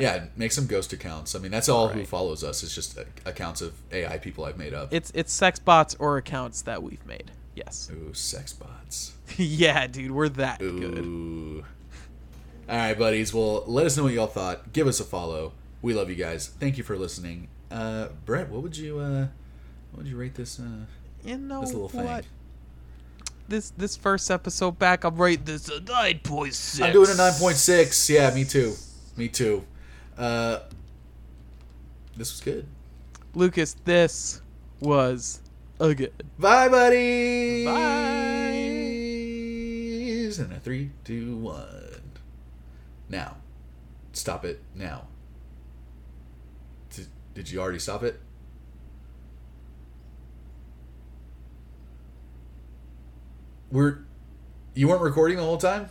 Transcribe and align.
Yeah, 0.00 0.24
make 0.36 0.52
some 0.52 0.66
ghost 0.66 0.92
accounts. 0.92 1.34
I 1.34 1.38
mean, 1.38 1.50
that's 1.50 1.68
all 1.68 1.88
who 1.88 2.04
follows 2.04 2.44
us 2.44 2.62
It's 2.62 2.74
just 2.74 2.98
uh, 2.98 3.04
accounts 3.24 3.60
of 3.60 3.74
AI 3.92 4.18
people 4.18 4.44
I've 4.44 4.58
made 4.58 4.74
up. 4.74 4.92
It's 4.92 5.10
it's 5.14 5.32
sex 5.32 5.58
bots 5.58 5.96
or 5.98 6.16
accounts 6.16 6.62
that 6.62 6.82
we've 6.82 7.04
made. 7.06 7.30
Yes. 7.54 7.90
Ooh, 7.92 8.14
sex 8.14 8.52
bots. 8.52 9.14
yeah, 9.36 9.86
dude, 9.86 10.10
we're 10.10 10.28
that 10.30 10.58
good. 10.58 10.98
Ooh. 10.98 11.64
All 12.68 12.76
right, 12.76 12.98
buddies. 12.98 13.34
Well, 13.34 13.64
let 13.66 13.86
us 13.86 13.96
know 13.96 14.04
what 14.04 14.12
y'all 14.12 14.26
thought. 14.26 14.72
Give 14.72 14.86
us 14.86 15.00
a 15.00 15.04
follow. 15.04 15.52
We 15.82 15.94
love 15.94 16.08
you 16.08 16.16
guys. 16.16 16.48
Thank 16.48 16.78
you 16.78 16.84
for 16.84 16.96
listening. 16.96 17.48
Uh, 17.70 18.08
Brett, 18.24 18.48
what 18.48 18.62
would 18.62 18.76
you 18.76 18.98
uh, 18.98 19.26
what 19.90 19.98
would 19.98 20.06
you 20.06 20.16
rate 20.16 20.34
this 20.34 20.60
uh, 20.60 20.86
You 21.24 21.38
know 21.38 21.60
this 21.62 21.72
little 21.72 21.88
thing? 21.88 22.22
This 23.48 23.70
this 23.70 23.96
first 23.96 24.30
episode 24.30 24.78
back, 24.78 25.04
I'm 25.04 25.16
rating 25.16 25.44
this 25.44 25.68
a 25.68 25.80
nine 25.80 26.20
point 26.20 26.54
six. 26.54 26.80
I'm 26.80 26.92
doing 26.92 27.10
a 27.10 27.16
nine 27.16 27.34
point 27.34 27.56
six. 27.56 28.08
Yeah, 28.08 28.32
me 28.32 28.44
too. 28.44 28.74
Me 29.16 29.28
too. 29.28 29.64
Uh, 30.16 30.60
this 32.16 32.32
was 32.32 32.40
good. 32.40 32.66
Lucas, 33.34 33.74
this 33.84 34.42
was 34.80 35.40
a 35.80 35.94
good. 35.94 36.12
Bye, 36.38 36.68
buddy. 36.68 37.64
Bye. 37.64 38.12
And 40.38 40.52
a 40.52 40.60
three, 40.60 40.90
two, 41.04 41.36
one. 41.36 42.00
Now, 43.08 43.36
stop 44.12 44.44
it 44.44 44.60
now. 44.74 45.08
Did, 46.90 47.06
did 47.34 47.50
you 47.50 47.60
already 47.60 47.78
stop 47.78 48.02
it? 48.02 48.18
We're 53.70 53.98
you 54.74 54.88
weren't 54.88 55.02
recording 55.02 55.36
the 55.36 55.42
whole 55.42 55.58
time. 55.58 55.90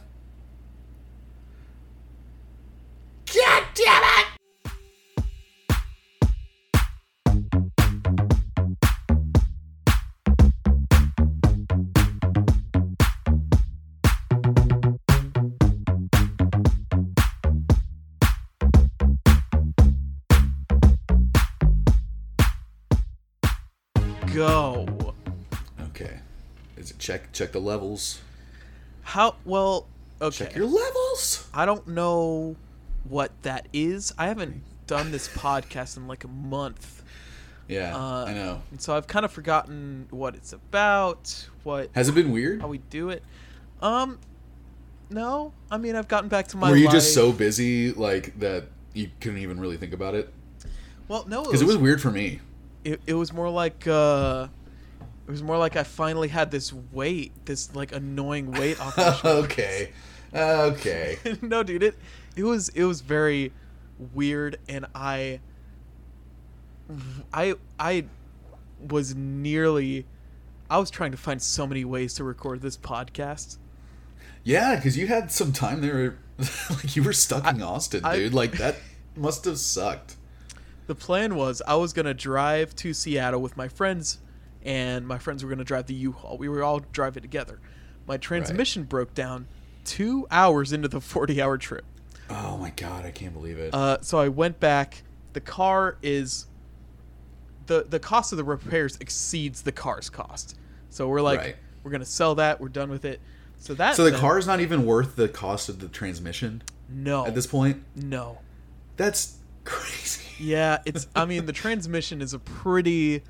Check 27.01 27.31
check 27.33 27.51
the 27.51 27.59
levels? 27.59 28.21
How 29.03 29.35
well? 29.43 29.87
Okay. 30.21 30.45
Check 30.45 30.55
your 30.55 30.67
levels. 30.67 31.47
I 31.53 31.65
don't 31.65 31.87
know 31.87 32.55
what 33.03 33.31
that 33.41 33.67
is. 33.73 34.13
I 34.17 34.27
haven't 34.27 34.61
done 34.87 35.11
this 35.11 35.27
podcast 35.27 35.97
in 35.97 36.07
like 36.07 36.23
a 36.23 36.27
month. 36.27 37.01
Yeah, 37.67 37.95
Uh, 37.95 38.25
I 38.25 38.33
know. 38.33 38.61
And 38.71 38.81
so 38.81 38.95
I've 38.95 39.07
kind 39.07 39.23
of 39.25 39.31
forgotten 39.31 40.07
what 40.11 40.35
it's 40.35 40.51
about, 40.53 41.47
what 41.63 41.89
Has 41.93 42.09
it 42.09 42.11
been 42.13 42.31
weird? 42.31 42.61
how 42.61 42.67
we 42.67 42.77
do 42.77 43.09
it. 43.09 43.23
Um 43.81 44.19
no. 45.09 45.53
I 45.71 45.77
mean 45.77 45.95
I've 45.95 46.07
gotten 46.07 46.29
back 46.29 46.47
to 46.49 46.57
my 46.57 46.69
Were 46.69 46.75
you 46.77 46.85
life. 46.85 46.93
just 46.93 47.13
so 47.13 47.31
busy 47.31 47.91
like 47.91 48.39
that 48.39 48.65
you 48.93 49.09
couldn't 49.19 49.39
even 49.39 49.59
really 49.59 49.77
think 49.77 49.93
about 49.93 50.13
it? 50.15 50.31
Well, 51.07 51.25
no, 51.27 51.41
it 51.41 51.45
Because 51.45 51.61
it 51.61 51.67
was 51.67 51.77
weird 51.77 52.01
for 52.01 52.11
me. 52.11 52.41
it, 52.83 53.01
it 53.07 53.13
was 53.15 53.33
more 53.33 53.49
like 53.49 53.87
uh 53.87 54.47
it 54.60 54.60
was 55.31 55.41
more 55.43 55.57
like 55.57 55.75
I 55.75 55.83
finally 55.83 56.27
had 56.27 56.51
this 56.51 56.71
weight, 56.73 57.31
this 57.45 57.73
like 57.75 57.91
annoying 57.91 58.51
weight 58.51 58.79
off 58.79 58.95
my 58.97 59.13
shoulders. 59.21 59.45
okay, 59.51 59.91
okay. 60.33 61.17
no, 61.41 61.63
dude, 61.63 61.83
it 61.83 61.95
it 62.35 62.43
was 62.43 62.69
it 62.69 62.83
was 62.83 63.01
very 63.01 63.51
weird, 64.13 64.57
and 64.67 64.85
I 64.93 65.39
I 67.33 67.55
I 67.79 68.05
was 68.89 69.15
nearly 69.15 70.05
I 70.69 70.77
was 70.77 70.89
trying 70.89 71.11
to 71.11 71.17
find 71.17 71.41
so 71.41 71.67
many 71.67 71.85
ways 71.85 72.13
to 72.15 72.23
record 72.23 72.61
this 72.61 72.77
podcast. 72.77 73.57
Yeah, 74.43 74.75
because 74.75 74.97
you 74.97 75.07
had 75.07 75.31
some 75.31 75.51
time 75.53 75.81
there, 75.81 76.17
like 76.69 76.95
you 76.95 77.03
were 77.03 77.13
stuck 77.13 77.47
in 77.47 77.61
Austin, 77.61 78.03
I- 78.03 78.15
dude. 78.15 78.33
Like 78.33 78.53
that 78.53 78.77
must 79.15 79.45
have 79.45 79.57
sucked. 79.59 80.15
The 80.87 80.95
plan 80.95 81.35
was 81.35 81.61
I 81.67 81.75
was 81.75 81.93
gonna 81.93 82.13
drive 82.13 82.75
to 82.77 82.93
Seattle 82.93 83.41
with 83.41 83.55
my 83.55 83.67
friends, 83.67 84.17
and 84.63 85.07
my 85.07 85.17
friends 85.17 85.43
were 85.43 85.49
gonna 85.49 85.63
drive 85.63 85.87
the 85.87 85.93
U-Haul. 85.93 86.37
We 86.37 86.49
were 86.49 86.63
all 86.63 86.79
driving 86.91 87.21
together. 87.21 87.59
My 88.07 88.17
transmission 88.17 88.83
broke 88.83 89.13
down 89.13 89.47
two 89.85 90.27
hours 90.31 90.73
into 90.73 90.87
the 90.87 91.01
forty-hour 91.01 91.57
trip. 91.57 91.85
Oh 92.29 92.57
my 92.57 92.69
god, 92.71 93.05
I 93.05 93.11
can't 93.11 93.33
believe 93.33 93.57
it. 93.57 93.73
Uh, 93.73 93.97
so 94.01 94.17
I 94.19 94.27
went 94.29 94.59
back. 94.59 95.03
The 95.33 95.41
car 95.41 95.97
is 96.01 96.45
the 97.67 97.85
the 97.87 97.99
cost 97.99 98.31
of 98.33 98.37
the 98.37 98.43
repairs 98.43 98.97
exceeds 98.99 99.61
the 99.61 99.71
car's 99.71 100.09
cost. 100.09 100.57
So 100.89 101.07
we're 101.07 101.21
like, 101.21 101.39
Right. 101.39 101.55
we're 101.83 101.91
gonna 101.91 102.05
sell 102.05 102.35
that. 102.35 102.59
We're 102.59 102.69
done 102.69 102.89
with 102.89 103.05
it. 103.05 103.21
So 103.57 103.73
that 103.75 103.95
so 103.95 104.03
the 104.09 104.17
car 104.17 104.37
is 104.39 104.47
not 104.47 104.59
even 104.59 104.85
worth 104.85 105.15
the 105.15 105.27
cost 105.29 105.69
of 105.69 105.79
the 105.79 105.87
transmission 105.87 106.63
no 106.89 107.25
at 107.27 107.35
this 107.35 107.45
point. 107.45 107.83
no 107.95 108.39
That's 108.97 109.37
crazy. 109.63 110.23
yeah 110.43 110.79
it's 110.85 111.07
I 111.15 111.25
mean 111.25 111.45
the 111.45 111.53
transmission 111.53 112.21
is 112.23 112.33
a 112.33 112.39
pretty 112.39 113.21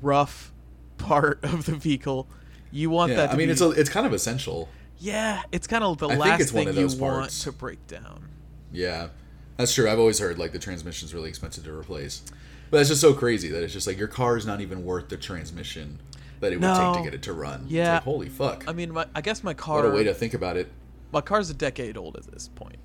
rough 0.00 0.52
part 0.98 1.42
of 1.44 1.66
the 1.66 1.74
vehicle. 1.74 2.26
You 2.70 2.90
want 2.90 3.10
Yeah, 3.10 3.16
that. 3.18 3.26
To 3.28 3.32
I 3.32 3.36
mean 3.36 3.46
be, 3.48 3.52
it's 3.52 3.60
a, 3.60 3.70
it's 3.70 3.90
kind 3.90 4.06
of 4.06 4.12
essential. 4.12 4.68
yeah, 4.98 5.42
it's 5.52 5.66
kind 5.66 5.84
of 5.84 5.98
the 5.98 6.08
I 6.08 6.16
last 6.16 6.50
thing 6.52 6.66
you 6.68 6.72
those 6.74 6.96
want 6.96 7.30
to 7.30 7.52
break 7.52 7.86
down. 7.86 8.28
Yeah, 8.72 9.08
that's 9.56 9.72
true. 9.74 9.88
I've 9.88 9.98
always 9.98 10.18
heard 10.18 10.38
like 10.38 10.52
the 10.52 10.58
transmission's 10.58 11.14
really 11.14 11.28
expensive 11.28 11.64
to 11.64 11.72
replace, 11.72 12.22
but 12.70 12.80
it's 12.80 12.88
just 12.90 13.00
so 13.00 13.14
crazy 13.14 13.48
that 13.50 13.62
it's 13.62 13.72
just 13.72 13.86
like 13.86 13.96
your 13.98 14.08
car 14.08 14.36
is 14.36 14.44
not 14.46 14.60
even 14.60 14.84
worth 14.84 15.08
the 15.08 15.16
transmission 15.16 15.98
that 16.40 16.52
it 16.52 16.60
would 16.60 16.66
take 16.74 16.96
to 16.96 17.02
get 17.02 17.14
it 17.14 17.22
to 17.22 17.32
run. 17.32 17.64
Yeah. 17.68 17.94
like, 17.94 18.02
holy 18.02 18.28
fuck. 18.28 18.64
I 18.68 18.72
mean, 18.72 18.92
my, 18.92 19.06
I 19.14 19.22
guess 19.22 19.42
my 19.42 19.54
car. 19.54 19.76
what 19.82 19.86
a 19.86 19.94
way 19.94 20.04
to 20.04 20.12
think 20.12 20.34
about 20.34 20.56
it. 20.58 20.70
my 21.12 21.22
car's 21.22 21.48
a 21.48 21.54
decade 21.54 21.96
old 21.96 22.16
at 22.16 22.24
this 22.26 22.48
point. 22.48 22.76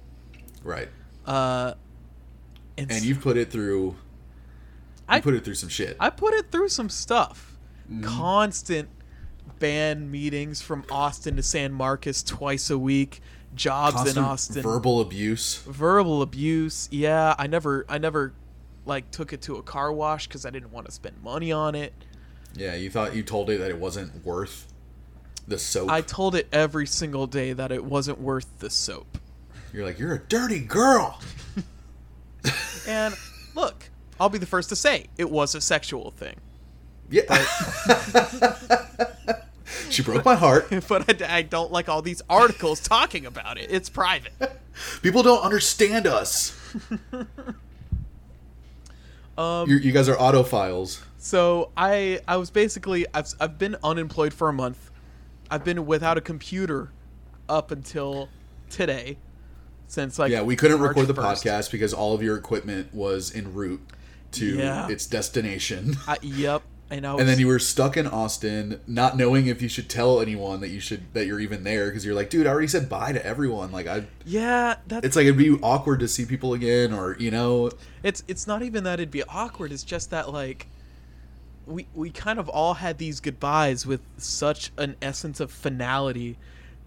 Right. 0.64 0.88
Uh, 1.26 1.74
and, 2.78 2.90
And 2.92 3.04
you've 3.04 3.20
put 3.20 3.36
it 3.36 3.52
through. 3.52 3.88
You 3.88 3.96
I- 5.10 5.20
put 5.20 5.34
it 5.34 5.44
through 5.44 5.56
some 5.56 5.68
shit. 5.70 5.98
I 6.00 6.10
put 6.12 6.34
it 6.36 6.50
through 6.52 6.70
some 6.70 6.88
stuff. 6.88 7.50
Mm-hmm. 7.91 8.03
Constant 8.03 8.90
band 9.59 10.12
meetings 10.12 10.62
from 10.62 10.85
Austin 10.90 11.35
to 11.35 11.44
San 11.44 11.74
Marcos 11.74 12.24
twice 12.24 12.69
a 12.69 12.78
week. 12.78 13.22
Jobs 13.53 13.96
Constant 13.96 14.18
in 14.18 14.24
Austin. 14.24 14.63
verbal 14.63 15.02
abuse. 15.02 15.62
verbal 15.63 16.22
abuse. 16.22 16.88
Yeah, 16.91 17.35
I 17.38 17.47
never, 17.47 17.85
I 17.90 17.97
never, 17.97 18.34
like 18.85 19.12
took 19.12 19.34
it 19.34 19.41
to 19.44 19.57
a 19.57 19.62
car 19.62 19.91
wash 19.91 20.28
because 20.28 20.46
I 20.46 20.50
didn't 20.50 20.72
want 20.72 20.85
to 20.88 20.91
spend 20.91 21.22
money 21.22 21.51
on 21.51 21.75
it. 21.75 21.94
Yeah, 22.56 22.75
you 22.75 22.90
thought 22.90 23.13
you 23.16 23.24
told 23.24 23.50
it 23.50 23.59
that 23.59 23.69
it 23.69 23.78
wasn't 23.78 24.25
worth 24.25 24.72
the 25.47 25.59
soap. 25.59 25.90
I 25.90 26.01
told 26.01 26.34
it 26.35 26.47
every 26.51 26.88
single 26.88 27.28
day 27.28 27.53
that 27.53 27.72
it 27.72 27.84
wasn't 27.84 28.19
worth 28.19 28.47
the 28.59 28.69
soap. 28.69 29.18
You're 29.74 29.85
like, 29.85 30.00
you're 30.00 30.13
a 30.13 30.19
dirty 30.19 30.59
girl. 30.59 31.19
And 32.88 33.16
look, 33.53 33.90
I'll 34.19 34.30
be 34.30 34.40
the 34.40 34.46
first 34.46 34.69
to 34.69 34.75
say 34.75 35.06
it 35.18 35.30
was 35.30 35.53
a 35.53 35.62
sexual 35.62 36.12
thing. 36.12 36.35
Yeah. 37.12 37.46
she 39.90 40.02
broke 40.02 40.24
my 40.26 40.36
heart. 40.36 40.68
but 40.88 41.22
I, 41.22 41.38
I 41.38 41.42
don't 41.44 41.72
like 41.72 41.90
all 41.90 42.02
these 42.02 42.22
articles 42.30 42.80
talking 42.80 43.26
about 43.26 43.58
it. 43.58 43.70
It's 43.70 43.90
private. 43.90 44.34
People 45.02 45.22
don't 45.22 45.44
understand 45.44 46.08
us. 46.08 46.58
Um, 49.38 49.70
You're, 49.70 49.80
you 49.80 49.92
guys 49.92 50.10
are 50.10 50.16
autophiles. 50.16 51.02
so 51.18 51.72
I 51.78 52.20
I 52.28 52.38
was 52.38 52.50
basically 52.50 53.06
I've 53.14 53.28
I've 53.40 53.58
been 53.58 53.76
unemployed 53.84 54.34
for 54.34 54.50
a 54.50 54.54
month. 54.54 54.92
I've 55.50 55.64
been 55.64 55.86
without 55.86 56.18
a 56.18 56.22
computer 56.22 56.90
up 57.50 57.72
until 57.72 58.30
today, 58.70 59.18
since 59.88 60.18
like 60.20 60.32
Yeah, 60.32 60.42
we 60.44 60.56
couldn't 60.56 60.80
March 60.80 60.96
record 60.96 61.08
the 61.08 61.14
1st. 61.22 61.26
podcast 61.44 61.72
because 61.72 61.94
all 61.94 62.14
of 62.14 62.22
your 62.24 62.38
equipment 62.38 62.94
was 62.94 63.34
en 63.36 63.54
route 63.54 63.81
to 64.34 64.57
Yeah. 64.57 64.88
its 64.90 65.06
destination. 65.06 65.96
I, 66.07 66.18
yep, 66.22 66.62
I 66.92 67.14
was, 67.14 67.20
and 67.22 67.30
then 67.30 67.40
you 67.40 67.48
were 67.48 67.60
stuck 67.60 67.96
in 67.98 68.06
Austin, 68.06 68.82
not 68.86 69.16
knowing 69.16 69.48
if 69.48 69.62
you 69.62 69.70
should 69.70 69.90
tell 69.90 70.20
anyone 70.20 70.60
that 70.60 70.70
you 70.70 70.80
should 70.80 71.14
that 71.14 71.26
you're 71.26 71.40
even 71.40 71.64
there 71.64 71.88
because 71.88 72.06
you're 72.06 72.16
like, 72.16 72.30
dude, 72.30 72.46
I 72.46 72.50
already 72.50 72.68
said 72.68 72.90
bye 72.90 73.14
to 73.14 73.26
everyone. 73.26 73.72
Like, 73.72 73.88
I, 73.88 74.06
yeah 74.26 74.76
that's 74.88 75.06
it's 75.06 75.16
like 75.16 75.24
it'd 75.24 75.38
be 75.38 75.58
awkward 75.64 76.02
to 76.02 76.08
see 76.08 76.26
people 76.26 76.54
again, 76.54 76.92
or 76.94 77.16
you 77.18 77.32
know, 77.32 77.72
it's 78.04 78.24
it's 78.28 78.46
not 78.46 78.62
even 78.62 78.84
that 78.84 79.00
it'd 79.00 79.12
be 79.12 79.24
awkward. 79.24 79.72
It's 79.72 79.84
just 79.84 80.10
that 80.10 80.32
like 80.32 80.68
we 81.66 81.88
we 81.94 82.10
kind 82.10 82.40
of 82.40 82.50
all 82.50 82.74
had 82.74 82.98
these 82.98 83.20
goodbyes 83.20 83.86
with 83.86 84.02
such 84.18 84.72
an 84.78 84.96
essence 85.02 85.40
of 85.40 85.52
finality 85.52 86.38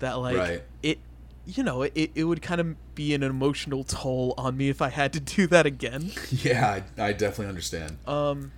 that 0.00 0.14
like 0.14 0.36
Right. 0.36 0.62
it 0.82 0.98
you 1.46 1.62
know 1.62 1.82
it, 1.82 2.10
it 2.14 2.24
would 2.24 2.42
kind 2.42 2.60
of 2.60 2.94
be 2.94 3.14
an 3.14 3.22
emotional 3.22 3.84
toll 3.84 4.34
on 4.36 4.56
me 4.56 4.68
if 4.68 4.82
I 4.82 4.88
had 4.88 5.12
to 5.14 5.20
do 5.20 5.46
that 5.48 5.66
again. 5.66 6.10
yeah, 6.30 6.82
I, 6.98 7.02
I 7.02 7.12
definitely 7.12 7.46
understand. 7.48 7.98
Um 8.06 8.52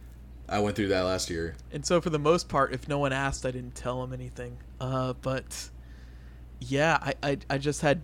I 0.48 0.60
went 0.60 0.76
through 0.76 0.88
that 0.88 1.02
last 1.02 1.30
year. 1.30 1.56
and 1.72 1.84
so 1.84 2.00
for 2.00 2.10
the 2.10 2.18
most 2.18 2.48
part 2.48 2.72
if 2.72 2.88
no 2.88 2.98
one 2.98 3.12
asked 3.12 3.44
I 3.44 3.50
didn't 3.50 3.74
tell 3.74 4.00
them 4.00 4.12
anything. 4.12 4.58
Uh 4.80 5.14
but 5.14 5.70
yeah, 6.60 6.98
I 7.00 7.14
I, 7.22 7.38
I 7.50 7.58
just 7.58 7.80
had 7.82 8.00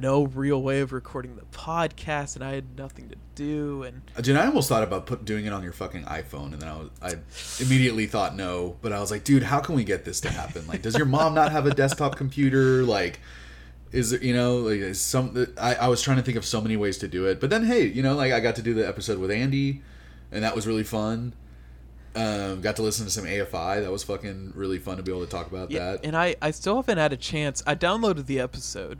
no 0.00 0.24
real 0.26 0.60
way 0.62 0.80
of 0.80 0.92
recording 0.92 1.36
the 1.36 1.42
podcast, 1.56 2.34
and 2.34 2.44
I 2.44 2.54
had 2.54 2.76
nothing 2.76 3.08
to 3.08 3.16
do. 3.34 3.82
And 3.84 4.02
Dude, 4.20 4.36
I 4.36 4.46
almost 4.46 4.68
thought 4.68 4.82
about 4.82 5.06
put, 5.06 5.24
doing 5.24 5.46
it 5.46 5.52
on 5.52 5.62
your 5.62 5.72
fucking 5.72 6.04
iPhone, 6.04 6.52
and 6.52 6.60
then 6.60 6.68
I 6.68 6.76
was, 6.76 6.90
I 7.00 7.62
immediately 7.64 8.06
thought 8.06 8.34
no, 8.36 8.76
but 8.82 8.92
I 8.92 9.00
was 9.00 9.10
like, 9.10 9.24
dude, 9.24 9.44
how 9.44 9.60
can 9.60 9.74
we 9.74 9.84
get 9.84 10.04
this 10.04 10.20
to 10.22 10.30
happen? 10.30 10.66
Like, 10.66 10.82
does 10.82 10.96
your 10.96 11.06
mom 11.06 11.34
not 11.34 11.52
have 11.52 11.66
a 11.66 11.74
desktop 11.74 12.16
computer? 12.16 12.82
Like, 12.82 13.20
is 13.92 14.10
there, 14.10 14.22
you 14.22 14.34
know, 14.34 14.58
like 14.58 14.78
is 14.78 15.00
some? 15.00 15.46
I, 15.60 15.76
I 15.76 15.88
was 15.88 16.02
trying 16.02 16.16
to 16.16 16.22
think 16.22 16.36
of 16.36 16.44
so 16.44 16.60
many 16.60 16.76
ways 16.76 16.98
to 16.98 17.08
do 17.08 17.26
it, 17.26 17.40
but 17.40 17.50
then 17.50 17.64
hey, 17.64 17.86
you 17.86 18.02
know, 18.02 18.14
like 18.14 18.32
I 18.32 18.40
got 18.40 18.56
to 18.56 18.62
do 18.62 18.74
the 18.74 18.86
episode 18.86 19.18
with 19.18 19.30
Andy, 19.30 19.82
and 20.32 20.42
that 20.42 20.54
was 20.56 20.66
really 20.66 20.84
fun. 20.84 21.32
Um, 22.16 22.60
got 22.62 22.76
to 22.76 22.82
listen 22.82 23.04
to 23.04 23.10
some 23.10 23.24
AFI. 23.24 23.82
That 23.82 23.92
was 23.92 24.02
fucking 24.02 24.52
really 24.54 24.78
fun 24.78 24.96
to 24.96 25.02
be 25.02 25.12
able 25.12 25.24
to 25.24 25.30
talk 25.30 25.46
about 25.48 25.70
yeah, 25.70 25.92
that. 25.92 26.04
and 26.04 26.16
I 26.16 26.36
I 26.40 26.50
still 26.50 26.76
haven't 26.76 26.98
had 26.98 27.12
a 27.12 27.16
chance. 27.16 27.62
I 27.66 27.74
downloaded 27.74 28.26
the 28.26 28.40
episode. 28.40 28.98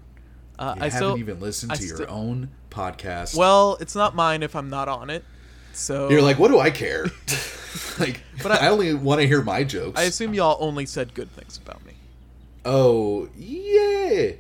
Uh, 0.59 0.75
I 0.79 0.85
haven't 0.85 0.91
still 0.93 1.19
even 1.19 1.41
listened 1.41 1.73
I 1.73 1.77
to 1.77 1.85
your 1.85 1.97
still- 1.97 2.11
own 2.11 2.51
podcast. 2.71 3.37
well, 3.37 3.77
it's 3.81 3.95
not 3.95 4.15
mine 4.15 4.43
if 4.43 4.55
I'm 4.57 4.69
not 4.71 4.89
on 4.89 5.11
it. 5.11 5.25
So 5.73 6.09
you're 6.11 6.23
like, 6.23 6.39
what 6.39 6.49
do 6.49 6.59
I 6.59 6.71
care? 6.71 7.07
like, 7.99 8.23
But 8.43 8.53
I, 8.53 8.67
I- 8.67 8.69
only 8.69 8.93
want 8.95 9.21
to 9.21 9.27
hear 9.27 9.43
my 9.43 9.65
jokes. 9.65 9.99
I 10.01 10.05
assume 10.05 10.33
y'all 10.35 10.57
only 10.61 10.87
said 10.87 11.13
good 11.15 11.31
things 11.33 11.57
about 11.59 11.85
me. 11.85 11.93
Oh 12.65 13.29
yeah, 13.37 14.33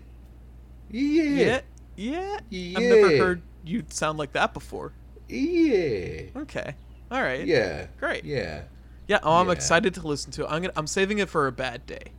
yeah, 0.90 1.22
Yeah, 1.22 1.60
yeah. 1.96 2.38
Yeah. 2.50 2.78
I've 2.78 2.84
never 2.84 3.16
heard 3.18 3.42
you 3.64 3.84
sound 3.88 4.18
like 4.18 4.32
that 4.32 4.52
before. 4.54 4.92
yeah, 5.28 6.22
Okay, 6.36 6.74
all 7.10 7.22
right. 7.22 7.46
yeah. 7.46 7.86
Great. 7.98 8.24
Yeah, 8.24 8.62
Yeah, 9.06 9.18
oh, 9.22 9.40
I'm 9.40 9.46
Yeah. 9.46 9.52
excited 9.52 9.94
to 9.94 10.06
listen 10.06 10.32
to 10.32 10.44
it. 10.44 10.48
I'm 10.50 10.62
gonna, 10.62 10.72
I'm 10.76 10.86
saving 10.86 11.18
it 11.18 11.28
for 11.28 11.46
a 11.46 11.52
bad 11.52 11.86
day, 11.86 12.12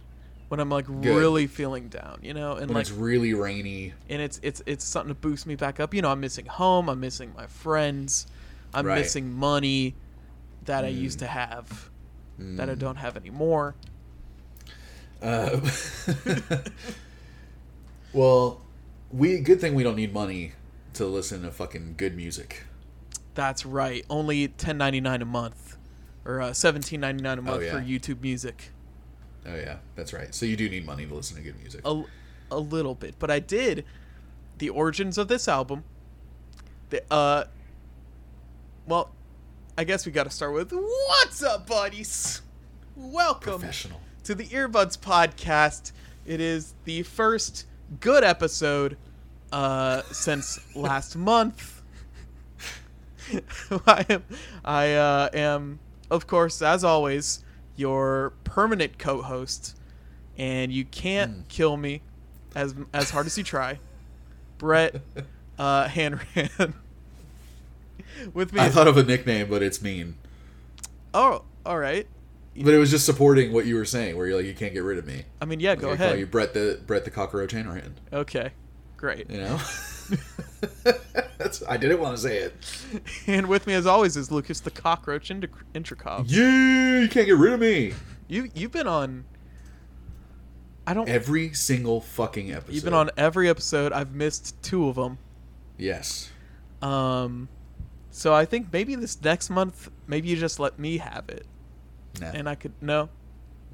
when 0.47 0.59
I'm 0.59 0.69
like 0.69 0.85
really 0.87 1.47
feeling 1.47 1.89
down, 1.89 2.19
you 2.21 2.33
know, 2.33 2.53
and 2.53 2.67
when 2.67 2.75
like, 2.75 2.81
it's 2.81 2.91
really 2.91 3.33
rainy. 3.33 3.93
and 4.09 4.21
it's 4.21 4.39
it's 4.43 4.61
it's 4.65 4.85
something 4.85 5.09
to 5.09 5.15
boost 5.15 5.45
me 5.45 5.55
back 5.55 5.79
up. 5.79 5.93
You 5.93 6.01
know, 6.01 6.11
I'm 6.11 6.19
missing 6.21 6.45
home. 6.45 6.89
I'm 6.89 6.99
missing 6.99 7.33
my 7.35 7.47
friends. 7.47 8.27
I'm 8.73 8.85
Right. 8.85 8.95
missing 8.95 9.31
money 9.31 9.95
that 10.65 10.83
I 10.85 10.89
used 10.89 11.19
to 11.19 11.27
have 11.27 11.89
that 12.55 12.69
I 12.69 12.75
Mm. 12.75 12.79
don't 12.79 12.97
have 12.97 13.17
anymore. 13.17 13.75
Uh, 15.21 15.59
well, 18.13 18.61
we 19.11 19.39
good 19.39 19.59
thing 19.61 19.73
we 19.75 19.83
don't 19.83 19.95
need 19.95 20.13
money 20.13 20.53
to 20.93 21.05
listen 21.05 21.43
to 21.43 21.51
fucking 21.51 21.95
good 21.97 22.15
music. 22.15 22.63
That's 23.37 23.67
right. 23.67 24.03
Only 24.09 24.47
10.99 24.47 25.21
a 25.21 25.25
month, 25.25 25.77
or 26.25 26.41
uh, 26.41 26.49
17.99 26.49 27.37
a 27.37 27.41
month 27.43 27.47
Oh, 27.49 27.59
yeah. 27.59 27.71
for 27.71 27.77
YouTube 27.79 28.19
Music. 28.23 28.71
Oh 29.45 29.53
yeah, 29.55 29.77
that's 29.95 30.11
right. 30.11 30.33
So 30.33 30.47
you 30.47 30.57
do 30.57 30.67
need 30.67 30.87
money 30.87 31.05
to 31.05 31.13
listen 31.13 31.37
to 31.37 31.43
good 31.43 31.55
music. 31.59 31.81
a, 31.85 32.03
a 32.51 32.57
little 32.57 32.95
bit, 32.95 33.13
but 33.19 33.29
I 33.29 33.37
did 33.37 33.85
the 34.57 34.69
origins 34.69 35.19
of 35.19 35.27
this 35.27 35.47
album. 35.47 35.83
The, 36.89 37.03
uh, 37.13 37.43
well, 38.87 39.11
I 39.77 39.83
guess 39.83 40.07
we 40.07 40.11
got 40.11 40.23
to 40.23 40.31
start 40.31 40.53
with 40.53 40.71
what's 40.73 41.43
up, 41.43 41.67
buddies. 41.67 42.41
Welcome 42.95 43.61
to 44.23 44.33
the 44.33 44.45
Earbuds 44.45 44.97
podcast. 44.97 45.91
It 46.25 46.41
is 46.41 46.73
the 46.85 47.03
first 47.03 47.67
good 47.99 48.23
episode 48.23 48.97
uh, 49.51 50.01
since 50.11 50.59
last 50.75 51.15
month. 51.15 51.76
I 53.87 54.05
am, 54.09 54.23
I 54.65 54.93
uh, 54.93 55.29
am, 55.33 55.79
of 56.11 56.27
course, 56.27 56.61
as 56.61 56.83
always, 56.83 57.43
your 57.75 58.33
permanent 58.43 58.97
co-host, 58.97 59.75
and 60.37 60.71
you 60.71 60.85
can't 60.85 61.31
Hmm. 61.31 61.41
kill 61.49 61.77
me 61.77 62.01
as 62.55 62.73
as 62.93 63.09
hard 63.11 63.25
as 63.25 63.37
you 63.37 63.43
try. 63.43 63.79
Brett 64.57 65.01
uh, 65.59 65.87
Hanrahan. 65.87 66.73
With 68.33 68.51
me. 68.53 68.59
I 68.61 68.69
thought 68.69 68.87
of 68.87 68.97
a 68.97 69.03
nickname, 69.03 69.49
but 69.49 69.61
it's 69.61 69.81
mean. 69.81 70.15
oh, 71.13 71.43
all 71.65 71.77
right. 71.77 72.07
But 72.59 72.73
it 72.73 72.79
was 72.79 72.89
just 72.89 73.05
supporting 73.05 73.51
what 73.53 73.67
you 73.67 73.75
were 73.75 73.85
saying, 73.85 74.17
where 74.17 74.25
you're 74.25 74.35
like, 74.37 74.45
you 74.47 74.55
can't 74.55 74.73
get 74.73 74.81
rid 74.81 74.97
of 74.97 75.05
me. 75.05 75.25
I 75.39 75.45
mean, 75.45 75.59
yeah, 75.59 75.75
go 75.75 75.91
I 75.91 75.95
Call 75.97 76.05
ahead. 76.07 76.19
you 76.19 76.25
Brett 76.25 76.55
the 76.55 76.79
Brett 76.87 77.05
the 77.05 77.11
cockroach 77.11 77.51
Hanrahan. 77.51 77.93
Okay, 78.11 78.49
great. 78.97 79.29
You 79.29 79.37
know. 79.41 79.59
I 81.67 81.77
didn't 81.77 81.99
want 81.99 82.15
to 82.17 82.21
say 82.21 82.37
it. 82.39 82.53
And 83.27 83.47
with 83.47 83.67
me, 83.67 83.73
as 83.73 83.85
always, 83.85 84.17
is 84.17 84.31
Lucas 84.31 84.59
the 84.59 84.71
Cockroach 84.71 85.29
Inter- 85.31 85.49
Intricov. 85.73 86.25
Yeah, 86.27 86.99
you 87.01 87.07
can't 87.07 87.25
get 87.27 87.37
rid 87.37 87.53
of 87.53 87.59
me. 87.59 87.93
You 88.27 88.49
you've 88.55 88.71
been 88.71 88.87
on. 88.87 89.25
I 90.85 90.93
don't. 90.93 91.07
Every 91.09 91.53
single 91.53 92.01
fucking 92.01 92.51
episode. 92.51 92.73
You've 92.73 92.83
been 92.83 92.93
on 92.93 93.09
every 93.17 93.49
episode. 93.49 93.91
I've 93.93 94.13
missed 94.13 94.61
two 94.63 94.87
of 94.87 94.95
them. 94.95 95.17
Yes. 95.77 96.31
Um, 96.81 97.49
so 98.11 98.33
I 98.33 98.45
think 98.45 98.71
maybe 98.71 98.95
this 98.95 99.21
next 99.21 99.49
month, 99.49 99.89
maybe 100.07 100.27
you 100.29 100.35
just 100.37 100.59
let 100.59 100.79
me 100.79 100.97
have 100.97 101.27
it, 101.29 101.45
Nah, 102.21 102.27
and 102.33 102.47
I 102.49 102.55
could 102.55 102.73
no. 102.81 103.09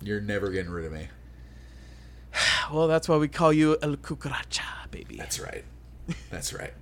you're 0.01 0.21
never 0.21 0.49
getting 0.49 0.71
rid 0.71 0.85
of 0.85 0.91
me. 0.93 1.07
Well, 2.71 2.87
that's 2.87 3.09
why 3.09 3.17
we 3.17 3.27
call 3.27 3.51
you 3.51 3.77
El 3.81 3.97
Cucaracha, 3.97 4.89
baby. 4.89 5.17
That's 5.17 5.37
right. 5.39 5.65
That's 6.29 6.53
right. 6.53 6.73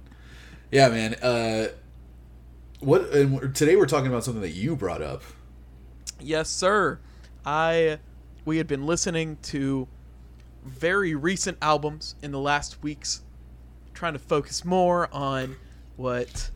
Yeah, 0.71 0.89
man. 0.89 1.15
Uh, 1.15 1.67
what? 2.79 3.09
And 3.11 3.53
today 3.55 3.75
we're 3.75 3.85
talking 3.85 4.07
about 4.07 4.23
something 4.23 4.41
that 4.41 4.51
you 4.51 4.75
brought 4.75 5.01
up. 5.01 5.23
Yes, 6.19 6.49
sir. 6.49 6.99
I 7.45 7.99
we 8.45 8.57
had 8.57 8.67
been 8.67 8.85
listening 8.85 9.37
to 9.43 9.87
very 10.63 11.15
recent 11.15 11.57
albums 11.61 12.15
in 12.21 12.31
the 12.31 12.39
last 12.39 12.81
weeks, 12.83 13.21
trying 13.93 14.13
to 14.13 14.19
focus 14.19 14.63
more 14.63 15.09
on 15.13 15.55
what 15.97 16.49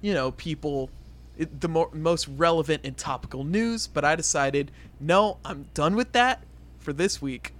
you 0.00 0.12
know 0.12 0.30
people 0.32 0.90
the 1.36 1.68
more, 1.68 1.90
most 1.92 2.28
relevant 2.28 2.82
and 2.84 2.96
topical 2.96 3.44
news. 3.44 3.86
But 3.86 4.04
I 4.04 4.14
decided 4.14 4.70
no, 5.00 5.38
I'm 5.44 5.68
done 5.74 5.96
with 5.96 6.12
that 6.12 6.44
for 6.78 6.92
this 6.92 7.22
week. 7.22 7.53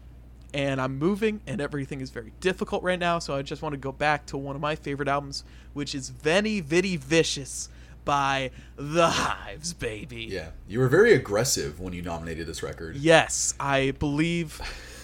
And 0.55 0.81
I'm 0.81 0.99
moving, 0.99 1.41
and 1.49 1.61
everything 1.61 2.01
is 2.01 2.11
very 2.11 2.33
difficult 2.39 2.83
right 2.85 2.99
now. 2.99 3.19
So 3.19 3.35
I 3.35 3.43
just 3.43 3.61
want 3.61 3.73
to 3.73 3.77
go 3.77 3.91
back 3.93 4.25
to 4.27 4.37
one 4.39 4.55
of 4.55 4.63
my 4.63 4.77
favorite 4.77 5.09
albums, 5.09 5.45
which 5.73 5.95
is 5.97 6.11
Veni 6.11 6.61
Vidi 6.61 6.97
Vicious 6.97 7.69
by 8.05 8.53
The 8.77 9.09
Hives, 9.09 9.73
baby. 9.73 10.29
Yeah, 10.31 10.51
you 10.69 10.79
were 10.79 10.89
very 10.89 11.13
aggressive 11.13 11.81
when 11.81 11.93
you 11.93 12.03
nominated 12.03 12.47
this 12.47 12.63
record. 12.63 12.97
Yes, 12.97 13.55
I 13.59 13.93
believe 13.99 14.61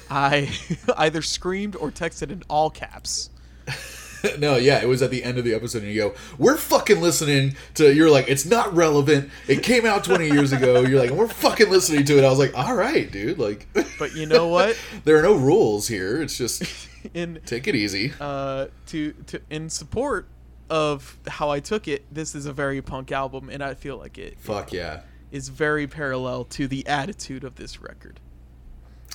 I 0.08 0.56
either 0.96 1.20
screamed 1.20 1.76
or 1.76 1.90
texted 1.90 2.30
in 2.30 2.42
all 2.48 2.70
caps. 2.70 3.30
no, 4.38 4.56
yeah, 4.56 4.80
it 4.80 4.88
was 4.88 5.02
at 5.02 5.10
the 5.10 5.24
end 5.24 5.38
of 5.38 5.44
the 5.44 5.54
episode, 5.54 5.82
and 5.82 5.92
you 5.92 6.00
go, 6.00 6.14
"We're 6.38 6.56
fucking 6.56 7.00
listening 7.00 7.56
to." 7.74 7.92
You're 7.94 8.10
like, 8.10 8.28
"It's 8.28 8.44
not 8.46 8.74
relevant. 8.74 9.30
It 9.48 9.62
came 9.62 9.86
out 9.86 10.04
20 10.04 10.28
years 10.28 10.52
ago." 10.52 10.80
You're 10.82 11.00
like, 11.00 11.10
"We're 11.10 11.28
fucking 11.28 11.70
listening 11.70 12.04
to 12.06 12.18
it." 12.18 12.24
I 12.24 12.30
was 12.30 12.38
like, 12.38 12.56
"All 12.56 12.74
right, 12.74 13.10
dude." 13.10 13.38
Like, 13.38 13.66
But 13.98 14.14
you 14.14 14.26
know 14.26 14.48
what? 14.48 14.78
there 15.04 15.18
are 15.18 15.22
no 15.22 15.34
rules 15.34 15.88
here. 15.88 16.20
It's 16.22 16.36
just 16.36 16.62
In 17.14 17.40
take 17.46 17.66
it 17.66 17.74
easy. 17.74 18.12
uh 18.20 18.66
to 18.88 19.12
to 19.28 19.40
in 19.48 19.70
support 19.70 20.26
of 20.68 21.18
how 21.26 21.50
I 21.50 21.60
took 21.60 21.88
it, 21.88 22.04
this 22.12 22.34
is 22.34 22.46
a 22.46 22.52
very 22.52 22.82
punk 22.82 23.10
album 23.10 23.48
and 23.50 23.62
I 23.62 23.74
feel 23.74 23.96
like 23.96 24.18
it 24.18 24.38
Fuck 24.38 24.72
yeah. 24.72 25.00
is 25.32 25.48
very 25.48 25.86
parallel 25.86 26.44
to 26.44 26.68
the 26.68 26.86
attitude 26.86 27.42
of 27.42 27.56
this 27.56 27.80
record. 27.80 28.20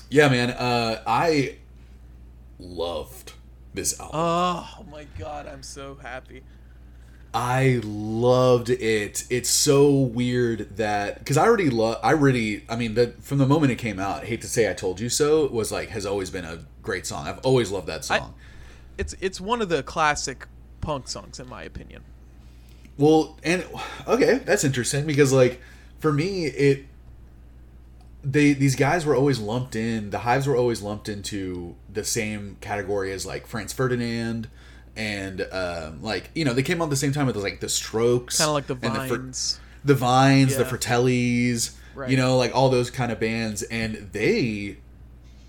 Yeah, 0.10 0.30
man. 0.30 0.50
Uh, 0.52 1.02
I 1.08 1.58
loved 2.60 3.34
this 3.76 4.00
album. 4.00 4.20
Oh 4.20 4.86
my 4.92 5.06
god, 5.18 5.48
I'm 5.48 5.64
so 5.64 5.96
happy. 6.02 6.44
I 7.34 7.82
loved 7.84 8.70
it. 8.70 9.26
It's 9.30 9.50
so 9.50 9.92
weird 9.92 10.78
that 10.78 11.20
because 11.20 11.36
I 11.36 11.44
already 11.46 11.70
love. 11.70 12.00
I 12.02 12.12
really. 12.12 12.64
I 12.70 12.78
mean, 12.78 12.94
the, 12.94 13.14
from 13.20 13.40
the 13.40 13.46
moment 13.46 13.74
it 13.74 13.76
came 13.76 14.00
out, 14.00 14.24
I 14.24 14.26
hate 14.26 14.42
to 14.42 14.48
say 14.48 14.70
"I 14.70 14.74
told 14.74 15.00
you 15.02 15.10
so" 15.10 15.48
was 15.48 15.72
like 15.72 15.90
has 15.90 16.06
always 16.06 16.30
been 16.30 16.46
a 16.46 16.60
great 16.82 17.06
song. 17.06 17.28
I've 17.28 17.40
always 17.40 17.72
loved 17.72 17.88
that 17.88 18.10
I- 18.10 18.20
song. 18.20 18.34
It's 18.98 19.14
it's 19.20 19.42
one 19.42 19.62
of 19.62 19.68
the 19.68 19.84
classic 19.84 20.48
punk 20.80 21.10
songs 21.10 21.40
in 21.40 21.50
my 21.50 21.64
opinion. 21.64 22.04
Well, 22.98 23.38
and 23.44 23.66
okay, 24.08 24.40
that's 24.46 24.64
interesting 24.64 25.06
because 25.06 25.34
like 25.34 25.60
for 26.00 26.14
me, 26.14 26.46
it 26.46 26.86
they 28.26 28.54
these 28.54 28.76
guys 28.76 29.06
were 29.06 29.16
always 29.16 29.40
lumped 29.40 29.76
in. 29.76 30.10
The 30.10 30.20
Hives 30.20 30.48
were 30.48 30.58
always 30.58 30.82
lumped 30.82 31.08
into 31.08 31.76
the 31.92 32.04
same 32.04 32.58
category 32.60 33.12
as 33.12 33.26
like 33.26 33.46
Franz 33.48 33.72
Ferdinand. 33.72 34.50
And 34.98 35.46
um, 35.52 36.02
like 36.02 36.32
you 36.34 36.44
know, 36.46 36.54
they 36.54 36.64
came 36.64 36.82
out 36.82 36.86
at 36.86 36.90
the 36.90 36.96
same 36.96 37.12
time 37.12 37.28
with 37.28 37.36
like 37.36 37.60
the 37.60 37.70
Strokes, 37.70 38.38
Kind 38.38 38.48
of 38.50 38.54
like 38.54 38.68
the 38.68 38.76
Vines. 38.76 39.60
the 39.84 39.94
Vines, 39.96 40.56
the 40.58 40.64
Fratellis, 40.64 41.76
Right. 41.94 42.10
you 42.10 42.18
know, 42.18 42.38
like 42.38 42.54
all 42.56 42.70
those 42.70 42.90
kind 42.90 43.12
of 43.12 43.20
bands, 43.20 43.62
and 43.64 44.10
they 44.12 44.78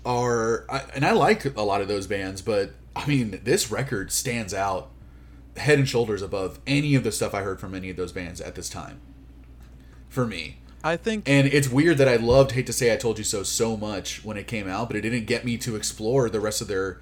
are, 0.05 0.65
I, 0.69 0.83
and 0.95 1.05
I 1.05 1.11
like 1.11 1.43
a 1.57 1.61
lot 1.61 1.81
of 1.81 1.87
those 1.89 2.07
bands, 2.07 2.41
but 2.41 2.71
I 2.95 3.05
mean, 3.05 3.41
this 3.43 3.69
record 3.71 4.11
stands 4.11 4.53
out 4.53 4.89
head 5.57 5.79
and 5.79 5.87
shoulders 5.89 6.21
above 6.21 6.59
any 6.67 6.95
of 6.95 7.03
the 7.03 7.11
stuff 7.11 7.33
I 7.33 7.41
heard 7.41 7.59
from 7.59 7.73
any 7.75 7.89
of 7.89 7.97
those 7.97 8.11
bands 8.13 8.39
at 8.39 8.55
this 8.55 8.69
time. 8.69 9.01
For 10.09 10.25
me, 10.25 10.59
I 10.87 10.97
think 10.97 11.27
and 11.27 11.47
it's 11.47 11.69
weird 11.69 11.97
that 11.97 12.07
I 12.07 12.15
loved 12.15 12.51
"Hate 12.51 12.65
to 12.67 12.73
Say 12.73 12.93
I 12.93 12.97
Told 12.97 13.17
You 13.17 13.23
So" 13.23 13.43
so 13.43 13.75
much 13.75 14.23
when 14.23 14.37
it 14.37 14.47
came 14.47 14.69
out, 14.69 14.87
but 14.87 14.95
it 14.95 15.01
didn't 15.01 15.25
get 15.25 15.45
me 15.45 15.57
to 15.57 15.75
explore 15.75 16.29
the 16.29 16.39
rest 16.39 16.61
of 16.61 16.67
their 16.67 16.99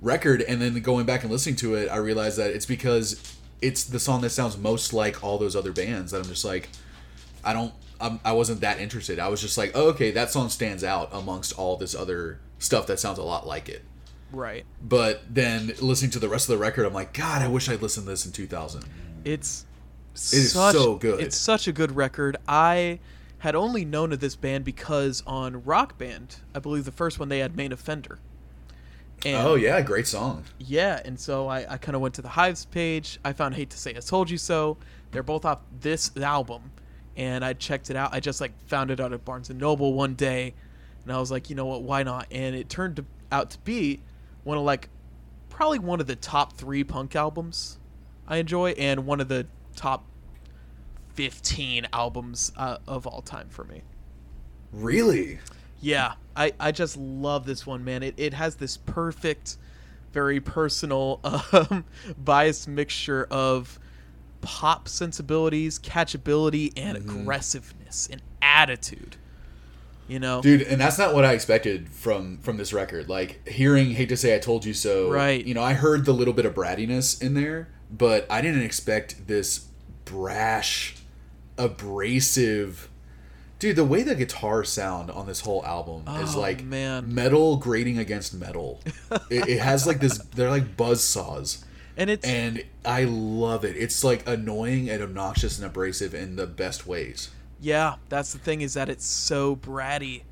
record, 0.00 0.42
and 0.42 0.60
then 0.60 0.78
going 0.80 1.06
back 1.06 1.22
and 1.22 1.32
listening 1.32 1.56
to 1.56 1.74
it, 1.74 1.88
I 1.88 1.96
realized 1.96 2.38
that 2.38 2.50
it's 2.50 2.66
because 2.66 3.36
it's 3.60 3.84
the 3.84 3.98
song 3.98 4.20
that 4.20 4.30
sounds 4.30 4.58
most 4.58 4.92
like 4.92 5.24
all 5.24 5.38
those 5.38 5.56
other 5.56 5.72
bands 5.72 6.12
that 6.12 6.18
I'm 6.18 6.28
just 6.28 6.44
like, 6.44 6.68
I 7.42 7.54
don't, 7.54 7.72
I'm, 8.00 8.20
I 8.24 8.32
wasn't 8.32 8.60
that 8.60 8.78
interested. 8.78 9.18
I 9.18 9.28
was 9.28 9.40
just 9.40 9.56
like, 9.56 9.72
oh, 9.74 9.88
okay, 9.90 10.10
that 10.10 10.30
song 10.30 10.50
stands 10.50 10.84
out 10.84 11.08
amongst 11.12 11.58
all 11.58 11.76
this 11.76 11.94
other 11.94 12.40
stuff 12.58 12.86
that 12.88 13.00
sounds 13.00 13.18
a 13.18 13.22
lot 13.22 13.46
like 13.46 13.68
it. 13.68 13.82
Right. 14.32 14.66
But 14.82 15.22
then 15.30 15.72
listening 15.80 16.10
to 16.12 16.18
the 16.18 16.28
rest 16.28 16.48
of 16.48 16.58
the 16.58 16.62
record, 16.62 16.84
I'm 16.84 16.92
like, 16.92 17.14
God, 17.14 17.40
I 17.40 17.48
wish 17.48 17.68
I'd 17.68 17.80
listened 17.80 18.06
to 18.06 18.10
this 18.10 18.26
in 18.26 18.32
2000. 18.32 18.84
It's 19.24 19.64
It 20.12 20.16
is 20.16 20.52
so 20.52 20.96
good. 20.96 21.20
It's 21.20 21.36
such 21.36 21.66
a 21.66 21.72
good 21.72 21.96
record. 21.96 22.36
I 22.46 22.98
had 23.44 23.54
only 23.54 23.84
known 23.84 24.10
of 24.10 24.20
this 24.20 24.36
band 24.36 24.64
because 24.64 25.22
on 25.26 25.62
Rock 25.64 25.98
Band, 25.98 26.36
I 26.54 26.60
believe 26.60 26.86
the 26.86 26.90
first 26.90 27.18
one 27.18 27.28
they 27.28 27.40
had 27.40 27.54
Main 27.54 27.72
Offender. 27.72 28.18
And 29.22 29.36
oh 29.36 29.54
yeah, 29.54 29.82
great 29.82 30.06
song. 30.06 30.44
Yeah, 30.58 31.02
and 31.04 31.20
so 31.20 31.46
I, 31.46 31.74
I 31.74 31.76
kind 31.76 31.94
of 31.94 32.00
went 32.00 32.14
to 32.14 32.22
the 32.22 32.30
Hives 32.30 32.64
page. 32.64 33.20
I 33.22 33.34
found 33.34 33.54
Hate 33.54 33.68
to 33.68 33.76
Say 33.76 33.90
I 33.90 34.00
Told 34.00 34.30
You 34.30 34.38
So. 34.38 34.78
They're 35.10 35.22
both 35.22 35.44
off 35.44 35.58
this 35.78 36.10
album, 36.16 36.72
and 37.18 37.44
I 37.44 37.52
checked 37.52 37.90
it 37.90 37.96
out. 37.96 38.14
I 38.14 38.20
just 38.20 38.40
like 38.40 38.58
found 38.66 38.90
it 38.90 38.98
out 38.98 39.12
at 39.12 39.26
Barnes 39.26 39.50
and 39.50 39.60
Noble 39.60 39.92
one 39.92 40.14
day, 40.14 40.54
and 41.02 41.12
I 41.12 41.20
was 41.20 41.30
like, 41.30 41.50
you 41.50 41.54
know 41.54 41.66
what, 41.66 41.82
why 41.82 42.02
not? 42.02 42.26
And 42.30 42.56
it 42.56 42.70
turned 42.70 42.96
to, 42.96 43.04
out 43.30 43.50
to 43.50 43.58
be 43.58 44.00
one 44.44 44.56
of 44.56 44.64
like 44.64 44.88
probably 45.50 45.80
one 45.80 46.00
of 46.00 46.06
the 46.06 46.16
top 46.16 46.54
three 46.54 46.82
punk 46.82 47.14
albums 47.14 47.78
I 48.26 48.38
enjoy, 48.38 48.70
and 48.70 49.04
one 49.04 49.20
of 49.20 49.28
the 49.28 49.46
top 49.76 50.06
fifteen 51.14 51.86
albums 51.92 52.52
uh, 52.56 52.78
of 52.86 53.06
all 53.06 53.22
time 53.22 53.48
for 53.48 53.64
me. 53.64 53.82
Really? 54.72 55.38
Yeah, 55.80 56.14
I, 56.34 56.52
I 56.58 56.72
just 56.72 56.96
love 56.96 57.46
this 57.46 57.66
one, 57.66 57.84
man. 57.84 58.02
It, 58.02 58.14
it 58.16 58.34
has 58.34 58.56
this 58.56 58.76
perfect, 58.76 59.56
very 60.12 60.40
personal, 60.40 61.20
um, 61.52 61.84
biased 62.18 62.66
mixture 62.68 63.26
of 63.30 63.78
pop 64.40 64.88
sensibilities, 64.88 65.78
catchability, 65.78 66.72
and 66.76 66.98
Mm-hmm. 66.98 67.20
aggressiveness 67.20 68.08
and 68.10 68.22
attitude. 68.42 69.16
You 70.06 70.18
know, 70.18 70.42
dude 70.42 70.60
and 70.62 70.78
that's 70.78 70.98
not 70.98 71.14
what 71.14 71.24
i 71.24 71.32
expected 71.32 71.88
from 71.88 72.36
from 72.40 72.58
this 72.58 72.74
record 72.74 73.08
like 73.08 73.48
hearing 73.48 73.92
hate 73.92 74.10
to 74.10 74.18
say 74.18 74.34
i 74.34 74.38
told 74.38 74.66
you 74.66 74.74
so 74.74 75.10
Right. 75.10 75.42
you 75.42 75.54
know 75.54 75.62
i 75.62 75.72
heard 75.72 76.04
the 76.04 76.12
little 76.12 76.34
bit 76.34 76.44
of 76.44 76.52
brattiness 76.54 77.22
in 77.22 77.32
there 77.32 77.68
but 77.90 78.26
i 78.28 78.42
didn't 78.42 78.60
expect 78.60 79.26
this 79.28 79.66
brash 80.04 80.96
abrasive 81.58 82.88
dude 83.58 83.76
the 83.76 83.84
way 83.84 84.02
the 84.02 84.14
guitars 84.14 84.68
sound 84.68 85.10
on 85.10 85.26
this 85.26 85.40
whole 85.40 85.64
album 85.64 86.02
is 86.20 86.34
Oh, 86.34 86.40
like 86.40 86.62
man. 86.64 87.14
metal 87.14 87.56
grating 87.56 87.98
against 87.98 88.34
metal. 88.34 88.80
It, 89.30 89.48
it 89.48 89.60
has 89.60 89.86
like 89.86 90.00
this 90.00 90.18
they're 90.34 90.50
like 90.50 90.76
buzz 90.76 91.02
saws. 91.02 91.64
And 91.96 92.10
it's 92.10 92.26
and 92.26 92.64
i 92.84 93.04
love 93.04 93.64
it. 93.64 93.76
It's 93.76 94.02
like 94.02 94.28
annoying 94.28 94.90
and 94.90 95.00
obnoxious 95.02 95.58
and 95.58 95.66
abrasive 95.66 96.12
in 96.14 96.34
the 96.36 96.46
best 96.46 96.86
ways. 96.86 97.30
Yeah, 97.60 97.94
that's 98.08 98.32
the 98.32 98.38
thing 98.40 98.60
is 98.62 98.74
that 98.74 98.88
it's 98.88 99.06
so 99.06 99.54
bratty, 99.56 100.22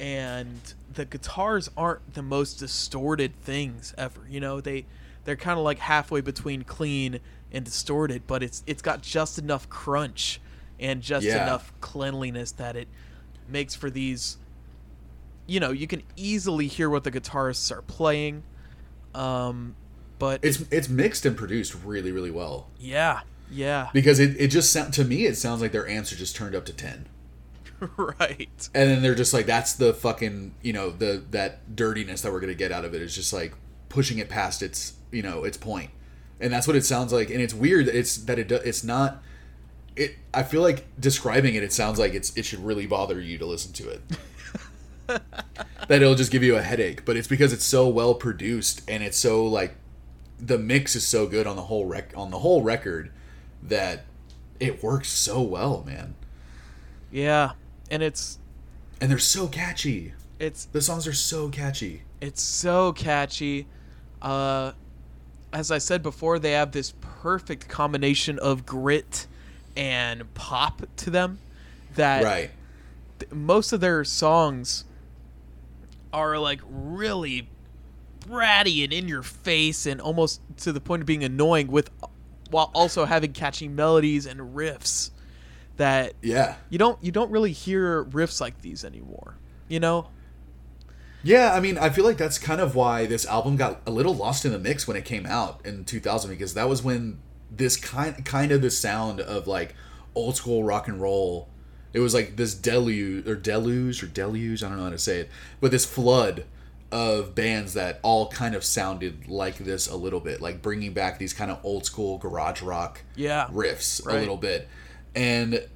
and 0.00 0.58
the 0.92 1.04
guitars 1.04 1.68
aren't 1.76 2.14
the 2.14 2.22
most 2.22 2.54
distorted 2.54 3.36
things 3.42 3.94
ever. 3.98 4.20
You 4.28 4.40
know, 4.40 4.60
they 4.62 4.86
they're 5.24 5.36
kind 5.36 5.58
of 5.58 5.64
like 5.64 5.78
halfway 5.78 6.22
between 6.22 6.62
clean 6.64 7.20
and 7.52 7.64
distorted, 7.64 8.22
but 8.26 8.42
it's 8.42 8.64
it's 8.66 8.82
got 8.82 9.02
just 9.02 9.38
enough 9.38 9.68
crunch 9.68 10.40
and 10.80 11.00
just 11.02 11.26
Yeah. 11.26 11.42
enough 11.42 11.72
cleanliness 11.80 12.52
that 12.52 12.76
it 12.76 12.88
makes 13.48 13.74
for 13.74 13.90
these. 13.90 14.36
You 15.46 15.60
know, 15.60 15.70
you 15.70 15.86
can 15.86 16.02
easily 16.16 16.66
hear 16.66 16.90
what 16.90 17.04
the 17.04 17.10
guitarists 17.12 17.70
are 17.70 17.82
playing, 17.82 18.42
um, 19.14 19.76
but 20.18 20.40
it's 20.42 20.62
it's 20.70 20.88
mixed 20.88 21.24
and 21.26 21.36
produced 21.36 21.74
really 21.84 22.10
really 22.10 22.30
well 22.30 22.68
yeah, 22.78 23.20
yeah, 23.50 23.90
because 23.92 24.18
it, 24.18 24.34
it 24.40 24.48
just 24.48 24.72
sound 24.72 24.92
to 24.94 25.04
me 25.04 25.24
it 25.26 25.36
sounds 25.36 25.60
like 25.60 25.72
their 25.72 25.86
amps 25.88 26.12
are 26.12 26.16
just 26.16 26.34
turned 26.34 26.54
up 26.54 26.64
to 26.64 26.72
10 26.72 27.06
right. 27.96 28.68
and 28.74 28.90
then 28.90 29.02
they're 29.02 29.14
just 29.14 29.34
like 29.34 29.44
that's 29.46 29.74
the 29.74 29.92
fucking 29.92 30.54
you 30.62 30.72
know 30.72 30.90
the 30.90 31.22
that 31.30 31.76
dirtiness 31.76 32.22
that 32.22 32.32
we're 32.32 32.40
gonna 32.40 32.54
get 32.54 32.72
out 32.72 32.84
of 32.84 32.94
it 32.94 33.02
is 33.02 33.14
just 33.14 33.32
like 33.32 33.54
pushing 33.90 34.18
it 34.18 34.28
past 34.30 34.62
its 34.62 34.94
you 35.12 35.22
know 35.22 35.44
its 35.44 35.58
point 35.58 35.90
and 36.40 36.50
that's 36.52 36.66
what 36.66 36.76
it 36.76 36.84
sounds 36.84 37.12
like 37.12 37.28
and 37.30 37.40
it's 37.40 37.54
weird 37.54 37.86
that 37.86 37.94
it's 37.94 38.16
that 38.16 38.38
it 38.38 38.48
do- 38.48 38.56
it's 38.56 38.82
not 38.82 39.22
it 39.96 40.16
i 40.32 40.42
feel 40.42 40.62
like 40.62 40.86
describing 41.00 41.54
it 41.54 41.62
it 41.62 41.72
sounds 41.72 41.98
like 41.98 42.14
it's 42.14 42.36
it 42.36 42.44
should 42.44 42.62
really 42.64 42.86
bother 42.86 43.20
you 43.20 43.38
to 43.38 43.46
listen 43.46 43.72
to 43.72 43.88
it. 43.88 44.02
That 45.88 46.02
it'll 46.02 46.16
just 46.16 46.32
give 46.32 46.42
you 46.42 46.56
a 46.56 46.62
headache 46.62 47.04
but 47.04 47.16
it's 47.16 47.28
because 47.28 47.52
it's 47.52 47.64
so 47.64 47.88
well 47.88 48.14
produced 48.14 48.82
and 48.88 49.04
it's 49.04 49.16
so 49.16 49.46
like 49.46 49.76
the 50.36 50.58
mix 50.58 50.96
is 50.96 51.06
so 51.06 51.28
good 51.28 51.46
on 51.46 51.54
the 51.54 51.62
whole 51.62 51.86
rec 51.86 52.12
on 52.16 52.32
the 52.32 52.40
whole 52.40 52.62
record 52.62 53.12
that 53.62 54.04
it 54.58 54.82
works 54.82 55.08
so 55.08 55.40
well 55.40 55.84
man. 55.86 56.16
Yeah, 57.10 57.52
and 57.90 58.02
it's 58.02 58.38
and 59.00 59.10
they're 59.10 59.18
so 59.18 59.48
catchy. 59.48 60.12
It's 60.38 60.64
the 60.66 60.80
songs 60.80 61.06
are 61.06 61.12
so 61.12 61.48
catchy. 61.48 62.02
It's 62.20 62.42
so 62.42 62.92
catchy. 62.92 63.66
Uh, 64.20 64.72
as 65.52 65.70
I 65.70 65.78
said 65.78 66.02
before, 66.02 66.38
they 66.38 66.52
have 66.52 66.72
this 66.72 66.94
perfect 67.00 67.68
combination 67.68 68.38
of 68.38 68.66
grit 68.66 69.26
and 69.76 70.32
pop 70.34 70.82
to 70.96 71.10
them 71.10 71.38
that 71.94 72.24
right. 72.24 72.50
th- 73.18 73.32
most 73.32 73.72
of 73.72 73.80
their 73.80 74.04
songs 74.04 74.84
are 76.12 76.38
like 76.38 76.60
really 76.68 77.48
bratty 78.20 78.82
and 78.84 78.92
in 78.92 79.08
your 79.08 79.22
face 79.22 79.86
and 79.86 80.00
almost 80.00 80.40
to 80.58 80.72
the 80.72 80.80
point 80.80 81.02
of 81.02 81.06
being 81.06 81.24
annoying 81.24 81.68
with 81.68 81.90
while 82.50 82.70
also 82.74 83.04
having 83.04 83.32
catchy 83.32 83.68
melodies 83.68 84.26
and 84.26 84.40
riffs 84.54 85.10
that 85.76 86.14
yeah. 86.22 86.56
you 86.70 86.78
don't 86.78 87.02
you 87.02 87.12
don't 87.12 87.30
really 87.30 87.52
hear 87.52 88.04
riffs 88.04 88.40
like 88.40 88.60
these 88.62 88.84
anymore 88.84 89.36
you 89.68 89.80
know? 89.80 90.08
Yeah 91.22 91.52
i 91.54 91.60
mean 91.60 91.76
i 91.76 91.90
feel 91.90 92.04
like 92.04 92.18
that's 92.18 92.38
kind 92.38 92.60
of 92.60 92.76
why 92.76 93.06
this 93.06 93.26
album 93.26 93.56
got 93.56 93.80
a 93.84 93.90
little 93.90 94.14
lost 94.14 94.44
in 94.44 94.52
the 94.52 94.58
mix 94.58 94.86
when 94.86 94.96
it 94.96 95.04
came 95.04 95.26
out 95.26 95.60
in 95.66 95.84
2000 95.84 96.30
because 96.30 96.54
that 96.54 96.68
was 96.68 96.82
when 96.82 97.18
this 97.50 97.76
kind 97.76 98.24
kind 98.24 98.52
of 98.52 98.62
the 98.62 98.70
sound 98.70 99.20
of 99.20 99.46
like 99.46 99.74
old 100.14 100.36
school 100.36 100.64
rock 100.64 100.88
and 100.88 101.00
roll. 101.00 101.48
It 101.92 102.00
was 102.00 102.12
like 102.14 102.36
this 102.36 102.54
deluge 102.54 103.26
or 103.26 103.34
deluge 103.36 104.02
or 104.02 104.06
deluge 104.06 104.62
i 104.62 104.68
don't 104.68 104.76
know 104.76 104.84
how 104.84 104.90
to 104.90 104.98
say 104.98 105.20
it 105.20 105.30
but 105.62 105.70
this 105.70 105.86
flood 105.86 106.44
of 106.92 107.34
bands 107.34 107.72
that 107.72 107.98
all 108.02 108.28
kind 108.28 108.54
of 108.54 108.62
sounded 108.64 109.26
like 109.28 109.56
this 109.56 109.88
a 109.88 109.96
little 109.96 110.20
bit 110.20 110.42
like 110.42 110.60
bringing 110.60 110.92
back 110.92 111.18
these 111.18 111.32
kind 111.32 111.50
of 111.50 111.58
old 111.64 111.86
school 111.86 112.18
garage 112.18 112.60
rock 112.60 113.00
Yeah. 113.14 113.46
riffs 113.50 114.04
a 114.06 114.12
little 114.12 114.36
bit. 114.36 114.68
And 115.14 115.66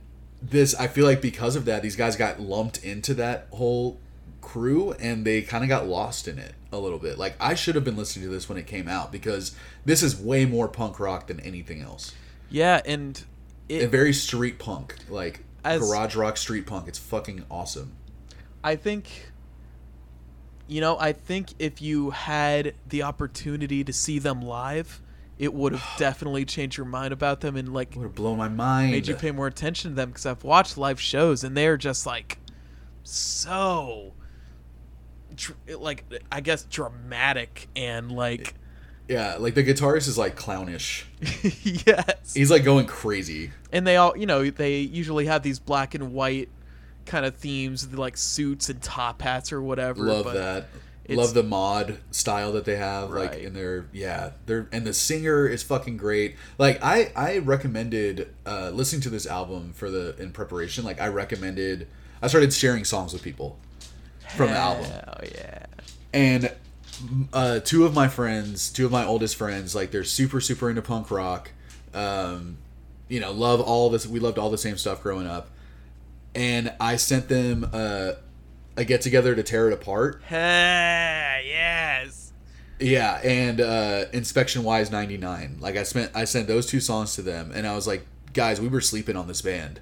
this 0.42 0.74
i 0.74 0.86
feel 0.88 1.06
like 1.06 1.22
because 1.22 1.56
of 1.56 1.64
that 1.64 1.80
these 1.82 1.96
guys 1.96 2.16
got 2.16 2.38
lumped 2.38 2.84
into 2.84 3.14
that 3.14 3.46
whole 3.52 3.98
crew 4.40 4.92
and 4.92 5.24
they 5.24 5.42
kind 5.42 5.64
of 5.64 5.68
got 5.68 5.86
lost 5.86 6.28
in 6.28 6.38
it 6.38 6.54
a 6.72 6.78
little 6.78 6.98
bit. 6.98 7.18
Like 7.18 7.34
i 7.40 7.54
should 7.54 7.74
have 7.74 7.84
been 7.84 7.96
listening 7.96 8.26
to 8.26 8.32
this 8.32 8.48
when 8.48 8.58
it 8.58 8.66
came 8.66 8.88
out 8.88 9.12
because 9.12 9.54
this 9.84 10.02
is 10.02 10.18
way 10.18 10.44
more 10.44 10.68
punk 10.68 11.00
rock 11.00 11.26
than 11.26 11.40
anything 11.40 11.80
else. 11.80 12.14
Yeah 12.50 12.80
and 12.84 13.22
it, 13.68 13.82
and 13.82 13.90
very 13.90 14.12
street 14.12 14.58
punk 14.58 14.96
like 15.08 15.44
As- 15.64 15.80
garage 15.80 16.16
rock 16.16 16.36
street 16.36 16.66
punk. 16.66 16.88
It's 16.88 16.98
fucking 16.98 17.44
awesome. 17.50 17.92
I 18.62 18.76
think 18.76 19.30
you 20.66 20.80
know, 20.80 20.96
I 21.00 21.12
think 21.12 21.54
if 21.58 21.82
you 21.82 22.10
had 22.10 22.74
the 22.88 23.02
opportunity 23.02 23.82
to 23.82 23.92
see 23.92 24.20
them 24.20 24.40
live, 24.40 25.02
it 25.36 25.52
would 25.52 25.72
have 25.72 25.84
definitely 25.98 26.44
changed 26.44 26.76
your 26.76 26.86
mind 26.86 27.12
about 27.12 27.40
them 27.40 27.56
and 27.56 27.74
like 27.74 27.94
would 27.96 28.04
have 28.04 28.14
blown 28.14 28.38
my 28.38 28.48
mind. 28.48 28.92
made 28.92 29.08
you 29.08 29.16
pay 29.16 29.32
more 29.32 29.48
attention 29.48 29.90
to 29.90 29.94
them 29.96 30.10
because 30.10 30.26
I've 30.26 30.44
watched 30.44 30.78
live 30.78 31.00
shows 31.00 31.42
and 31.42 31.56
they're 31.56 31.76
just 31.76 32.06
like 32.06 32.38
so 33.02 34.12
dr- 35.34 35.80
like 35.80 36.04
I 36.30 36.40
guess 36.40 36.64
dramatic 36.64 37.68
and 37.76 38.12
like 38.12 38.54
yeah 39.08 39.36
like 39.38 39.54
the 39.54 39.64
guitarist 39.64 40.08
is 40.08 40.16
like 40.18 40.36
clownish. 40.36 41.04
Yes. 41.86 42.34
he's 42.34 42.50
like 42.50 42.64
going 42.64 42.86
crazy. 42.86 43.50
And 43.72 43.86
they 43.86 43.96
all 43.96 44.16
you 44.16 44.26
know 44.26 44.48
they 44.50 44.78
usually 44.80 45.26
have 45.26 45.42
these 45.42 45.58
black 45.58 45.94
and 45.94 46.12
white 46.12 46.48
kind 47.06 47.24
of 47.24 47.34
themes 47.36 47.92
like 47.92 48.16
suits 48.16 48.68
and 48.68 48.80
top 48.80 49.22
hats 49.22 49.52
or 49.52 49.60
whatever 49.60 50.04
love 50.04 50.32
that. 50.32 50.66
love 51.08 51.34
the 51.34 51.42
mod 51.42 51.98
style 52.12 52.52
that 52.52 52.64
they 52.64 52.76
have 52.76 53.10
like 53.10 53.34
in 53.34 53.52
their 53.52 53.86
yeah 53.90 54.30
they're 54.46 54.68
and 54.70 54.86
the 54.86 54.92
singer 54.92 55.46
is 55.48 55.62
fucking 55.62 55.96
great. 55.96 56.36
Like 56.58 56.78
i 56.82 57.10
i 57.16 57.38
recommended 57.38 58.32
uh 58.46 58.70
listening 58.72 59.00
to 59.02 59.10
this 59.10 59.26
album 59.26 59.72
for 59.72 59.90
the 59.90 60.14
in 60.22 60.30
preparation 60.30 60.84
like 60.84 61.00
i 61.00 61.08
recommended 61.08 61.88
i 62.22 62.28
started 62.28 62.52
sharing 62.52 62.84
songs 62.84 63.12
with 63.12 63.22
people 63.22 63.58
from 64.36 64.48
the 64.50 64.56
album 64.56 64.90
oh 65.08 65.24
yeah 65.34 65.66
and 66.12 66.50
uh, 67.32 67.60
two 67.60 67.84
of 67.84 67.94
my 67.94 68.08
friends, 68.08 68.70
two 68.70 68.84
of 68.86 68.92
my 68.92 69.04
oldest 69.04 69.36
friends, 69.36 69.74
like 69.74 69.90
they're 69.90 70.04
super 70.04 70.40
super 70.40 70.68
into 70.68 70.82
punk 70.82 71.10
rock. 71.10 71.50
Um, 71.94 72.58
you 73.08 73.20
know, 73.20 73.32
love 73.32 73.60
all 73.60 73.90
this. 73.90 74.06
We 74.06 74.20
loved 74.20 74.38
all 74.38 74.50
the 74.50 74.58
same 74.58 74.76
stuff 74.76 75.02
growing 75.02 75.26
up, 75.26 75.50
and 76.34 76.72
I 76.80 76.96
sent 76.96 77.28
them 77.28 77.68
uh, 77.72 78.12
a 78.76 78.84
get 78.84 79.00
together 79.00 79.34
to 79.34 79.42
tear 79.42 79.68
it 79.68 79.72
apart. 79.72 80.22
Hey, 80.26 81.44
yes 81.46 82.32
Yeah, 82.78 83.20
and 83.24 83.60
uh, 83.60 84.04
Inspection 84.12 84.62
Wise 84.62 84.90
ninety 84.90 85.16
nine. 85.16 85.56
Like 85.60 85.76
I 85.76 85.82
spent, 85.82 86.12
I 86.14 86.24
sent 86.24 86.46
those 86.48 86.66
two 86.66 86.80
songs 86.80 87.14
to 87.14 87.22
them, 87.22 87.50
and 87.54 87.66
I 87.66 87.74
was 87.74 87.86
like, 87.86 88.06
guys, 88.32 88.60
we 88.60 88.68
were 88.68 88.80
sleeping 88.80 89.16
on 89.16 89.26
this 89.26 89.42
band, 89.42 89.80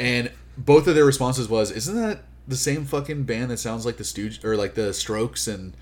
and 0.00 0.32
both 0.56 0.86
of 0.88 0.94
their 0.94 1.04
responses 1.04 1.48
was, 1.48 1.70
"Isn't 1.70 1.96
that 1.96 2.22
the 2.48 2.56
same 2.56 2.84
fucking 2.84 3.22
band 3.24 3.50
that 3.50 3.58
sounds 3.58 3.86
like 3.86 3.98
the 3.98 4.04
Stooge 4.04 4.42
or 4.44 4.56
like 4.56 4.74
the 4.74 4.92
Strokes 4.94 5.46
and 5.46 5.74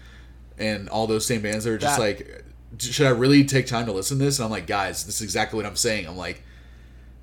and 0.58 0.88
all 0.88 1.06
those 1.06 1.25
same 1.26 1.40
bands?" 1.42 1.64
That 1.64 1.73
are 1.73 1.78
just 1.78 1.96
That- 1.96 2.02
like, 2.02 2.44
should 2.78 3.06
I 3.06 3.11
really 3.11 3.44
take 3.44 3.66
time 3.66 3.87
to 3.87 3.92
listen 3.92 4.18
to 4.18 4.25
this? 4.25 4.38
And 4.38 4.44
I'm 4.44 4.50
like, 4.50 4.66
guys, 4.66 5.04
this 5.04 5.16
is 5.16 5.23
exactly 5.23 5.56
what 5.56 5.64
I'm 5.66 5.76
saying. 5.76 6.06
I'm 6.06 6.16
like, 6.16 6.42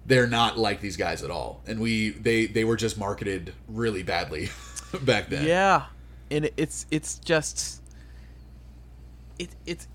they're 0.05 0.27
not 0.27 0.57
like 0.57 0.81
these 0.81 0.97
guys 0.97 1.21
at 1.23 1.29
all, 1.31 1.61
and 1.67 1.79
we 1.79 2.09
they 2.11 2.45
they 2.47 2.63
were 2.63 2.75
just 2.77 2.97
marketed 2.97 3.53
really 3.67 4.03
badly 4.03 4.49
back 5.01 5.29
then. 5.29 5.45
Yeah, 5.45 5.85
and 6.31 6.49
it's 6.57 6.85
it's 6.91 7.19
just 7.19 7.81
it 9.39 9.49
it's 9.65 9.87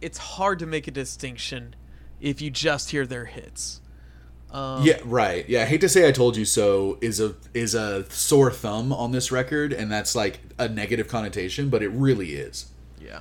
it's 0.00 0.18
hard 0.18 0.58
to 0.60 0.66
make 0.66 0.86
a 0.86 0.90
distinction 0.90 1.74
if 2.20 2.40
you 2.40 2.50
just 2.50 2.90
hear 2.90 3.06
their 3.06 3.24
hits. 3.26 3.80
Um, 4.50 4.82
Yeah, 4.82 4.98
right. 5.04 5.46
Yeah, 5.48 5.62
I 5.62 5.64
hate 5.66 5.80
to 5.82 5.88
say 5.88 6.08
I 6.08 6.12
told 6.12 6.36
you 6.36 6.44
so 6.44 6.98
is 7.00 7.20
a 7.20 7.34
is 7.52 7.74
a 7.74 8.10
sore 8.10 8.50
thumb 8.50 8.92
on 8.92 9.12
this 9.12 9.30
record 9.30 9.72
and 9.72 9.90
that's 9.92 10.14
like 10.14 10.40
a 10.58 10.68
negative 10.68 11.08
connotation, 11.08 11.68
but 11.68 11.82
it 11.82 11.88
really 11.90 12.34
is. 12.34 12.70
yeah. 13.00 13.20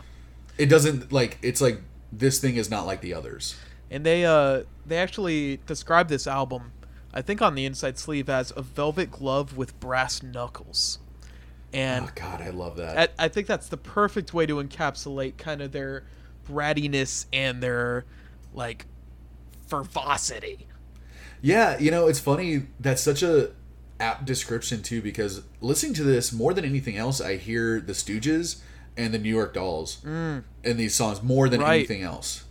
It 0.57 0.67
doesn't 0.67 1.11
like 1.11 1.37
it's 1.41 1.61
like 1.61 1.81
this 2.11 2.39
thing 2.39 2.55
is 2.55 2.69
not 2.71 2.85
like 2.87 3.01
the 3.01 3.13
others. 3.13 3.55
And 3.91 4.05
they 4.05 4.25
uh 4.25 4.63
they 4.85 4.97
actually 4.97 5.59
describe 5.67 6.07
this 6.07 6.25
album, 6.27 6.71
I 7.13 7.21
think 7.21 7.41
on 7.41 7.55
the 7.55 7.65
inside 7.65 7.97
sleeve 7.99 8.29
as 8.29 8.51
a 8.55 8.61
velvet 8.61 9.11
glove 9.11 9.55
with 9.57 9.79
brass 9.79 10.23
knuckles. 10.23 10.99
And 11.73 12.05
Oh 12.05 12.11
god, 12.15 12.41
I 12.41 12.49
love 12.49 12.77
that. 12.77 13.11
I, 13.19 13.25
I 13.25 13.27
think 13.27 13.45
that's 13.47 13.67
the 13.67 13.77
perfect 13.77 14.33
way 14.33 14.45
to 14.45 14.55
encapsulate 14.55 15.37
kind 15.37 15.61
of 15.61 15.73
their 15.73 16.05
brattiness 16.49 17.25
and 17.33 17.61
their 17.61 18.05
like 18.53 18.85
fervosity. 19.67 20.67
Yeah, 21.41 21.77
you 21.79 21.91
know, 21.91 22.07
it's 22.07 22.19
funny 22.19 22.63
that's 22.79 23.01
such 23.01 23.23
a 23.23 23.51
apt 23.99 24.25
description 24.25 24.81
too 24.83 25.01
because 25.01 25.41
listening 25.61 25.93
to 25.95 26.03
this 26.03 26.31
more 26.31 26.53
than 26.53 26.63
anything 26.63 26.97
else 26.97 27.19
I 27.19 27.37
hear 27.37 27.79
the 27.81 27.93
Stooges 27.93 28.61
and 28.95 29.13
the 29.13 29.17
New 29.19 29.33
York 29.33 29.53
Dolls 29.55 30.03
in 30.05 30.43
these 30.63 30.93
songs 30.95 31.21
more 31.23 31.49
than 31.49 31.61
Right. 31.61 31.77
anything 31.77 32.01
else. 32.03 32.43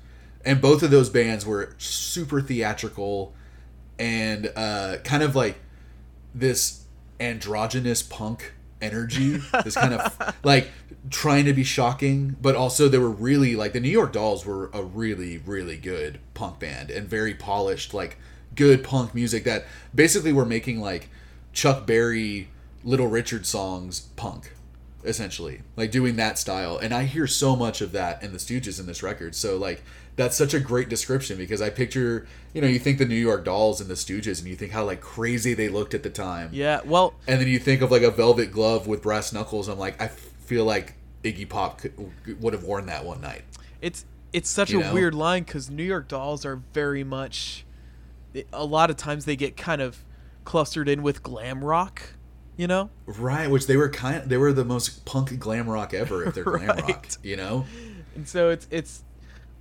And 0.44 0.60
both 0.60 0.82
of 0.82 0.90
those 0.90 1.08
bands 1.10 1.44
were 1.46 1.74
super 1.78 2.40
theatrical 2.40 3.34
and 3.98 4.52
uh, 4.56 4.96
kind 5.04 5.22
of 5.22 5.34
like 5.36 5.58
this 6.34 6.84
androgynous 7.20 8.02
punk 8.02 8.52
energy 8.82 9.38
this 9.64 9.74
kind 9.74 9.94
of 9.94 10.34
like 10.44 10.70
trying 11.10 11.46
to 11.46 11.54
be 11.54 11.64
shocking 11.64 12.36
but 12.42 12.54
also 12.54 12.88
they 12.90 12.98
were 12.98 13.10
really 13.10 13.56
like 13.56 13.72
the 13.72 13.80
new 13.80 13.88
york 13.88 14.12
dolls 14.12 14.44
were 14.44 14.70
a 14.74 14.82
really 14.82 15.38
really 15.38 15.78
good 15.78 16.20
punk 16.34 16.58
band 16.58 16.90
and 16.90 17.08
very 17.08 17.32
polished 17.32 17.94
like 17.94 18.18
good 18.56 18.82
punk 18.82 19.14
music 19.14 19.44
that 19.44 19.64
basically 19.94 20.32
were 20.32 20.44
making 20.46 20.80
like 20.80 21.08
chuck 21.52 21.86
berry 21.86 22.48
little 22.84 23.06
richard 23.06 23.46
songs 23.46 24.00
punk 24.16 24.52
essentially 25.04 25.60
like 25.76 25.90
doing 25.90 26.16
that 26.16 26.36
style 26.38 26.76
and 26.78 26.92
i 26.92 27.04
hear 27.04 27.26
so 27.26 27.54
much 27.54 27.80
of 27.80 27.92
that 27.92 28.20
in 28.22 28.32
the 28.32 28.38
stooges 28.38 28.80
in 28.80 28.86
this 28.86 29.02
record 29.02 29.34
so 29.34 29.56
like 29.56 29.82
that's 30.16 30.36
such 30.36 30.52
a 30.54 30.58
great 30.58 30.88
description 30.88 31.36
because 31.38 31.62
i 31.62 31.70
picture 31.70 32.26
you 32.52 32.60
know 32.60 32.66
you 32.66 32.78
think 32.78 32.98
the 32.98 33.04
new 33.04 33.14
york 33.14 33.44
dolls 33.44 33.80
and 33.80 33.88
the 33.88 33.94
stooges 33.94 34.40
and 34.40 34.48
you 34.48 34.56
think 34.56 34.72
how 34.72 34.84
like 34.84 35.00
crazy 35.00 35.54
they 35.54 35.68
looked 35.68 35.94
at 35.94 36.02
the 36.02 36.10
time 36.10 36.48
Yeah, 36.52 36.80
well, 36.84 37.14
and 37.28 37.40
then 37.40 37.46
you 37.48 37.58
think 37.60 37.82
of 37.82 37.90
like 37.92 38.02
a 38.02 38.10
velvet 38.10 38.50
glove 38.50 38.86
with 38.88 39.02
brass 39.02 39.32
knuckles 39.32 39.68
i'm 39.68 39.78
like 39.78 40.00
i 40.02 40.08
feel 40.08 40.64
like 40.64 40.94
iggy 41.22 41.48
pop 41.48 41.78
could, 41.78 41.92
would 42.40 42.52
have 42.52 42.64
worn 42.64 42.86
that 42.86 43.04
one 43.04 43.20
night 43.20 43.42
it's 43.80 44.04
it's 44.32 44.50
such 44.50 44.70
You 44.70 44.80
a 44.80 44.84
know? 44.84 44.94
weird 44.94 45.14
line 45.14 45.44
because 45.44 45.70
New 45.70 45.84
York 45.84 46.08
Dolls 46.08 46.44
are 46.44 46.56
very 46.74 47.04
much. 47.04 47.64
A 48.52 48.64
lot 48.64 48.90
of 48.90 48.96
times 48.96 49.24
they 49.24 49.36
get 49.36 49.56
kind 49.56 49.80
of 49.82 50.04
clustered 50.44 50.88
in 50.88 51.02
with 51.02 51.22
glam 51.22 51.64
rock, 51.64 52.02
you 52.56 52.66
know. 52.66 52.90
right 53.06 53.50
which 53.50 53.66
they 53.66 53.76
were 53.76 53.88
kind 53.88 54.28
they 54.30 54.36
were 54.36 54.52
the 54.52 54.64
most 54.64 55.04
punk 55.04 55.38
glam 55.38 55.68
rock 55.68 55.92
ever 55.94 56.24
if 56.24 56.34
they're 56.34 56.44
glam 56.58 56.68
rock 56.68 56.88
Right. 56.88 57.18
you 57.22 57.36
know 57.36 57.64
And 58.14 58.26
so 58.28 58.50
it's 58.50 58.66
it's. 58.70 59.02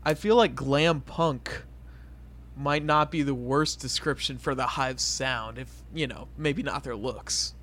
I 0.03 0.13
feel 0.13 0.35
like 0.35 0.53
glam 0.55 1.01
punk 1.01 1.63
might 2.55 2.85
not 2.85 3.11
be 3.11 3.21
the 3.23 3.33
worst 3.33 3.79
description 3.79 4.37
for 4.37 4.55
the 4.55 4.65
Hive's 4.67 5.03
sound, 5.03 5.57
if 5.57 5.69
you 5.93 6.07
know, 6.07 6.27
maybe 6.37 6.63
not 6.63 6.83
their 6.83 6.95
looks. 6.95 7.53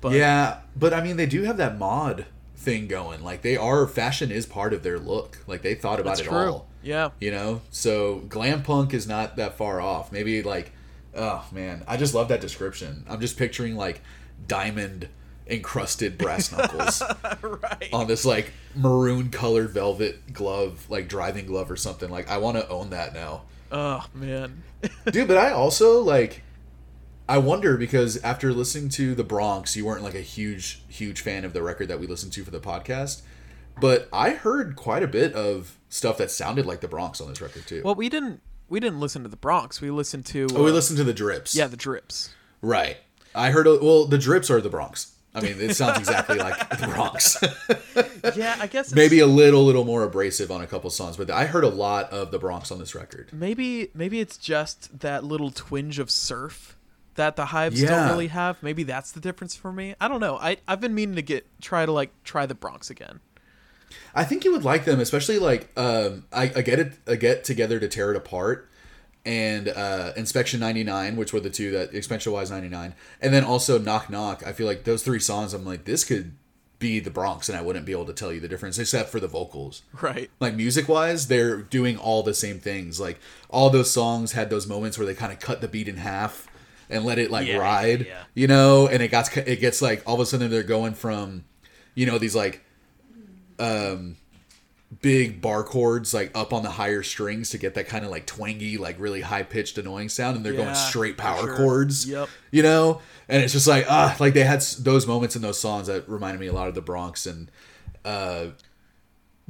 But 0.00 0.12
yeah 0.12 0.60
but 0.74 0.92
i 0.92 1.00
mean 1.00 1.16
they 1.16 1.26
do 1.26 1.42
have 1.44 1.56
that 1.58 1.78
mod 1.78 2.26
thing 2.56 2.88
going 2.88 3.22
like 3.22 3.42
they 3.42 3.56
are 3.56 3.86
fashion 3.86 4.32
is 4.32 4.46
part 4.46 4.72
of 4.72 4.82
their 4.82 4.98
look 4.98 5.38
like 5.46 5.62
they 5.62 5.74
thought 5.76 6.00
about 6.00 6.18
it 6.20 6.24
true. 6.24 6.36
all 6.38 6.66
Yeah, 6.82 7.10
you 7.20 7.30
know? 7.30 7.62
So 7.70 8.20
glam 8.28 8.62
punk 8.62 8.94
is 8.94 9.06
not 9.06 9.36
that 9.36 9.56
far 9.56 9.80
off. 9.80 10.12
Maybe 10.12 10.42
like 10.42 10.72
oh 11.14 11.44
man. 11.52 11.84
I 11.86 11.96
just 11.96 12.14
love 12.14 12.28
that 12.28 12.40
description. 12.40 13.04
I'm 13.08 13.20
just 13.20 13.36
picturing 13.36 13.76
like 13.76 14.00
diamond 14.46 15.08
encrusted 15.46 16.18
brass 16.18 16.52
knuckles 16.56 17.02
right. 17.42 17.88
on 17.92 18.06
this 18.06 18.24
like 18.24 18.52
maroon 18.74 19.28
colored 19.28 19.70
velvet 19.70 20.32
glove 20.32 20.86
like 20.88 21.08
driving 21.08 21.46
glove 21.46 21.70
or 21.70 21.76
something. 21.76 22.10
Like 22.10 22.30
i 22.30 22.38
want 22.38 22.56
to 22.56 22.68
own 22.68 22.90
that 22.90 23.14
now. 23.14 23.42
Oh 23.70 24.06
man. 24.14 24.62
dude 25.10 25.28
but 25.28 25.36
i 25.36 25.52
also 25.52 26.00
like 26.00 26.42
i 27.28 27.38
wonder 27.38 27.76
because 27.76 28.16
after 28.24 28.52
listening 28.52 28.88
to 28.88 29.14
the 29.14 29.22
bronx 29.22 29.76
you 29.76 29.86
weren't 29.86 30.02
like 30.02 30.16
a 30.16 30.20
huge 30.20 30.82
huge 30.88 31.20
fan 31.20 31.44
of 31.44 31.52
the 31.52 31.62
record 31.62 31.86
that 31.86 32.00
we 32.00 32.06
listened 32.08 32.32
to 32.32 32.42
for 32.42 32.50
the 32.50 32.58
podcast 32.58 33.22
but 33.80 34.08
i 34.12 34.30
heard 34.30 34.76
quite 34.76 35.02
a 35.02 35.06
bit 35.08 35.32
of 35.34 35.78
stuff 35.88 36.18
that 36.18 36.30
sounded 36.30 36.66
like 36.66 36.80
the 36.80 36.88
bronx 36.88 37.20
on 37.20 37.28
this 37.28 37.40
record 37.40 37.66
too 37.66 37.82
well, 37.84 37.94
we 37.94 38.08
didn't 38.08 38.40
we 38.68 38.80
didn't 38.80 39.00
listen 39.00 39.22
to 39.22 39.28
the 39.28 39.36
Bronx. 39.36 39.82
We 39.82 39.90
listened 39.90 40.24
to 40.26 40.46
Oh, 40.54 40.62
we 40.64 40.70
uh, 40.70 40.72
listened 40.72 40.96
to 40.96 41.04
the 41.04 41.12
drips. 41.12 41.54
yeah 41.54 41.66
the 41.66 41.76
Drips. 41.76 42.30
Right. 42.62 42.96
I 43.34 43.50
heard. 43.50 43.66
Well, 43.66 44.06
the 44.06 44.16
drips 44.16 44.50
are 44.50 44.62
the 44.62 44.70
Bronx. 44.70 45.12
I 45.34 45.42
mean, 45.42 45.60
it 45.60 45.76
sounds 45.76 45.98
exactly 45.98 46.38
like 46.38 46.56
the 46.70 46.86
Bronx. 46.86 47.36
Yeah, 48.34 48.56
I 48.60 48.66
guess 48.68 48.86
it's, 48.86 48.94
Maybe 48.94 49.18
a 49.18 49.26
little, 49.26 49.64
little 49.66 49.84
more 49.84 50.04
abrasive 50.04 50.50
on 50.50 50.62
a 50.62 50.66
couple 50.66 50.88
songs, 50.88 51.18
but 51.18 51.30
I 51.30 51.44
heard 51.44 51.64
a 51.64 51.68
lot 51.68 52.10
of 52.12 52.30
the 52.30 52.38
Bronx 52.38 52.70
on 52.70 52.78
this 52.78 52.94
record. 52.94 53.28
maybe 53.30 53.90
maybe 53.94 54.20
it's 54.20 54.38
just 54.38 55.00
that 55.00 55.22
little 55.24 55.50
twinge 55.50 55.98
of 55.98 56.10
surf 56.10 56.78
that 57.16 57.36
the 57.36 57.46
hives 57.46 57.82
Yeah. 57.82 57.90
don't 57.90 58.08
really 58.08 58.28
have. 58.28 58.62
Maybe 58.62 58.84
that's 58.84 59.12
the 59.12 59.20
difference 59.20 59.54
for 59.54 59.70
me. 59.70 59.94
I 60.00 60.08
don't 60.08 60.20
know. 60.20 60.38
I 60.38 60.56
I've 60.66 60.80
been 60.80 60.94
meaning 60.94 61.16
to 61.16 61.22
get 61.22 61.46
try 61.60 61.84
to 61.84 61.92
like 61.92 62.10
try 62.24 62.46
the 62.46 62.54
Bronx 62.54 62.88
again. 62.88 63.20
I 64.14 64.24
think 64.24 64.44
you 64.44 64.52
would 64.52 64.64
like 64.64 64.84
them, 64.84 65.00
especially 65.00 65.38
like 65.38 65.68
um, 65.76 66.24
I, 66.32 66.44
I 66.56 66.62
get 66.62 66.78
it, 66.78 66.92
I 67.06 67.16
get 67.16 67.44
together 67.44 67.78
to 67.80 67.88
tear 67.88 68.10
it 68.10 68.16
apart, 68.16 68.68
and 69.24 69.68
uh, 69.68 70.12
Inspection 70.16 70.60
ninety 70.60 70.84
nine, 70.84 71.16
which 71.16 71.32
were 71.32 71.40
the 71.40 71.50
two 71.50 71.70
that 71.72 71.92
Inspection 71.92 72.32
Wise 72.32 72.50
ninety 72.50 72.68
nine, 72.68 72.94
and 73.20 73.32
then 73.32 73.44
also 73.44 73.78
Knock 73.78 74.10
Knock. 74.10 74.42
I 74.46 74.52
feel 74.52 74.66
like 74.66 74.84
those 74.84 75.02
three 75.02 75.20
songs. 75.20 75.54
I'm 75.54 75.64
like, 75.64 75.84
this 75.84 76.04
could 76.04 76.34
be 76.78 76.98
the 76.98 77.10
Bronx, 77.10 77.48
and 77.48 77.56
I 77.56 77.62
wouldn't 77.62 77.86
be 77.86 77.92
able 77.92 78.06
to 78.06 78.12
tell 78.12 78.32
you 78.32 78.40
the 78.40 78.48
difference 78.48 78.76
except 78.78 79.10
for 79.10 79.20
the 79.20 79.28
vocals. 79.28 79.82
Right. 80.00 80.28
like 80.40 80.54
music 80.56 80.88
wise 80.88 81.28
they're 81.28 81.58
doing 81.62 81.96
all 81.96 82.24
the 82.24 82.34
same 82.34 82.58
things 82.58 82.98
like 82.98 83.20
all 83.48 83.70
those 83.70 83.88
songs 83.92 84.32
had 84.32 84.50
those 84.50 84.66
moments 84.66 84.98
where 84.98 85.06
they 85.06 85.14
kind 85.14 85.32
of 85.32 85.38
cut 85.38 85.60
the 85.60 85.68
beat 85.68 85.86
in 85.86 85.98
half 85.98 86.48
and 86.90 87.04
let 87.04 87.20
it 87.20 87.30
like 87.30 87.46
Yeah, 87.46 87.58
ride 87.58 88.06
yeah. 88.06 88.24
you 88.34 88.48
know 88.48 88.88
and 88.88 89.00
it 89.00 89.12
got 89.12 89.34
it 89.36 89.60
gets 89.60 89.80
like 89.80 90.02
all 90.08 90.14
of 90.14 90.20
a 90.20 90.26
sudden 90.26 90.50
they're 90.50 90.64
going 90.64 90.94
from 90.94 91.44
you 91.94 92.04
know 92.04 92.18
these 92.18 92.34
like 92.34 92.64
um 93.58 94.16
big 95.00 95.40
bar 95.40 95.64
chords 95.64 96.12
like 96.12 96.30
up 96.36 96.52
on 96.52 96.62
the 96.62 96.70
higher 96.70 97.02
strings 97.02 97.48
to 97.50 97.58
get 97.58 97.74
that 97.74 97.88
kind 97.88 98.04
of 98.04 98.10
like 98.10 98.26
twangy 98.26 98.76
like 98.76 98.94
really 98.98 99.22
high 99.22 99.42
pitched 99.42 99.78
annoying 99.78 100.08
sound 100.08 100.36
and 100.36 100.44
they're 100.44 100.52
going 100.52 100.74
straight 100.74 101.16
power 101.16 101.40
sure. 101.46 101.56
chords 101.56 102.06
Yep. 102.06 102.28
you 102.50 102.62
know 102.62 103.00
and 103.28 103.42
it's 103.42 103.54
just 103.54 103.66
like 103.66 103.86
ah 103.88 104.14
like 104.20 104.34
they 104.34 104.44
had 104.44 104.60
those 104.80 105.06
moments 105.06 105.34
in 105.34 105.40
those 105.40 105.58
songs 105.58 105.86
that 105.86 106.06
reminded 106.08 106.40
me 106.40 106.46
a 106.46 106.52
lot 106.52 106.68
of 106.68 106.74
the 106.74 106.82
bronx 106.82 107.24
and 107.24 107.50
uh 108.04 108.46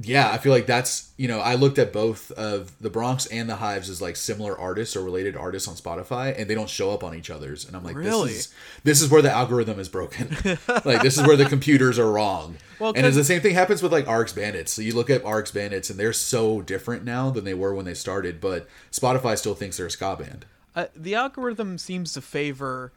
yeah 0.04 0.30
i 0.30 0.38
feel 0.38 0.52
like 0.52 0.66
that's 0.66 1.12
you 1.16 1.28
know 1.28 1.38
i 1.40 1.54
looked 1.54 1.78
at 1.78 1.92
both 1.92 2.30
of 2.32 2.72
the 2.80 2.90
bronx 2.90 3.26
and 3.26 3.48
the 3.48 3.56
hives 3.56 3.88
as 3.88 4.00
like 4.02 4.16
similar 4.16 4.58
artists 4.58 4.96
or 4.96 5.02
related 5.02 5.36
artists 5.36 5.68
on 5.68 5.74
spotify 5.74 6.38
and 6.38 6.48
they 6.50 6.54
don't 6.54 6.68
show 6.68 6.90
up 6.90 7.04
on 7.04 7.14
each 7.14 7.30
other's 7.30 7.66
and 7.66 7.76
i'm 7.76 7.84
like 7.84 7.96
Really? 7.96 8.28
this 8.28 8.46
is 8.46 8.54
this 8.84 9.02
is 9.02 9.10
where 9.10 9.22
the 9.22 9.30
algorithm 9.30 9.78
is 9.78 9.88
broken 9.88 10.28
like 10.84 11.02
this 11.02 11.18
is 11.18 11.26
where 11.26 11.36
the 11.36 11.44
computers 11.46 11.98
are 11.98 12.10
wrong 12.10 12.56
Well, 12.78 12.92
and 12.96 13.06
it's 13.06 13.16
the 13.16 13.24
same 13.24 13.40
thing 13.40 13.54
happens 13.54 13.82
with 13.82 13.92
like 13.92 14.08
RX 14.08 14.32
Bandits. 14.32 14.72
So 14.72 14.82
you 14.82 14.94
look 14.94 15.08
at 15.08 15.24
RX 15.24 15.52
Bandits 15.52 15.88
and 15.88 16.00
they're 16.00 16.12
so 16.12 16.60
different 16.62 17.04
now 17.04 17.30
than 17.30 17.44
they 17.44 17.54
were 17.54 17.72
when 17.72 17.84
they 17.84 17.94
started, 17.94 18.40
but 18.40 18.66
Spotify 18.90 19.38
still 19.38 19.54
thinks 19.54 19.76
they're 19.76 19.86
a 19.86 19.90
ska 19.90 20.16
band. 20.16 20.46
Uh, 20.74 20.86
the 20.96 21.14
algorithm 21.14 21.78
seems 21.78 22.12
to 22.14 22.20
favor 22.20 22.92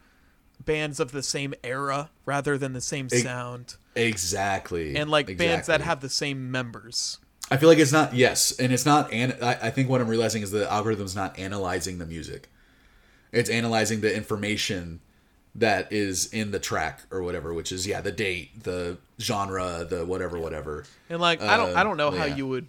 bands 0.63 1.00
of 1.00 1.12
the 1.12 1.22
same 1.22 1.54
era 1.63 2.10
rather 2.26 2.58
than 2.58 2.74
the 2.74 2.82
same 2.82 3.10
sound 3.10 3.76
Exactly. 3.95 4.95
and 4.95 5.10
like 5.10 5.38
bands 5.38 5.67
that 5.67 5.81
have 5.81 6.01
the 6.01 6.10
same 6.10 6.51
members. 6.51 7.19
I 7.51 7.58
feel 7.58 7.69
like 7.69 7.77
it's 7.77 7.91
not 7.91 8.13
yes, 8.13 8.58
and 8.60 8.73
it's 8.73 8.86
not. 8.86 9.13
And 9.13 9.38
I, 9.41 9.53
I 9.63 9.69
think 9.69 9.88
what 9.88 10.01
I'm 10.01 10.08
realizing 10.08 10.41
is 10.41 10.51
the 10.51 10.71
algorithm's 10.71 11.15
not 11.15 11.38
analyzing 11.38 11.99
the 11.99 12.05
music. 12.05 12.49
It's 13.31 13.49
analyzing 13.49 14.01
the 14.01 14.15
information 14.15 15.01
that 15.53 15.91
is 15.91 16.25
in 16.34 16.51
the 16.51 16.60
track 16.60 17.03
or 17.12 17.21
whatever, 17.21 17.53
which 17.53 17.71
is 17.71 17.86
yeah 17.88 18.01
the 18.01 18.12
date, 18.12 18.63
the 18.63 18.97
genre, 19.19 19.86
the 19.88 20.05
whatever, 20.05 20.39
whatever. 20.39 20.86
And 21.10 21.21
like 21.21 21.41
I 21.41 21.55
don't 21.55 21.75
Uh, 21.75 21.79
I 21.79 21.84
don't 21.84 21.97
know 21.97 22.12
how 22.12 22.25
yeah. 22.25 22.36
you 22.36 22.47
would 22.47 22.67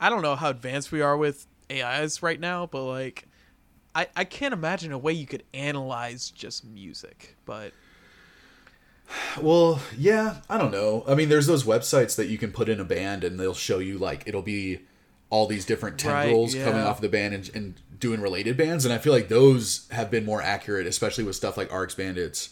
I 0.00 0.10
don't 0.10 0.22
know 0.22 0.34
how 0.34 0.50
advanced 0.50 0.90
we 0.90 1.00
are 1.02 1.16
with 1.16 1.46
AIs 1.70 2.22
right 2.22 2.40
now, 2.40 2.66
but 2.66 2.84
like 2.84 3.26
I 3.94 4.08
I 4.16 4.24
can't 4.24 4.52
imagine 4.54 4.92
a 4.92 4.98
way 4.98 5.12
you 5.12 5.26
could 5.26 5.44
analyze 5.52 6.30
just 6.30 6.64
music. 6.64 7.36
But 7.44 7.72
Well, 9.40 9.80
yeah, 9.96 10.36
I 10.48 10.58
don't 10.58 10.70
know. 10.72 11.04
I 11.06 11.14
mean, 11.14 11.28
there's 11.28 11.46
those 11.46 11.64
websites 11.64 12.16
that 12.16 12.26
you 12.26 12.38
can 12.38 12.52
put 12.52 12.68
in 12.68 12.80
a 12.80 12.84
band 12.84 13.24
and 13.24 13.38
they'll 13.38 13.54
show 13.54 13.78
you 13.78 13.98
like 13.98 14.24
it'll 14.26 14.42
be 14.42 14.80
all 15.30 15.46
these 15.46 15.64
different 15.64 16.02
Right, 16.04 16.26
tendrils 16.26 16.54
coming 16.54 16.82
off 16.82 17.00
the 17.00 17.08
band 17.08 17.34
and, 17.34 17.50
and 17.54 17.74
doing 17.98 18.20
related 18.20 18.56
bands, 18.56 18.84
and 18.84 18.94
I 18.94 18.98
feel 18.98 19.12
like 19.12 19.28
those 19.28 19.88
have 19.90 20.10
been 20.10 20.24
more 20.24 20.40
accurate, 20.42 20.86
especially 20.86 21.24
with 21.24 21.34
stuff 21.34 21.56
like 21.56 21.72
RX 21.72 21.94
Bandits, 21.94 22.50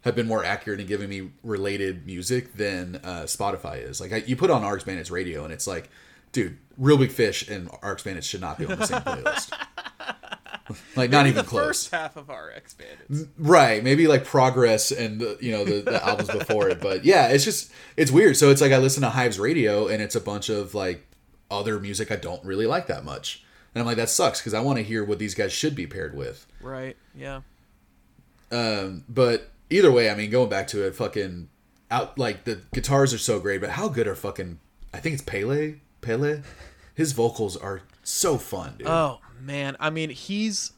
have 0.00 0.14
been 0.16 0.26
more 0.26 0.44
accurate 0.44 0.80
in 0.80 0.86
giving 0.86 1.08
me 1.08 1.30
related 1.42 2.06
music 2.06 2.54
than 2.54 2.96
uh, 3.04 3.22
Spotify 3.22 3.82
is. 3.88 4.00
Like, 4.00 4.12
I, 4.12 4.16
you 4.26 4.34
put 4.36 4.50
on 4.50 4.66
RX 4.66 4.84
Bandits 4.84 5.10
radio, 5.10 5.44
and 5.44 5.52
it's 5.52 5.66
like, 5.66 5.90
dude, 6.32 6.58
Real 6.76 6.98
Big 6.98 7.12
Fish 7.12 7.48
and 7.48 7.70
RX 7.82 8.02
Bandits 8.02 8.26
should 8.26 8.40
not 8.40 8.58
be 8.58 8.66
on 8.66 8.78
the 8.78 8.86
same 8.86 9.00
playlist. 9.02 9.52
like, 10.96 11.10
not 11.10 11.26
even 11.26 11.36
the 11.36 11.48
close. 11.48 11.66
first 11.66 11.90
half 11.90 12.16
of 12.16 12.28
RX 12.28 12.74
Bandits. 12.74 13.30
Right, 13.38 13.82
maybe 13.82 14.06
like 14.06 14.24
Progress 14.24 14.90
and 14.90 15.22
uh, 15.22 15.34
you 15.40 15.52
know 15.52 15.64
the, 15.64 15.82
the 15.82 16.04
albums 16.04 16.30
before 16.30 16.68
it, 16.68 16.80
but 16.80 17.04
yeah, 17.04 17.28
it's 17.28 17.44
just 17.44 17.70
it's 17.96 18.10
weird. 18.10 18.36
So 18.36 18.50
it's 18.50 18.60
like 18.60 18.72
I 18.72 18.78
listen 18.78 19.02
to 19.02 19.10
Hives 19.10 19.38
Radio 19.38 19.88
and 19.88 20.02
it's 20.02 20.14
a 20.14 20.20
bunch 20.20 20.48
of 20.48 20.74
like 20.74 21.06
other 21.50 21.78
music 21.78 22.10
I 22.10 22.16
don't 22.16 22.42
really 22.44 22.66
like 22.66 22.86
that 22.86 23.04
much, 23.04 23.44
and 23.74 23.80
I'm 23.80 23.86
like 23.86 23.96
that 23.96 24.08
sucks 24.08 24.40
because 24.40 24.54
I 24.54 24.60
want 24.60 24.78
to 24.78 24.84
hear 24.84 25.04
what 25.04 25.18
these 25.18 25.34
guys 25.34 25.52
should 25.52 25.74
be 25.74 25.86
paired 25.86 26.16
with. 26.16 26.46
Right. 26.60 26.96
Yeah. 27.14 27.42
Um, 28.50 29.04
but 29.08 29.50
either 29.68 29.92
way, 29.92 30.08
I 30.08 30.14
mean, 30.14 30.30
going 30.30 30.48
back 30.48 30.68
to 30.68 30.86
it, 30.86 30.94
fucking 30.94 31.48
out 31.90 32.18
like 32.18 32.44
the 32.44 32.62
guitars 32.72 33.12
are 33.12 33.18
so 33.18 33.38
great, 33.38 33.60
but 33.60 33.70
how 33.70 33.88
good 33.88 34.06
are 34.06 34.14
fucking? 34.14 34.60
I 34.94 35.00
think 35.00 35.14
it's 35.14 35.22
Pelle. 35.22 35.74
Pelle, 36.00 36.42
his 36.94 37.12
vocals 37.12 37.56
are 37.56 37.82
so 38.02 38.38
fun, 38.38 38.76
dude. 38.78 38.86
Oh 38.86 39.20
man, 39.40 39.76
I 39.80 39.90
mean 39.90 40.10
he's 40.10 40.72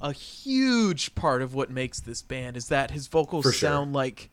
a 0.00 0.12
huge 0.12 1.14
part 1.14 1.42
of 1.42 1.54
what 1.54 1.70
makes 1.70 2.00
this 2.00 2.22
band 2.22 2.56
is 2.56 2.68
that 2.68 2.90
his 2.90 3.06
vocals 3.06 3.44
sure. 3.44 3.52
sound 3.52 3.92
like 3.92 4.30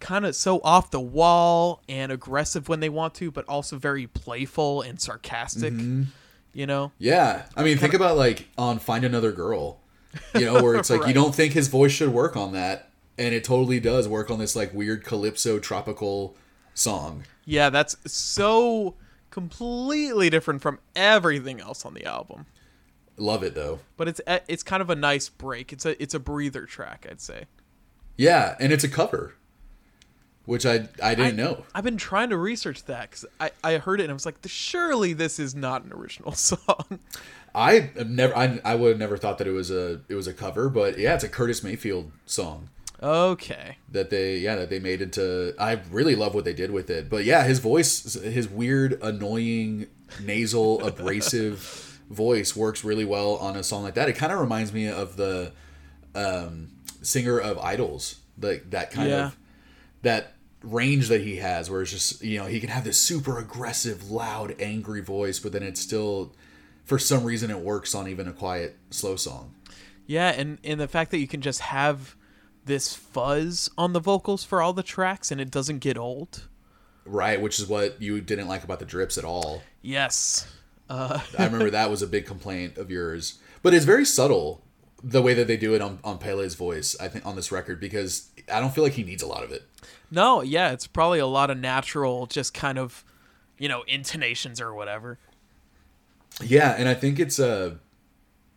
kind 0.00 0.24
of 0.24 0.34
so 0.34 0.60
off 0.62 0.90
the 0.90 1.00
wall 1.00 1.82
and 1.88 2.12
aggressive 2.12 2.68
when 2.68 2.80
they 2.80 2.88
want 2.88 3.14
to, 3.14 3.30
but 3.30 3.44
also 3.48 3.76
very 3.76 4.06
playful 4.06 4.82
and 4.82 5.00
sarcastic. 5.00 5.72
Mm-hmm. 5.72 6.04
You 6.54 6.66
know? 6.66 6.92
Yeah, 6.98 7.44
I 7.56 7.62
mean, 7.62 7.78
think 7.78 7.94
about 7.94 8.16
like 8.16 8.48
on 8.56 8.78
"Find 8.78 9.04
Another 9.04 9.32
Girl," 9.32 9.78
you 10.34 10.44
know, 10.44 10.62
where 10.62 10.74
it's 10.76 10.90
like 10.90 11.06
you 11.06 11.14
don't 11.14 11.34
think 11.34 11.52
his 11.52 11.68
voice 11.68 11.92
should 11.92 12.08
work 12.08 12.36
on 12.36 12.52
that, 12.52 12.90
and 13.16 13.34
it 13.34 13.44
totally 13.44 13.80
does 13.80 14.08
work 14.08 14.30
on 14.30 14.38
this 14.38 14.56
like 14.56 14.72
weird 14.74 15.04
calypso 15.04 15.58
tropical 15.58 16.36
song. 16.74 17.24
Yeah, 17.44 17.70
that's 17.70 17.96
so 18.10 18.94
completely 19.30 20.30
different 20.30 20.62
from 20.62 20.78
everything 20.96 21.60
else 21.60 21.84
on 21.84 21.94
the 21.94 22.04
album. 22.06 22.46
Love 23.18 23.42
it 23.42 23.54
though. 23.54 23.80
But 23.96 24.08
it's 24.08 24.20
eh, 24.26 24.40
it's 24.48 24.62
kind 24.62 24.80
of 24.80 24.90
a 24.90 24.94
nice 24.94 25.28
break. 25.28 25.72
It's 25.72 25.84
a 25.84 26.00
it's 26.02 26.14
a 26.14 26.20
breather 26.20 26.66
track, 26.66 27.06
I'd 27.10 27.20
say. 27.20 27.44
Yeah, 28.16 28.56
and 28.58 28.72
it's 28.72 28.84
a 28.84 28.88
cover, 28.88 29.34
which 30.44 30.64
I 30.64 30.88
I 31.02 31.14
didn't 31.14 31.36
know. 31.36 31.64
I've 31.74 31.84
been 31.84 31.96
trying 31.96 32.30
to 32.30 32.36
research 32.36 32.84
that 32.84 33.10
because 33.10 33.26
I, 33.40 33.50
I 33.62 33.78
heard 33.78 34.00
it 34.00 34.04
and 34.04 34.10
I 34.10 34.14
was 34.14 34.26
like, 34.26 34.36
surely 34.46 35.12
this 35.12 35.38
is 35.38 35.54
not 35.54 35.84
an 35.84 35.92
original 35.92 36.32
song. 36.32 37.00
I 37.54 37.92
have 37.96 38.08
never 38.08 38.36
I, 38.36 38.60
I 38.64 38.74
would 38.76 38.90
have 38.90 38.98
never 38.98 39.16
thought 39.16 39.38
that 39.38 39.46
it 39.46 39.52
was 39.52 39.70
a 39.70 40.00
it 40.08 40.14
was 40.14 40.26
a 40.26 40.34
cover, 40.34 40.68
but 40.68 40.98
yeah, 40.98 41.14
it's 41.14 41.24
a 41.24 41.28
Curtis 41.28 41.62
Mayfield 41.62 42.12
song 42.24 42.68
okay. 43.02 43.78
that 43.90 44.10
they 44.10 44.38
yeah 44.38 44.56
that 44.56 44.70
they 44.70 44.78
made 44.78 45.02
into. 45.02 45.54
I 45.58 45.80
really 45.90 46.14
love 46.14 46.34
what 46.34 46.44
they 46.44 46.54
did 46.54 46.70
with 46.70 46.90
it, 46.90 47.08
but 47.08 47.24
yeah, 47.24 47.44
his 47.44 47.58
voice, 47.58 48.14
his 48.14 48.48
weird, 48.48 48.98
annoying, 49.02 49.88
nasal, 50.22 50.84
abrasive 50.86 51.87
voice 52.10 52.56
works 52.56 52.84
really 52.84 53.04
well 53.04 53.36
on 53.36 53.56
a 53.56 53.62
song 53.62 53.82
like 53.82 53.94
that. 53.94 54.08
It 54.08 54.14
kind 54.14 54.32
of 54.32 54.40
reminds 54.40 54.72
me 54.72 54.88
of 54.88 55.16
the 55.16 55.52
um, 56.14 56.68
singer 57.02 57.38
of 57.38 57.56
IDLES, 57.58 58.16
like 58.40 58.70
that 58.70 58.90
kind 58.90 59.08
Yeah. 59.10 59.26
of 59.26 59.36
that 60.02 60.34
range 60.62 61.08
that 61.08 61.20
he 61.20 61.36
has, 61.36 61.70
where 61.70 61.82
it's 61.82 61.90
just 61.90 62.22
you 62.22 62.38
know 62.38 62.46
he 62.46 62.60
can 62.60 62.68
have 62.70 62.84
this 62.84 62.98
super 62.98 63.38
aggressive, 63.38 64.10
loud, 64.10 64.54
angry 64.60 65.00
voice, 65.02 65.38
but 65.38 65.52
then 65.52 65.62
it's 65.62 65.80
still 65.80 66.32
for 66.84 66.98
some 66.98 67.24
reason 67.24 67.50
it 67.50 67.58
works 67.58 67.94
on 67.94 68.08
even 68.08 68.26
a 68.26 68.32
quiet, 68.32 68.76
slow 68.90 69.16
song. 69.16 69.54
Yeah, 70.06 70.30
and 70.30 70.58
and 70.64 70.80
the 70.80 70.88
fact 70.88 71.10
that 71.10 71.18
you 71.18 71.28
can 71.28 71.40
just 71.42 71.60
have 71.60 72.16
this 72.64 72.94
fuzz 72.94 73.70
on 73.78 73.92
the 73.92 74.00
vocals 74.00 74.44
for 74.44 74.60
all 74.60 74.72
the 74.72 74.82
tracks 74.82 75.30
and 75.30 75.40
it 75.40 75.50
doesn't 75.50 75.78
get 75.78 75.96
old. 75.96 76.48
Right, 77.06 77.40
which 77.40 77.58
is 77.58 77.66
what 77.66 78.00
you 78.02 78.20
didn't 78.20 78.48
like 78.48 78.64
about 78.64 78.78
the 78.78 78.84
drips 78.84 79.16
at 79.16 79.24
all. 79.24 79.62
Yes. 79.80 80.46
Uh, 80.88 81.20
I 81.38 81.44
remember 81.44 81.70
that 81.70 81.90
was 81.90 82.02
a 82.02 82.06
big 82.06 82.26
complaint 82.26 82.78
of 82.78 82.90
yours. 82.90 83.38
But 83.62 83.74
it's 83.74 83.84
very 83.84 84.04
subtle 84.04 84.62
the 85.02 85.20
way 85.22 85.34
that 85.34 85.46
they 85.46 85.56
do 85.56 85.74
it 85.74 85.80
on, 85.82 85.98
on 86.02 86.18
Pelle's 86.18 86.54
voice, 86.54 86.96
I 87.00 87.08
think, 87.08 87.24
on 87.26 87.36
this 87.36 87.52
record, 87.52 87.78
because 87.80 88.30
I 88.52 88.58
don't 88.60 88.74
feel 88.74 88.82
like 88.84 88.94
he 88.94 89.04
needs 89.04 89.22
a 89.22 89.26
lot 89.26 89.44
of 89.44 89.52
it. 89.52 89.62
no, 90.10 90.42
yeah, 90.42 90.70
it's 90.72 90.86
probably 90.86 91.18
a 91.18 91.26
lot 91.26 91.50
of 91.50 91.58
natural, 91.58 92.26
just 92.26 92.54
kind 92.54 92.78
of, 92.78 93.04
you 93.58 93.68
know, 93.68 93.82
intonations 93.86 94.60
or 94.60 94.74
whatever. 94.74 95.18
Yeah, 96.42 96.74
and 96.78 96.88
I 96.88 96.94
think 96.94 97.18
it's 97.20 97.38
uh 97.40 97.74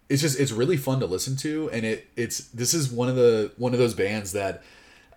it's 0.10 0.22
just 0.22 0.40
it's 0.40 0.52
really 0.52 0.78
fun 0.78 1.00
to 1.00 1.06
listen 1.06 1.36
to 1.38 1.70
and 1.72 1.86
it 1.86 2.08
it's 2.16 2.40
this 2.50 2.74
is 2.74 2.92
one 2.92 3.08
of 3.10 3.16
the 3.16 3.52
one 3.58 3.74
of 3.74 3.80
those 3.80 3.94
bands 3.94 4.34
that 4.34 4.62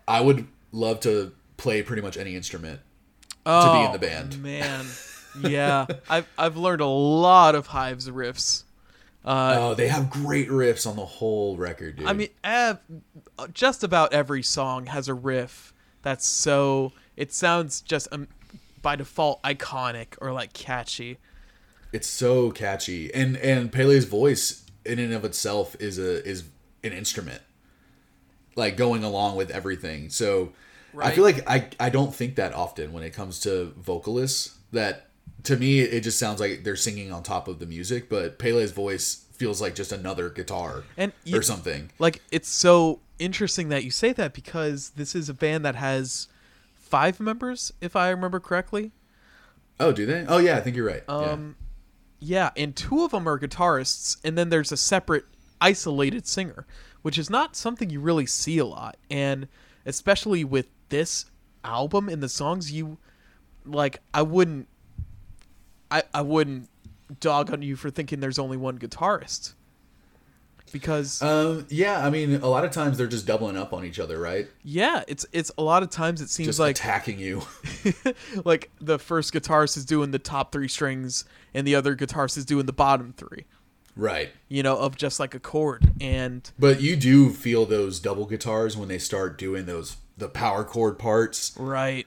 I 0.09 0.21
would 0.21 0.47
love 0.73 1.01
to 1.01 1.33
play 1.57 1.83
pretty 1.83 2.01
much 2.03 2.17
any 2.17 2.35
instrument 2.37 2.81
Oh, 3.47 3.67
to 3.67 3.79
be 3.81 3.85
in 3.85 3.93
the 3.93 3.99
band. 3.99 4.43
Man, 4.43 4.87
yeah, 5.41 5.87
I've 6.09 6.29
I've 6.39 6.57
learned 6.57 6.81
a 6.81 6.87
lot 6.87 7.55
of 7.55 7.69
Hives 7.69 8.09
riffs. 8.09 8.65
Uh, 9.25 9.57
oh, 9.59 9.75
they 9.75 9.89
have 9.89 10.11
great 10.11 10.49
riffs 10.51 10.87
on 10.87 10.97
the 10.97 11.05
whole 11.05 11.57
record, 11.57 11.97
dude. 11.97 12.07
I 12.07 12.13
mean, 12.13 12.29
ev- 12.45 12.79
just 13.55 13.83
about 13.83 14.13
every 14.13 14.43
song 14.43 14.87
has 14.87 15.09
a 15.09 15.15
riff 15.15 15.73
that's 16.03 16.27
so 16.27 16.93
it 17.17 17.33
sounds 17.33 17.81
just 17.81 18.07
um, 18.13 18.29
by 18.83 18.97
default 18.97 19.43
iconic 19.43 20.09
or 20.21 20.33
like 20.33 20.53
catchy. 20.53 21.17
it's 21.93 22.07
so 22.07 22.51
catchy 22.51 23.13
and 23.15 23.37
and 23.39 23.73
Pelle's 23.73 24.05
voice 24.05 24.67
in 24.85 24.99
and 24.99 25.13
of 25.15 25.25
itself 25.25 25.75
is 25.81 25.99
a 25.99 26.23
is 26.29 26.45
an 26.83 26.93
instrument 26.93 27.41
like 28.57 28.77
going 28.77 29.03
along 29.03 29.37
with 29.37 29.51
everything 29.51 30.11
so 30.11 30.53
i 30.99 31.11
feel 31.11 31.25
like 31.25 31.49
i 31.49 31.67
i 31.81 31.89
don't 31.89 32.15
think 32.15 32.37
that 32.37 32.53
often 32.53 32.93
when 32.93 33.03
it 33.03 33.11
comes 33.15 33.41
to 33.41 33.73
vocalists 33.79 34.59
that 34.73 35.09
to 35.45 35.57
me 35.57 35.81
it 35.81 36.01
just 36.01 36.19
sounds 36.19 36.41
like 36.41 36.65
they're 36.65 36.77
singing 36.77 37.13
on 37.13 37.23
top 37.23 37.49
of 37.49 37.59
the 37.59 37.67
music 37.67 38.09
but 38.09 38.39
Pelle's 38.39 38.73
voice 38.73 39.25
feels 39.33 39.61
like 39.61 39.75
just 39.75 39.93
another 39.93 40.31
guitar 40.31 40.85
And 40.97 41.13
you- 41.25 41.39
or 41.39 41.43
something 41.43 41.91
Like 41.99 42.23
it's 42.31 42.49
so 42.49 43.01
interesting 43.19 43.69
that 43.69 43.85
you 43.85 43.91
say 43.91 44.13
that 44.13 44.33
because 44.33 44.91
this 44.91 45.15
is 45.15 45.29
a 45.29 45.35
band 45.35 45.65
that 45.65 45.75
has 45.77 46.29
five 46.75 47.19
members, 47.21 47.73
if 47.81 47.97
I 47.97 48.11
remember 48.11 48.39
correctly. 48.41 48.93
oh 49.81 49.93
do 49.93 50.07
they 50.07 50.25
oh 50.29 50.39
yeah 50.39 50.57
i 50.57 50.61
think 50.61 50.77
you're 50.77 50.87
right 50.87 51.03
Um, 51.09 51.57
yeah, 52.21 52.51
and 52.57 52.75
two 52.75 53.05
of 53.05 53.11
them 53.11 53.29
are 53.29 53.39
guitarists, 53.39 54.17
and 54.25 54.39
then 54.39 54.49
there's 54.49 54.73
a 54.73 54.79
separate 54.79 55.27
isolated 55.61 56.27
singer, 56.27 56.67
which 57.03 57.19
is 57.19 57.29
not 57.29 57.55
something 57.55 57.91
you 57.91 58.01
really 58.01 58.25
see 58.25 58.57
a 58.57 58.65
lot. 58.65 58.97
And 59.11 59.47
especially 59.85 60.43
with 60.43 60.69
this 60.89 61.27
album 61.65 62.09
and 62.09 62.23
the 62.23 62.29
songs, 62.31 62.73
you 62.73 62.97
like, 63.67 64.01
I 64.15 64.23
wouldn't, 64.23 64.69
I 65.99 66.03
I 66.13 66.23
wouldn't 66.23 66.69
dog 67.21 67.53
on 67.53 67.63
you 67.63 67.77
for 67.77 67.91
thinking 67.91 68.21
there's 68.21 68.39
only 68.39 68.57
one 68.57 68.79
guitarist, 68.79 69.53
because 70.73 71.21
yeah 71.23 71.29
um 71.29 71.67
yeah 71.69 72.05
i 72.05 72.11
mean 72.11 72.35
a 72.37 72.49
lot 72.49 72.65
of 72.65 72.71
times 72.71 72.99
they're 72.99 73.07
just 73.07 73.27
doubling 73.27 73.57
up 73.57 73.73
on 73.73 73.85
each 73.85 73.99
other 74.01 74.19
right? 74.19 74.49
Yeah, 74.63 75.05
it's 75.07 75.25
it's 75.33 75.51
a 75.57 75.63
lot 75.63 75.83
of 75.83 75.91
times 75.91 76.21
it 76.21 76.31
seems 76.31 76.49
just 76.49 76.59
like 76.59 76.77
attacking 76.77 77.19
you. 77.19 77.43
Like 78.45 78.71
the 78.81 78.99
first 78.99 79.33
guitarist 79.33 79.77
is 79.77 79.85
doing 79.85 80.11
the 80.11 80.19
top 80.19 80.51
three 80.53 80.69
strings 80.69 81.25
and 81.53 81.67
the 81.67 81.75
other 81.75 81.95
guitarist 81.95 82.37
is 82.37 82.45
doing 82.45 82.67
the 82.67 82.73
bottom 82.73 83.15
three. 83.17 83.45
right. 83.95 84.31
You 84.49 84.63
know, 84.63 84.77
of 84.77 84.97
just 84.97 85.21
like 85.21 85.35
a 85.35 85.41
chord. 85.41 85.93
And 86.01 86.51
But 86.59 86.81
you 86.81 86.97
do 86.97 87.31
feel 87.31 87.67
those 87.67 88.01
double 88.01 88.27
guitars 88.27 88.77
when 88.77 88.89
they 88.89 88.99
start 88.99 89.39
doing 89.39 89.67
those 89.67 89.97
the 90.17 90.29
power 90.29 90.65
chord 90.65 90.99
parts, 90.99 91.55
right, 91.59 92.07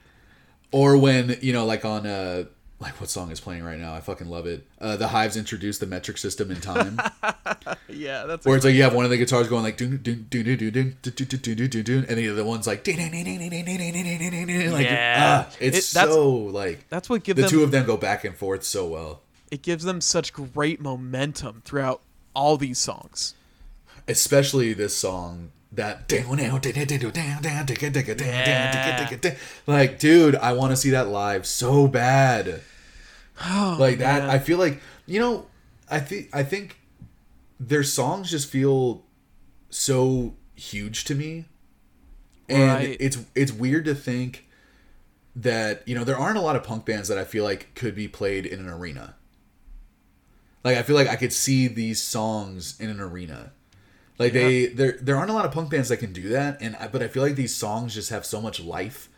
or 0.72 0.96
when 0.96 1.38
you 1.40 1.52
know, 1.52 1.64
like 1.64 1.84
on 1.84 2.06
uh, 2.06 2.44
like 2.80 3.00
what 3.00 3.10
song 3.10 3.30
is 3.32 3.40
playing 3.40 3.64
right 3.64 3.78
now? 3.78 3.92
I 3.94 4.00
fucking 4.00 4.28
love 4.28 4.46
it. 4.46 4.66
Uh, 4.80 4.96
the 4.96 5.08
Hives 5.08 5.36
introduced 5.36 5.80
the 5.80 5.86
metric 5.86 6.16
system 6.18 6.50
in 6.50 6.60
time, 6.60 7.00
yeah, 7.88 8.24
that's 8.24 8.46
where 8.46 8.56
it's 8.56 8.64
like 8.64 8.74
you 8.74 8.82
have 8.84 8.94
one 8.94 9.04
of 9.04 9.10
the 9.10 9.16
guitars 9.16 9.48
going 9.48 9.62
like 9.64 9.76
dun 9.76 10.00
dun 10.02 10.26
dun 10.30 10.42
dun 10.44 10.56
dun 10.56 10.72
dun 10.72 10.96
dun 11.02 11.12
dun 11.26 11.54
dun 11.56 11.68
dun 11.68 11.82
dun, 11.82 12.06
and 12.08 12.18
the 12.18 12.28
other 12.28 12.44
one's 12.44 12.66
like 12.66 12.86
like 12.86 12.96
Yeah. 14.84 15.44
ah, 15.48 15.54
it's 15.60 15.86
so 15.86 16.32
like 16.32 16.88
that's 16.88 17.08
what 17.10 17.24
gives 17.24 17.40
the 17.40 17.48
two 17.48 17.62
of 17.62 17.70
them 17.70 17.84
go 17.84 17.96
back 17.96 18.24
and 18.24 18.36
forth 18.36 18.64
so 18.64 18.86
well. 18.86 19.22
it 19.50 19.62
gives 19.62 19.84
them 19.84 20.00
such 20.00 20.32
great 20.32 20.80
momentum 20.80 21.62
throughout 21.64 22.00
all 22.34 22.56
these 22.56 22.78
songs. 22.78 23.34
especially 24.06 24.72
this 24.72 24.96
song 24.96 25.50
that 25.72 26.08
like 29.66 29.98
dude 29.98 30.34
i 30.36 30.52
want 30.52 30.70
to 30.70 30.76
see 30.76 30.90
that 30.90 31.08
live 31.08 31.46
so 31.46 31.86
bad 31.86 32.60
like 33.78 33.98
that 33.98 34.22
man. 34.22 34.30
i 34.30 34.38
feel 34.38 34.58
like 34.58 34.80
you 35.06 35.20
know 35.20 35.46
i 35.90 36.00
think 36.00 36.28
i 36.32 36.42
think 36.42 36.78
their 37.60 37.82
songs 37.82 38.30
just 38.30 38.48
feel 38.48 39.04
so 39.70 40.34
huge 40.54 41.04
to 41.04 41.14
me 41.14 41.44
and 42.48 42.70
Right. 42.70 42.96
it's 42.98 43.18
it's 43.34 43.52
weird 43.52 43.84
to 43.84 43.94
think 43.94 44.46
that 45.36 45.86
you 45.86 45.94
know 45.94 46.02
there 46.02 46.16
aren't 46.16 46.38
a 46.38 46.40
lot 46.40 46.56
of 46.56 46.64
punk 46.64 46.86
bands 46.86 47.08
that 47.08 47.18
i 47.18 47.24
feel 47.24 47.44
like 47.44 47.74
could 47.74 47.94
be 47.94 48.08
played 48.08 48.46
in 48.46 48.58
an 48.58 48.68
arena 48.68 49.14
like 50.64 50.76
i 50.78 50.82
feel 50.82 50.96
like 50.96 51.08
i 51.08 51.14
could 51.16 51.32
see 51.32 51.68
these 51.68 52.00
songs 52.02 52.74
in 52.80 52.88
an 52.88 53.00
arena 53.00 53.52
like 54.18 54.32
they 54.32 54.66
there 54.66 54.98
there 55.00 55.16
aren't 55.16 55.30
a 55.30 55.34
lot 55.34 55.44
of 55.44 55.52
punk 55.52 55.70
bands 55.70 55.88
that 55.88 55.98
can 55.98 56.12
do 56.12 56.28
that 56.30 56.60
and 56.60 56.76
I, 56.76 56.88
but 56.88 57.02
i 57.02 57.08
feel 57.08 57.22
like 57.22 57.36
these 57.36 57.54
songs 57.54 57.94
just 57.94 58.10
have 58.10 58.26
so 58.26 58.40
much 58.40 58.60
life 58.60 59.08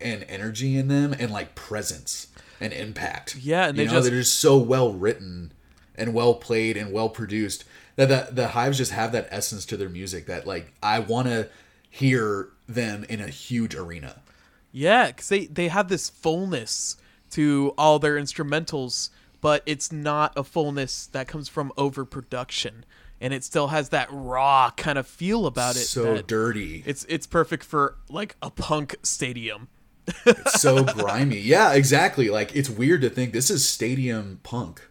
and 0.00 0.24
energy 0.28 0.76
in 0.76 0.88
them 0.88 1.14
and 1.18 1.30
like 1.30 1.54
presence 1.54 2.26
and 2.60 2.72
impact. 2.72 3.36
Yeah, 3.36 3.68
and 3.68 3.76
you 3.78 3.84
they 3.84 3.88
know 3.90 3.98
just- 3.98 4.08
they're 4.10 4.18
just 4.20 4.38
so 4.38 4.58
well 4.58 4.92
written 4.92 5.52
and 5.96 6.14
well 6.14 6.34
played 6.34 6.76
and 6.76 6.92
well 6.92 7.08
produced 7.08 7.64
that 7.96 8.08
the, 8.08 8.28
the 8.32 8.48
hives 8.48 8.78
just 8.78 8.92
have 8.92 9.12
that 9.12 9.28
essence 9.30 9.64
to 9.66 9.76
their 9.76 9.88
music 9.88 10.26
that 10.26 10.46
like 10.46 10.72
i 10.82 10.98
want 10.98 11.28
to 11.28 11.48
hear 11.90 12.48
them 12.66 13.04
in 13.08 13.20
a 13.20 13.28
huge 13.28 13.74
arena. 13.74 14.22
Yeah, 14.72 15.08
because 15.08 15.28
they, 15.28 15.44
they 15.46 15.68
have 15.68 15.88
this 15.88 16.08
fullness 16.08 16.96
to 17.32 17.74
all 17.76 17.98
their 17.98 18.16
instrumentals, 18.16 19.10
but 19.42 19.62
it's 19.66 19.92
not 19.92 20.32
a 20.36 20.42
fullness 20.42 21.06
that 21.08 21.28
comes 21.28 21.48
from 21.50 21.70
overproduction. 21.76 22.84
And 23.22 23.32
it 23.32 23.44
still 23.44 23.68
has 23.68 23.88
that 23.90 24.08
raw 24.10 24.70
kind 24.76 24.98
of 24.98 25.06
feel 25.06 25.46
about 25.46 25.76
it. 25.76 25.86
so 25.86 26.20
dirty 26.20 26.82
It's 26.84 27.06
it's 27.08 27.26
perfect 27.26 27.64
for 27.64 27.96
like 28.10 28.36
a 28.42 28.50
punk 28.50 28.96
stadium. 29.02 29.68
so 30.48 30.84
grimy. 30.94 31.38
Yeah, 31.38 31.72
exactly. 31.72 32.28
Like 32.30 32.54
it's 32.56 32.68
weird 32.68 33.00
to 33.02 33.08
think 33.10 33.32
this 33.32 33.48
is 33.50 33.66
stadium 33.66 34.40
punk. 34.42 34.82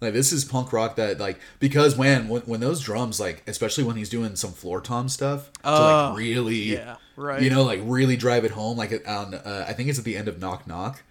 Like 0.00 0.12
this 0.12 0.32
is 0.32 0.44
punk 0.44 0.72
rock 0.72 0.96
that 0.96 1.18
like 1.20 1.38
because 1.58 1.96
when 1.96 2.28
when, 2.28 2.42
when 2.42 2.60
those 2.60 2.80
drums 2.80 3.18
like 3.20 3.42
especially 3.46 3.84
when 3.84 3.96
he's 3.96 4.10
doing 4.10 4.36
some 4.36 4.52
floor 4.52 4.80
tom 4.82 5.08
stuff 5.08 5.50
to 5.62 5.68
Oh, 5.70 6.08
like 6.10 6.18
really 6.18 6.56
yeah, 6.74 6.96
right. 7.16 7.40
you 7.40 7.48
know 7.48 7.62
like 7.62 7.80
really 7.84 8.16
drive 8.16 8.44
it 8.44 8.50
home 8.50 8.76
like 8.76 8.92
on 9.08 9.34
uh, 9.34 9.64
I 9.66 9.72
think 9.72 9.88
it's 9.88 9.98
at 9.98 10.04
the 10.04 10.16
end 10.16 10.28
of 10.28 10.38
Knock 10.38 10.66
Knock. 10.66 11.02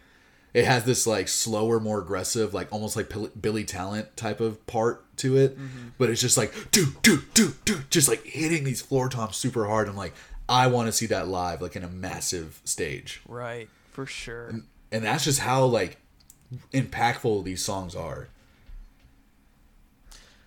It 0.53 0.65
has 0.65 0.83
this 0.85 1.07
like 1.07 1.27
slower, 1.27 1.79
more 1.79 1.99
aggressive, 1.99 2.53
like 2.53 2.71
almost 2.71 2.95
like 2.95 3.11
Billy 3.41 3.63
Talent 3.65 4.15
type 4.15 4.39
of 4.39 4.65
part 4.67 5.04
to 5.17 5.37
it, 5.37 5.57
Mm-hmm. 5.57 5.87
but 5.97 6.09
it's 6.09 6.21
just 6.21 6.37
like 6.37 6.53
do 6.71 6.87
do 7.01 7.21
do 7.33 7.53
do, 7.65 7.79
just 7.89 8.07
like 8.07 8.23
hitting 8.25 8.63
these 8.63 8.81
floor 8.81 9.09
toms 9.09 9.35
super 9.37 9.65
hard. 9.65 9.87
I'm 9.87 9.95
like, 9.95 10.13
I 10.47 10.67
want 10.67 10.87
to 10.87 10.91
see 10.91 11.05
that 11.07 11.27
live, 11.27 11.61
like 11.61 11.75
in 11.75 11.83
a 11.83 11.89
massive 11.89 12.61
stage 12.65 13.21
Right, 13.27 13.67
for 13.91 14.05
sure. 14.05 14.53
and 14.91 15.03
that's 15.03 15.23
just 15.23 15.39
how 15.39 15.65
like 15.65 15.97
impactful 16.73 17.43
these 17.43 17.63
songs 17.63 17.95
are 17.95 18.27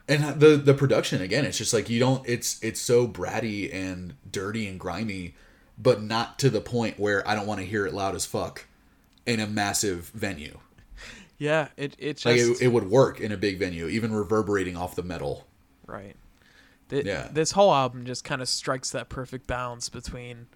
and 0.08 0.40
the 0.40 0.56
the 0.56 0.72
production 0.72 1.20
again 1.20 1.44
it's 1.44 1.58
just 1.58 1.74
like 1.74 1.90
you 1.90 1.98
don't 1.98 2.26
it's 2.26 2.62
it's 2.62 2.80
so 2.80 3.06
bratty 3.06 3.72
and 3.74 4.14
dirty 4.30 4.66
and 4.68 4.78
grimy 4.80 5.34
but 5.76 6.00
not 6.02 6.38
to 6.38 6.48
the 6.50 6.60
point 6.60 6.98
where 6.98 7.26
i 7.28 7.34
don't 7.34 7.46
want 7.46 7.60
to 7.60 7.66
hear 7.66 7.84
it 7.84 7.92
loud 7.92 8.14
as 8.14 8.24
fuck 8.24 8.66
in 9.26 9.40
a 9.40 9.46
massive 9.46 10.06
venue 10.14 10.58
Yeah, 11.38 11.68
it 11.76 11.94
it 11.98 12.14
just 12.14 12.26
like 12.26 12.36
it, 12.36 12.62
it 12.62 12.68
would 12.68 12.90
work 12.90 13.20
in 13.20 13.30
a 13.32 13.36
big 13.36 13.58
venue 13.58 13.86
even 13.86 14.12
reverberating 14.12 14.76
off 14.76 14.94
the 14.96 15.02
metal 15.02 15.46
Right. 15.86 16.16
Th- 16.90 17.04
Yeah. 17.06 17.28
This 17.32 17.52
whole 17.52 17.72
album 17.72 18.04
just 18.04 18.24
kind 18.24 18.42
of 18.42 18.48
strikes 18.48 18.90
that 18.90 19.08
perfect 19.08 19.46
balance 19.46 19.88
between, 19.88 20.46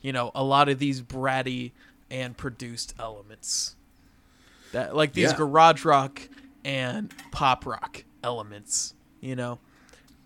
you 0.00 0.12
know, 0.12 0.30
a 0.34 0.44
lot 0.44 0.68
of 0.68 0.78
these 0.78 1.00
bratty 1.02 1.72
and 2.10 2.36
produced 2.36 2.94
elements. 2.98 3.74
That 4.72 4.94
like 4.94 5.12
these 5.14 5.30
Yeah. 5.30 5.36
garage 5.36 5.84
rock 5.84 6.20
and 6.64 7.12
pop 7.32 7.66
rock 7.66 8.04
elements, 8.22 8.94
you 9.20 9.34
know, 9.34 9.58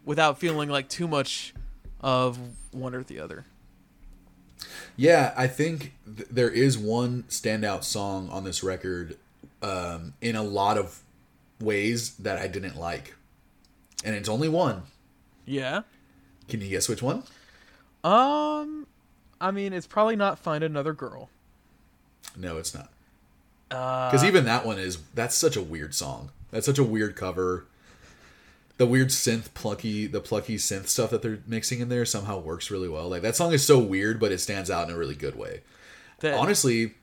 without 0.04 0.38
feeling 0.38 0.68
like 0.68 0.88
too 0.88 1.06
much 1.08 1.54
of 2.00 2.38
one 2.72 2.94
or 2.94 3.02
the 3.02 3.18
other. 3.20 3.46
Yeah, 4.96 5.32
I 5.36 5.46
think 5.46 5.94
th- 6.04 6.28
there 6.30 6.50
is 6.50 6.76
one 6.78 7.24
standout 7.28 7.84
song 7.84 8.28
on 8.30 8.44
this 8.44 8.62
record 8.62 9.16
um, 9.64 10.14
in 10.20 10.36
a 10.36 10.42
lot 10.42 10.76
of 10.78 11.00
ways 11.60 12.14
that 12.16 12.38
I 12.38 12.46
didn't 12.48 12.76
like. 12.76 13.14
And 14.04 14.14
it's 14.14 14.28
only 14.28 14.48
one. 14.48 14.82
Yeah. 15.46 15.82
Can 16.48 16.60
you 16.60 16.68
guess 16.68 16.88
which 16.88 17.02
one? 17.02 17.22
Um 18.02 18.86
I 19.40 19.50
mean, 19.50 19.72
it's 19.72 19.86
probably 19.86 20.16
not 20.16 20.38
find 20.38 20.62
another 20.64 20.92
girl. 20.92 21.30
No, 22.36 22.58
it's 22.58 22.74
not. 22.74 22.90
Uh 23.70 24.10
Because 24.10 24.24
even 24.24 24.44
that 24.44 24.66
one 24.66 24.78
is 24.78 24.98
that's 25.14 25.34
such 25.36 25.56
a 25.56 25.62
weird 25.62 25.94
song. 25.94 26.30
That's 26.50 26.66
such 26.66 26.78
a 26.78 26.84
weird 26.84 27.16
cover. 27.16 27.64
The 28.76 28.86
weird 28.86 29.08
synth 29.08 29.54
plucky, 29.54 30.06
the 30.06 30.20
plucky 30.20 30.56
synth 30.56 30.88
stuff 30.88 31.10
that 31.10 31.22
they're 31.22 31.38
mixing 31.46 31.80
in 31.80 31.88
there 31.88 32.04
somehow 32.04 32.38
works 32.38 32.70
really 32.70 32.88
well. 32.88 33.08
Like 33.08 33.22
that 33.22 33.36
song 33.36 33.52
is 33.52 33.64
so 33.64 33.78
weird, 33.78 34.18
but 34.20 34.32
it 34.32 34.38
stands 34.40 34.70
out 34.70 34.88
in 34.88 34.94
a 34.94 34.98
really 34.98 35.14
good 35.14 35.36
way. 35.36 35.60
that- 36.20 36.34
Honestly, 36.34 36.94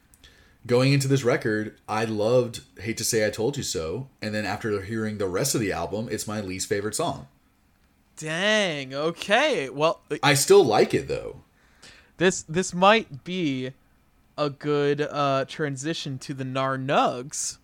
going 0.65 0.93
into 0.93 1.07
this 1.07 1.23
record, 1.23 1.77
I 1.87 2.05
loved 2.05 2.61
"Hate 2.79 2.97
to 2.97 3.03
Say 3.03 3.25
I 3.25 3.29
Told 3.29 3.57
You 3.57 3.63
So," 3.63 4.07
and 4.21 4.33
then 4.33 4.45
after 4.45 4.81
hearing 4.81 5.17
the 5.17 5.27
rest 5.27 5.55
of 5.55 5.61
the 5.61 5.71
album, 5.71 6.07
it's 6.11 6.27
my 6.27 6.41
least 6.41 6.67
favorite 6.67 6.95
song. 6.95 7.27
dang. 8.17 8.93
Okay. 8.93 9.69
Well, 9.69 10.01
I 10.21 10.33
still 10.35 10.63
like 10.63 10.93
it 10.93 11.07
though. 11.07 11.41
This 12.17 12.43
this 12.43 12.73
might 12.73 13.23
be 13.23 13.71
a 14.37 14.49
good 14.49 15.01
uh, 15.01 15.45
transition 15.47 16.17
to 16.19 16.33
the 16.33 16.45
Nar 16.45 16.77
Nugs 16.77 17.57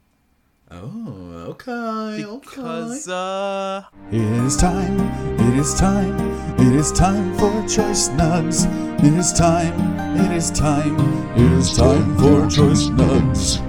Oh, 0.70 1.56
okay, 1.56 2.26
because 2.42 3.08
uh, 3.08 3.84
It 4.12 4.20
is 4.20 4.58
time, 4.58 5.00
it 5.40 5.58
is 5.58 5.74
time, 5.76 6.18
it 6.60 6.74
is 6.76 6.92
time 6.92 7.34
for 7.38 7.52
choice 7.68 8.10
nugs. 8.10 8.66
It 9.04 9.14
is 9.14 9.32
time, 9.34 9.74
it 10.20 10.32
is 10.36 10.50
time, 10.52 10.98
it 11.38 11.52
is 11.54 11.76
time 11.76 12.18
for 12.18 12.48
choice 12.50 12.86
nugs. 12.90 13.64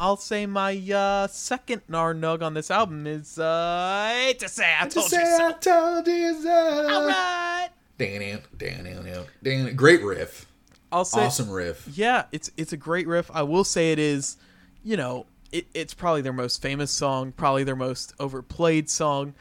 I'll 0.00 0.16
say 0.16 0.46
my 0.46 0.74
uh, 0.92 1.26
second 1.26 1.82
Nar 1.88 2.14
Nug 2.14 2.40
on 2.42 2.54
this 2.54 2.70
album 2.70 3.06
is 3.06 3.38
uh, 3.38 3.44
I 3.44 4.26
hate 4.26 4.38
to 4.40 4.48
say 4.48 4.72
I 4.78 4.84
To 4.86 4.94
told 4.94 5.10
say 5.10 5.18
you 5.20 5.36
so. 5.36 5.48
I 5.48 5.52
told 5.52 6.06
you 6.06 6.42
so. 6.42 6.88
All 6.88 7.06
right. 7.06 7.68
Dang, 7.98 8.20
dang, 8.56 8.84
dang, 8.84 9.24
dang. 9.42 9.74
Great 9.76 10.04
riff. 10.04 10.46
I'll 10.92 11.04
say 11.04 11.26
Awesome 11.26 11.50
riff. 11.50 11.86
yeah, 11.92 12.26
it's 12.32 12.50
it's 12.56 12.72
a 12.72 12.76
great 12.76 13.08
riff. 13.08 13.28
I 13.34 13.42
will 13.42 13.64
say 13.64 13.90
it 13.92 13.98
is, 13.98 14.36
you 14.84 14.96
know, 14.96 15.26
it, 15.50 15.66
it's 15.74 15.94
probably 15.94 16.22
their 16.22 16.32
most 16.32 16.62
famous 16.62 16.92
song, 16.92 17.32
probably 17.32 17.64
their 17.64 17.76
most 17.76 18.14
overplayed 18.20 18.88
song, 18.88 19.34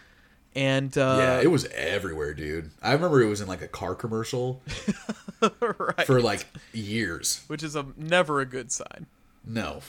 and 0.55 0.97
uh, 0.97 1.17
yeah, 1.19 1.41
it 1.41 1.51
was 1.51 1.65
everywhere, 1.65 2.33
dude. 2.33 2.71
I 2.81 2.93
remember 2.93 3.21
it 3.21 3.27
was 3.27 3.41
in 3.41 3.47
like 3.47 3.61
a 3.61 3.67
car 3.67 3.95
commercial 3.95 4.61
right, 5.41 6.05
for 6.05 6.21
like 6.21 6.45
years. 6.73 7.43
which 7.47 7.63
is 7.63 7.75
a 7.75 7.85
never 7.95 8.39
a 8.41 8.45
good 8.45 8.71
sign. 8.71 9.07
No. 9.45 9.81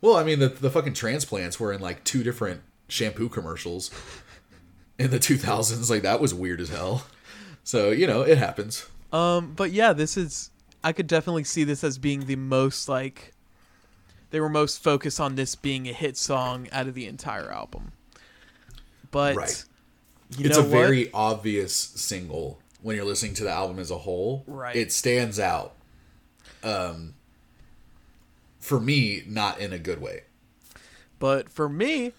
Well, 0.00 0.16
I 0.16 0.24
mean, 0.24 0.38
the, 0.38 0.48
the 0.48 0.70
fucking 0.70 0.94
transplants 0.94 1.58
were 1.58 1.72
in 1.72 1.80
like 1.80 2.04
two 2.04 2.22
different 2.22 2.62
shampoo 2.88 3.28
commercials 3.28 3.90
in 4.98 5.10
the 5.10 5.18
2000s. 5.18 5.88
Like, 5.88 6.02
that 6.02 6.20
was 6.20 6.34
weird 6.34 6.60
as 6.60 6.68
hell. 6.68 7.06
So, 7.62 7.90
you 7.90 8.06
know, 8.06 8.22
it 8.22 8.36
happens. 8.36 8.86
Um, 9.12 9.54
but 9.54 9.70
yeah, 9.70 9.92
this 9.92 10.16
is 10.16 10.50
I 10.82 10.92
could 10.92 11.06
definitely 11.06 11.44
see 11.44 11.64
this 11.64 11.82
as 11.84 11.96
being 11.98 12.26
the 12.26 12.36
most 12.36 12.88
like 12.88 13.32
they 14.30 14.40
were 14.40 14.48
most 14.48 14.82
focused 14.82 15.20
on 15.20 15.36
this 15.36 15.54
being 15.54 15.88
a 15.88 15.92
hit 15.92 16.16
song 16.16 16.68
out 16.72 16.88
of 16.88 16.94
the 16.94 17.06
entire 17.06 17.50
album. 17.50 17.92
But 19.10 19.36
Right. 19.36 19.64
You 20.38 20.46
it's 20.46 20.56
a 20.58 20.62
what? 20.62 20.70
very 20.70 21.10
obvious 21.12 21.74
single 21.74 22.58
when 22.82 22.96
you're 22.96 23.04
listening 23.04 23.34
to 23.34 23.44
the 23.44 23.50
album 23.50 23.78
as 23.78 23.90
a 23.90 23.98
whole. 23.98 24.44
Right. 24.46 24.76
It 24.76 24.92
stands 24.92 25.38
out. 25.40 25.74
Um, 26.62 27.14
for 28.58 28.80
me, 28.80 29.22
not 29.26 29.58
in 29.60 29.72
a 29.72 29.78
good 29.78 30.00
way. 30.00 30.22
But 31.18 31.48
for 31.50 31.68
me, 31.68 32.12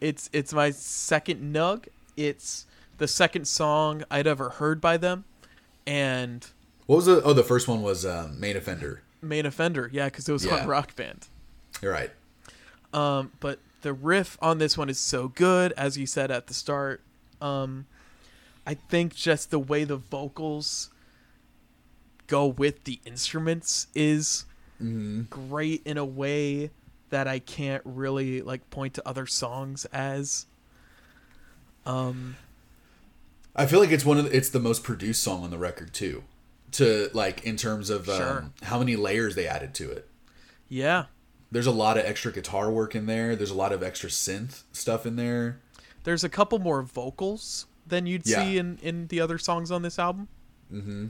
it's 0.00 0.28
it's 0.32 0.52
my 0.52 0.70
second 0.70 1.54
nug. 1.54 1.86
It's 2.16 2.66
the 2.98 3.08
second 3.08 3.46
song 3.46 4.04
I'd 4.10 4.26
ever 4.26 4.50
heard 4.50 4.80
by 4.80 4.96
them, 4.96 5.24
and 5.86 6.46
What 6.86 6.96
was 6.96 7.06
the? 7.06 7.22
Oh, 7.22 7.32
the 7.32 7.42
first 7.42 7.68
one 7.68 7.82
was 7.82 8.04
um, 8.06 8.38
Main 8.38 8.56
Offender. 8.56 9.02
Main 9.22 9.46
Offender. 9.46 9.90
Yeah, 9.92 10.06
because 10.06 10.28
it 10.28 10.32
was 10.32 10.44
Yeah. 10.44 10.60
on 10.60 10.66
Rock 10.66 10.94
Band. 10.96 11.26
You're 11.82 11.92
right. 11.92 12.10
Um, 12.92 13.32
but 13.40 13.58
the 13.82 13.92
riff 13.92 14.38
on 14.40 14.58
this 14.58 14.78
one 14.78 14.88
is 14.88 14.98
so 14.98 15.28
good, 15.28 15.72
as 15.72 15.98
you 15.98 16.06
said 16.06 16.30
at 16.30 16.46
the 16.46 16.54
start. 16.54 17.02
Um, 17.46 17.86
I 18.66 18.74
think 18.74 19.14
just 19.14 19.50
the 19.50 19.58
way 19.58 19.84
the 19.84 19.96
vocals 19.96 20.90
go 22.26 22.46
with 22.46 22.84
the 22.84 22.98
instruments 23.04 23.86
is 23.94 24.44
great 25.30 25.82
in 25.86 25.96
a 25.96 26.04
way 26.04 26.70
that 27.10 27.28
I 27.28 27.38
can't 27.38 27.82
really 27.84 28.42
like 28.42 28.68
point 28.70 28.94
to 28.94 29.08
other 29.08 29.26
songs 29.26 29.84
as. 29.86 30.46
Um, 31.86 32.36
I 33.54 33.66
feel 33.66 33.78
like 33.80 33.90
it's 33.92 34.04
one 34.04 34.18
of 34.18 34.24
the, 34.24 34.36
it's 34.36 34.48
the 34.50 34.58
most 34.60 34.82
produced 34.82 35.22
song 35.22 35.44
on 35.44 35.50
the 35.50 35.58
record 35.58 35.94
too. 35.94 36.24
to 36.72 37.08
like 37.14 37.44
in 37.44 37.56
terms 37.56 37.90
of 37.90 38.08
um, 38.08 38.16
Sure. 38.16 38.50
how 38.62 38.78
many 38.80 38.96
layers 38.96 39.34
they 39.36 39.46
added 39.46 39.72
to 39.74 39.90
it. 39.90 40.08
Yeah. 40.68 41.04
There's 41.52 41.66
a 41.68 41.72
lot 41.72 41.96
of 41.96 42.04
extra 42.04 42.32
guitar 42.32 42.70
work 42.72 42.96
in 42.96 43.06
there. 43.06 43.36
There's 43.36 43.52
a 43.52 43.54
lot 43.54 43.72
of 43.72 43.82
extra 43.84 44.10
synth 44.10 44.64
stuff 44.72 45.06
in 45.06 45.14
there. 45.14 45.60
There's 46.06 46.22
a 46.22 46.28
couple 46.28 46.60
more 46.60 46.82
vocals 46.82 47.66
than 47.84 48.06
you'd 48.06 48.26
Yeah. 48.26 48.44
see 48.44 48.58
in 48.58 48.78
in 48.80 49.08
the 49.08 49.20
other 49.20 49.38
songs 49.38 49.72
on 49.72 49.82
this 49.82 49.98
album. 49.98 50.28
Mm-hmm. 50.72 51.06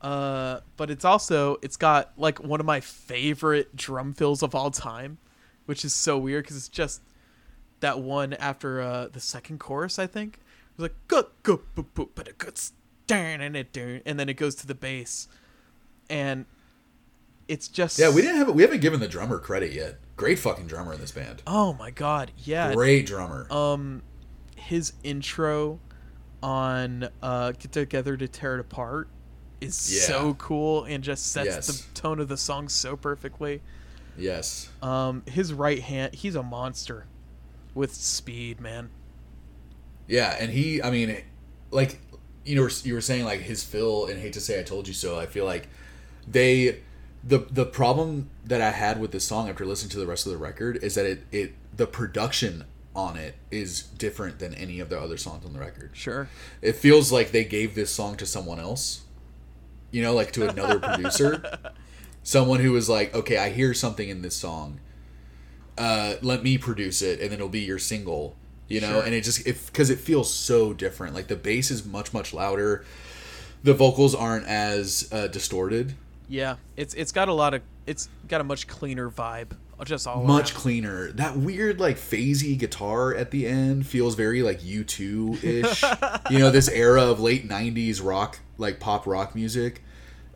Uh, 0.00 0.60
but 0.78 0.90
it's 0.90 1.04
also 1.04 1.58
it's 1.60 1.76
got 1.76 2.12
like 2.16 2.42
one 2.42 2.58
of 2.58 2.64
my 2.64 2.80
favorite 2.80 3.76
drum 3.76 4.14
fills 4.14 4.42
of 4.42 4.54
all 4.54 4.70
time, 4.70 5.18
which 5.66 5.84
is 5.84 5.92
so 5.94 6.16
weird 6.16 6.44
because 6.44 6.56
it's 6.56 6.70
just 6.70 7.02
that 7.80 8.00
one 8.00 8.32
after 8.32 8.80
uh, 8.80 9.08
the 9.12 9.20
second 9.20 9.60
chorus. 9.60 9.98
I 9.98 10.06
think 10.06 10.36
it 10.36 10.78
was 10.78 10.82
like 10.84 10.94
go 11.08 11.26
go 11.42 11.60
boop 11.76 11.86
boop 11.94 12.08
but 12.14 12.26
it 12.26 12.38
goes 12.38 12.72
and 13.10 13.54
it 13.54 13.76
and 14.06 14.18
then 14.18 14.30
it 14.30 14.38
goes 14.38 14.54
to 14.54 14.66
the 14.66 14.74
bass, 14.74 15.28
and 16.08 16.46
it's 17.48 17.68
just 17.68 17.98
Yeah, 17.98 18.08
we 18.14 18.22
didn't 18.22 18.36
have 18.36 18.48
we 18.54 18.62
haven't 18.62 18.80
given 18.80 19.00
the 19.00 19.08
drummer 19.08 19.38
credit 19.38 19.72
yet. 19.72 19.98
Great 20.16 20.38
fucking 20.38 20.66
drummer 20.66 20.94
in 20.94 21.00
this 21.00 21.12
band. 21.12 21.42
Oh 21.46 21.74
my 21.74 21.90
god, 21.90 22.30
yeah. 22.38 22.72
Great 22.72 23.04
drummer. 23.04 23.46
um 23.52 24.00
his 24.68 24.92
intro 25.02 25.78
on 26.42 27.08
uh 27.22 27.52
get 27.52 27.72
together 27.72 28.16
to 28.16 28.26
tear 28.28 28.54
it 28.54 28.60
apart 28.60 29.08
is 29.60 29.94
Yeah. 29.94 30.06
so 30.06 30.34
cool 30.34 30.84
and 30.84 31.04
just 31.04 31.30
sets 31.30 31.46
Yes. 31.46 31.66
the 31.66 31.94
tone 32.00 32.18
of 32.18 32.28
the 32.28 32.36
song 32.36 32.68
so 32.68 32.96
perfectly 32.96 33.60
yes. 34.18 34.68
um 34.82 35.22
his 35.26 35.52
right 35.52 35.80
hand 35.80 36.14
he's 36.14 36.34
a 36.34 36.42
monster 36.42 37.06
with 37.74 37.94
speed 37.94 38.60
man 38.60 38.90
Yeah, 40.08 40.36
and 40.38 40.50
he, 40.50 40.82
I 40.82 40.90
mean, 40.90 41.16
like 41.70 41.98
you 42.44 42.56
know, 42.56 42.68
you 42.82 42.92
were 42.94 43.00
saying 43.00 43.24
like 43.24 43.40
his 43.40 43.62
fill 43.62 44.06
and 44.06 44.20
hate 44.20 44.32
to 44.32 44.40
say 44.40 44.58
I 44.58 44.64
told 44.64 44.88
you 44.88 44.94
so. 44.94 45.18
I 45.18 45.26
feel 45.26 45.44
like 45.44 45.68
they 46.28 46.80
the 47.24 47.38
the 47.50 47.64
problem 47.64 48.28
that 48.44 48.60
I 48.60 48.70
had 48.72 49.00
with 49.00 49.12
this 49.12 49.24
song 49.24 49.48
after 49.48 49.64
listening 49.64 49.90
to 49.90 49.98
the 50.00 50.06
rest 50.06 50.26
of 50.26 50.32
the 50.32 50.38
record 50.38 50.76
is 50.82 50.96
that 50.96 51.06
it 51.06 51.24
it 51.30 51.54
the 51.74 51.86
production 51.86 52.64
on 52.94 53.16
it 53.16 53.34
is 53.50 53.82
different 53.82 54.38
than 54.38 54.54
any 54.54 54.78
of 54.80 54.88
the 54.90 55.00
other 55.00 55.16
songs 55.16 55.44
on 55.46 55.52
the 55.52 55.58
record. 55.58 55.90
sure 55.94 56.28
It 56.60 56.76
feels 56.76 57.10
like 57.10 57.30
they 57.32 57.44
gave 57.44 57.74
this 57.74 57.90
song 57.90 58.16
to 58.16 58.26
someone 58.26 58.60
else. 58.60 59.02
You 59.90 60.02
know, 60.02 60.14
like 60.14 60.32
to 60.32 60.48
another 60.48 60.78
producer. 60.88 61.42
Someone 62.22 62.60
who 62.60 62.72
was 62.72 62.88
like, 62.88 63.14
"Okay, 63.14 63.36
I 63.38 63.50
hear 63.50 63.74
something 63.74 64.08
in 64.08 64.22
this 64.22 64.36
song. 64.36 64.80
Uh, 65.78 66.14
let 66.22 66.42
me 66.42 66.58
produce 66.58 67.02
it 67.02 67.20
and 67.20 67.30
then 67.30 67.38
it'll 67.38 67.48
be 67.48 67.60
your 67.60 67.78
single." 67.78 68.36
You 68.68 68.80
know, 68.80 68.92
Sure. 68.92 69.02
and 69.02 69.14
it 69.14 69.22
just 69.24 69.46
if 69.46 69.72
cuz 69.72 69.90
it 69.90 69.98
feels 69.98 70.32
so 70.32 70.72
different. 70.72 71.14
Like 71.14 71.26
the 71.28 71.36
bass 71.36 71.70
is 71.70 71.84
much 71.84 72.12
much 72.14 72.32
louder. 72.32 72.84
The 73.64 73.74
vocals 73.74 74.14
aren't 74.14 74.46
as 74.46 75.08
uh, 75.12 75.26
distorted. 75.28 75.94
yeah 76.28 76.56
it's 76.76 76.94
it's 76.94 77.12
got 77.12 77.28
a 77.28 77.32
lot 77.32 77.52
of 77.54 77.60
it's 77.86 78.08
got 78.28 78.40
a 78.40 78.44
much 78.44 78.66
cleaner 78.66 79.10
vibe 79.10 79.50
just 79.84 80.06
all 80.06 80.22
much 80.24 80.52
around. 80.52 80.60
cleaner. 80.60 81.12
That 81.12 81.36
weird 81.36 81.80
like 81.80 81.96
phasey 81.96 82.58
guitar 82.58 83.14
at 83.14 83.30
the 83.30 83.46
end 83.46 83.86
feels 83.86 84.14
very 84.14 84.42
like 84.42 84.60
U2 84.60 85.42
ish. 85.44 85.82
you 86.30 86.38
know, 86.38 86.50
this 86.50 86.68
era 86.68 87.02
of 87.02 87.20
late 87.20 87.48
'90s 87.48 88.02
rock, 88.04 88.38
like 88.58 88.80
pop 88.80 89.06
rock 89.06 89.34
music. 89.34 89.82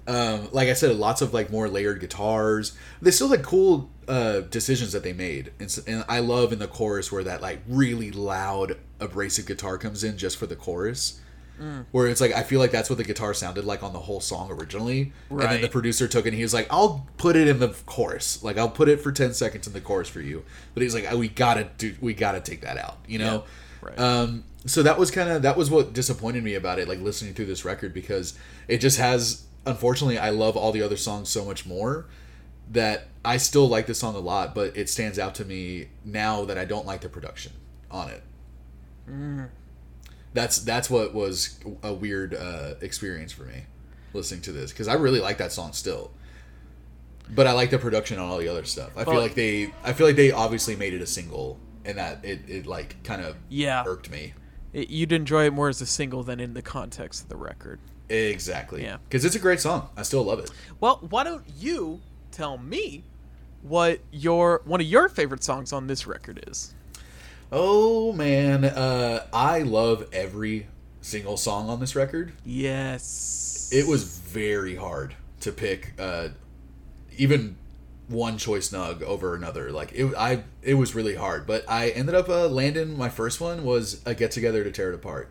Um, 0.09 0.49
like 0.53 0.69
I 0.69 0.73
said, 0.75 0.95
lots 0.95 1.21
of 1.21 1.35
like 1.35 1.51
more 1.51 1.69
layered 1.69 1.99
guitars. 2.01 2.77
They 3.03 3.11
still 3.11 3.29
had 3.29 3.43
cool 3.43 3.91
uh, 4.07 4.41
decisions 4.43 4.93
that 4.93 5.03
they 5.03 5.13
made, 5.13 5.53
and, 5.59 5.67
s- 5.67 5.79
and 5.87 6.05
I 6.09 6.21
love 6.21 6.53
in 6.53 6.61
the 6.61 6.69
chorus 6.69 7.11
where 7.11 7.25
that 7.25 7.43
like 7.43 7.61
really 7.67 8.13
loud 8.13 8.77
abrasive 9.01 9.47
guitar 9.47 9.79
comes 9.79 10.05
in 10.05 10.17
just 10.17 10.37
for 10.37 10.47
the 10.47 10.55
chorus. 10.55 11.21
Where 11.93 12.07
it's 12.07 12.21
like 12.21 12.33
I 12.33 12.43
feel 12.43 12.61
like 12.61 12.71
that's 12.71 12.91
what 12.91 12.99
the 12.99 13.05
guitar 13.05 13.33
sounded 13.35 13.65
like 13.65 13.83
on 13.83 13.93
the 13.93 13.99
whole 14.01 14.21
song 14.21 14.51
originally, 14.51 15.13
and 15.31 15.41
then 15.41 15.61
the 15.63 15.69
producer 15.69 16.07
took 16.09 16.27
it 16.27 16.29
and 16.29 16.37
he 16.37 16.43
was 16.43 16.53
like, 16.55 16.67
"I'll 16.71 17.07
put 17.17 17.37
it 17.37 17.49
in 17.49 17.59
the 17.59 17.69
chorus, 17.87 18.43
like 18.43 18.59
I'll 18.59 18.69
put 18.69 18.89
it 18.89 19.01
for 19.01 19.13
ten 19.13 19.33
seconds 19.35 19.67
in 19.67 19.73
the 19.73 19.81
chorus 19.81 20.09
for 20.09 20.21
you." 20.21 20.45
But 20.75 20.83
he's 20.83 20.95
like, 20.95 21.11
"We 21.13 21.29
gotta 21.29 21.69
do, 21.79 21.95
we 22.01 22.15
gotta 22.15 22.41
take 22.41 22.61
that 22.63 22.77
out," 22.79 22.99
you 23.07 23.19
know. 23.19 23.45
right. 23.81 23.99
Um, 23.99 24.45
so 24.67 24.83
that 24.83 24.99
was 24.99 25.11
kind 25.11 25.29
of 25.31 25.43
that 25.43 25.57
was 25.57 25.71
what 25.71 25.93
disappointed 25.93 26.43
me 26.45 26.55
about 26.55 26.79
it, 26.79 26.89
like 26.89 27.01
listening 27.01 27.35
through 27.35 27.47
this 27.47 27.65
record 27.65 27.95
because 27.95 28.39
it 28.69 28.79
just 28.79 28.99
has. 28.99 29.45
Unfortunately, 29.65 30.19
I 30.19 30.31
love 30.31 30.57
all 30.57 30.71
the 30.73 30.83
other 30.83 30.97
songs 30.97 31.29
so 31.29 31.45
much 31.45 31.67
more 31.67 32.07
that 32.71 33.09
I 33.25 33.37
still 33.37 33.69
like 33.69 33.87
this 33.87 33.99
song 33.99 34.15
a 34.15 34.21
lot, 34.21 34.55
but 34.55 34.77
it 34.77 34.89
stands 34.89 35.19
out 35.19 35.35
to 35.37 35.45
me 35.45 35.89
now 36.05 36.45
that 36.45 36.59
I 36.59 36.65
don't 36.65 36.87
like 36.87 37.01
the 37.01 37.09
production 37.09 37.53
on 37.91 38.11
it. 38.11 38.23
That's 40.37 40.59
that's 40.59 40.89
what 40.89 41.13
was 41.15 41.59
a 41.83 41.93
weird 41.93 42.35
uh, 42.35 42.75
experience 42.81 43.33
for 43.33 43.43
me 43.45 43.63
listening 44.13 44.43
to 44.43 44.53
this 44.53 44.71
because 44.71 44.87
I 44.87 44.95
really 44.95 45.19
like 45.21 45.39
that 45.39 45.51
song 45.51 45.73
still, 45.73 46.11
but 47.35 47.47
I 47.47 47.53
like 47.53 47.71
the 47.71 47.79
production 47.79 48.19
on 48.19 48.29
all 48.31 48.39
the 48.39 48.49
other 48.49 48.65
stuff. 48.65 48.91
I 48.97 49.05
feel 49.05 49.19
like 49.21 49.35
they 49.35 49.73
I 49.83 49.93
feel 49.93 50.07
like 50.07 50.17
they 50.17 50.31
obviously 50.33 50.77
made 50.77 50.95
it 50.95 51.03
a 51.03 51.07
single 51.07 51.59
and 51.85 51.99
that 51.99 52.25
it, 52.25 52.41
it 52.49 52.67
like 52.67 53.03
kind 53.03 53.23
of 53.23 53.37
Yeah. 53.49 53.83
irked 53.87 54.11
me. 54.11 54.35
It- 54.73 54.91
you'd 54.91 55.13
enjoy 55.13 55.47
it 55.47 55.53
more 55.53 55.69
as 55.69 55.81
a 55.81 55.87
single 55.87 56.23
than 56.23 56.39
in 56.41 56.55
the 56.55 56.63
context 56.63 57.23
of 57.23 57.29
the 57.29 57.37
record 57.37 57.81
Exactly. 58.09 58.83
Yeah. 58.85 58.99
Because 59.09 59.25
it's 59.25 59.35
a 59.35 59.41
great 59.41 59.59
song. 59.61 59.89
I 59.97 60.03
still 60.03 60.23
love 60.23 60.39
it. 60.39 60.49
Well, 60.79 61.05
why 61.11 61.25
don't 61.25 61.45
you 61.59 62.01
tell 62.31 62.57
me 62.57 63.03
what 63.63 63.99
your 64.13 64.63
one 64.65 64.81
of 64.81 64.87
your 64.87 65.09
favorite 65.09 65.43
songs 65.43 65.73
on 65.73 65.89
this 65.89 66.07
record 66.07 66.45
is? 66.47 66.73
Oh 67.53 68.13
man, 68.13 68.65
uh, 68.65 69.27
I 69.33 69.61
love 69.61 70.09
every 70.13 70.67
single 71.01 71.37
song 71.37 71.71
on 71.71 71.79
this 71.81 71.95
record. 71.95 72.33
Yes. 72.45 73.71
It 73.73 73.87
was 73.87 74.19
very 74.19 74.75
hard 74.75 75.15
to 75.41 75.53
pick 75.53 75.93
uh, 75.99 76.29
even 77.17 77.57
one 78.09 78.39
choice 78.39 78.71
nug 78.71 79.03
over 79.03 79.35
another. 79.35 79.71
Like 79.71 79.93
it, 79.93 80.13
I 80.17 80.43
it 80.63 80.75
was 80.75 80.95
really 80.95 81.15
hard. 81.15 81.47
But 81.47 81.65
I 81.69 81.91
ended 81.91 82.15
up 82.15 82.29
uh, 82.29 82.49
landing. 82.49 82.97
My 82.97 83.09
first 83.09 83.41
one 83.41 83.65
was 83.65 84.03
a 84.05 84.15
get 84.15 84.31
together 84.33 84.65
to 84.65 84.71
tear 84.71 84.91
it 84.91 84.95
apart. 84.95 85.31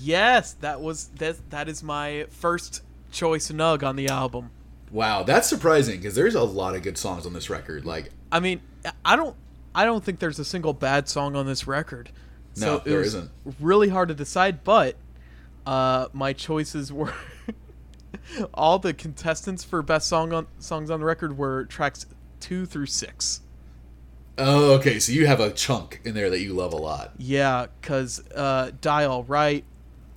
Yes, 0.00 0.52
that 0.54 0.80
was 0.80 1.08
that 1.18 1.50
that 1.50 1.68
is 1.68 1.82
my 1.82 2.26
first 2.30 2.82
choice 3.10 3.50
nug 3.50 3.82
on 3.82 3.96
the 3.96 4.08
album. 4.08 4.50
Wow, 4.90 5.24
that's 5.24 5.48
surprising 5.48 5.98
because 5.98 6.14
there's 6.14 6.34
a 6.36 6.42
lot 6.42 6.76
of 6.76 6.82
good 6.82 6.98
songs 6.98 7.26
on 7.26 7.32
this 7.32 7.50
record. 7.50 7.84
Like 7.84 8.10
I 8.30 8.40
mean, 8.40 8.60
I 9.04 9.16
don't 9.16 9.36
I 9.74 9.84
don't 9.84 10.04
think 10.04 10.18
there's 10.20 10.38
a 10.38 10.44
single 10.44 10.72
bad 10.72 11.08
song 11.08 11.34
on 11.36 11.46
this 11.46 11.66
record. 11.66 12.10
No, 12.56 12.76
it 12.76 12.84
there 12.84 12.98
was 12.98 13.08
isn't. 13.08 13.30
Really 13.58 13.88
hard 13.88 14.08
to 14.08 14.14
decide, 14.14 14.62
but 14.62 14.96
uh, 15.66 16.06
my 16.12 16.32
choices 16.32 16.92
were 16.92 17.12
all 18.54 18.78
the 18.78 18.94
contestants 18.94 19.64
for 19.64 19.82
best 19.82 20.08
song 20.08 20.32
on 20.32 20.46
songs 20.58 20.90
on 20.90 21.00
the 21.00 21.06
record 21.06 21.36
were 21.36 21.64
tracks 21.64 22.06
two 22.40 22.66
through 22.66 22.86
six. 22.86 23.40
oh, 24.38 24.74
okay, 24.74 24.98
so 24.98 25.12
you 25.12 25.26
have 25.26 25.40
a 25.40 25.50
chunk 25.50 26.00
in 26.04 26.14
there 26.14 26.30
that 26.30 26.40
you 26.40 26.52
love 26.52 26.72
a 26.72 26.76
lot. 26.76 27.12
Yeah, 27.18 27.66
because 27.80 28.22
uh, 28.34 28.70
Die 28.80 29.04
All 29.04 29.24
Right, 29.24 29.64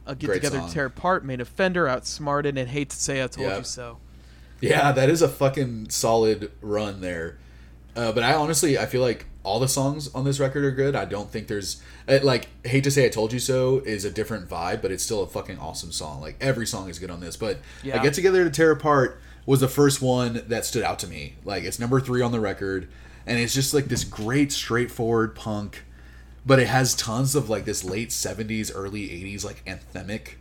uh, 0.05 0.13
Get 0.13 0.27
Great 0.27 0.35
Together 0.35 0.59
song. 0.59 0.71
Tear 0.71 0.85
Apart, 0.85 1.25
"Main 1.25 1.41
Offender, 1.41 1.87
Outsmarted, 1.87 2.57
and 2.57 2.69
Hate 2.69 2.89
to 2.91 2.95
Say 2.95 3.23
I 3.23 3.27
Told 3.27 3.47
Yep. 3.47 3.57
You 3.57 3.63
So. 3.63 3.97
Yeah, 4.59 4.91
that 4.91 5.09
is 5.09 5.21
a 5.21 5.27
fucking 5.29 5.89
solid 5.91 6.51
run 6.61 7.01
there. 7.01 7.37
Uh, 7.95 8.11
but 8.11 8.23
I 8.23 8.33
honestly, 8.33 8.77
I 8.77 8.87
feel 8.87 9.01
like 9.01 9.25
all 9.47 9.59
the 9.59 9.67
songs 9.67 10.13
on 10.13 10.25
this 10.25 10.39
record 10.39 10.65
are 10.65 10.71
good. 10.71 10.93
I 10.95 11.05
don't 11.05 11.31
think 11.31 11.47
there's 11.47 11.81
uh, 12.07 12.19
like 12.21 12.49
hate 12.65 12.83
to 12.83 12.91
say 12.91 13.05
I 13.05 13.09
told 13.09 13.31
you 13.31 13.39
so 13.39 13.79
is 13.85 14.03
a 14.05 14.11
different 14.11 14.49
vibe, 14.49 14.81
but 14.81 14.91
it's 14.91 15.03
still 15.03 15.23
a 15.23 15.27
fucking 15.27 15.57
awesome 15.57 15.91
song. 15.93 16.19
Like 16.19 16.35
every 16.41 16.67
song 16.67 16.89
is 16.89 16.99
good 16.99 17.09
on 17.09 17.21
this. 17.21 17.37
But 17.37 17.59
Yeah. 17.81 17.99
I 17.99 18.03
get 18.03 18.13
together 18.13 18.43
to 18.43 18.49
tear 18.49 18.71
apart 18.71 19.19
was 19.45 19.61
the 19.61 19.67
first 19.69 20.01
one 20.01 20.43
that 20.47 20.65
stood 20.65 20.83
out 20.83 20.99
to 20.99 21.07
me. 21.07 21.35
Like 21.45 21.63
it's 21.63 21.79
number 21.79 22.01
three 22.01 22.21
on 22.21 22.33
the 22.33 22.39
record, 22.41 22.89
and 23.25 23.39
it's 23.39 23.53
just 23.53 23.73
like 23.73 23.85
this 23.85 24.03
great 24.03 24.51
straightforward 24.51 25.33
punk, 25.35 25.85
but 26.45 26.59
it 26.59 26.67
has 26.67 26.93
tons 26.95 27.33
of 27.33 27.49
like 27.49 27.63
this 27.63 27.83
late 27.85 28.09
'70s, 28.09 28.69
early 28.75 29.07
'80s 29.07 29.45
like 29.45 29.63
anthemic 29.65 30.31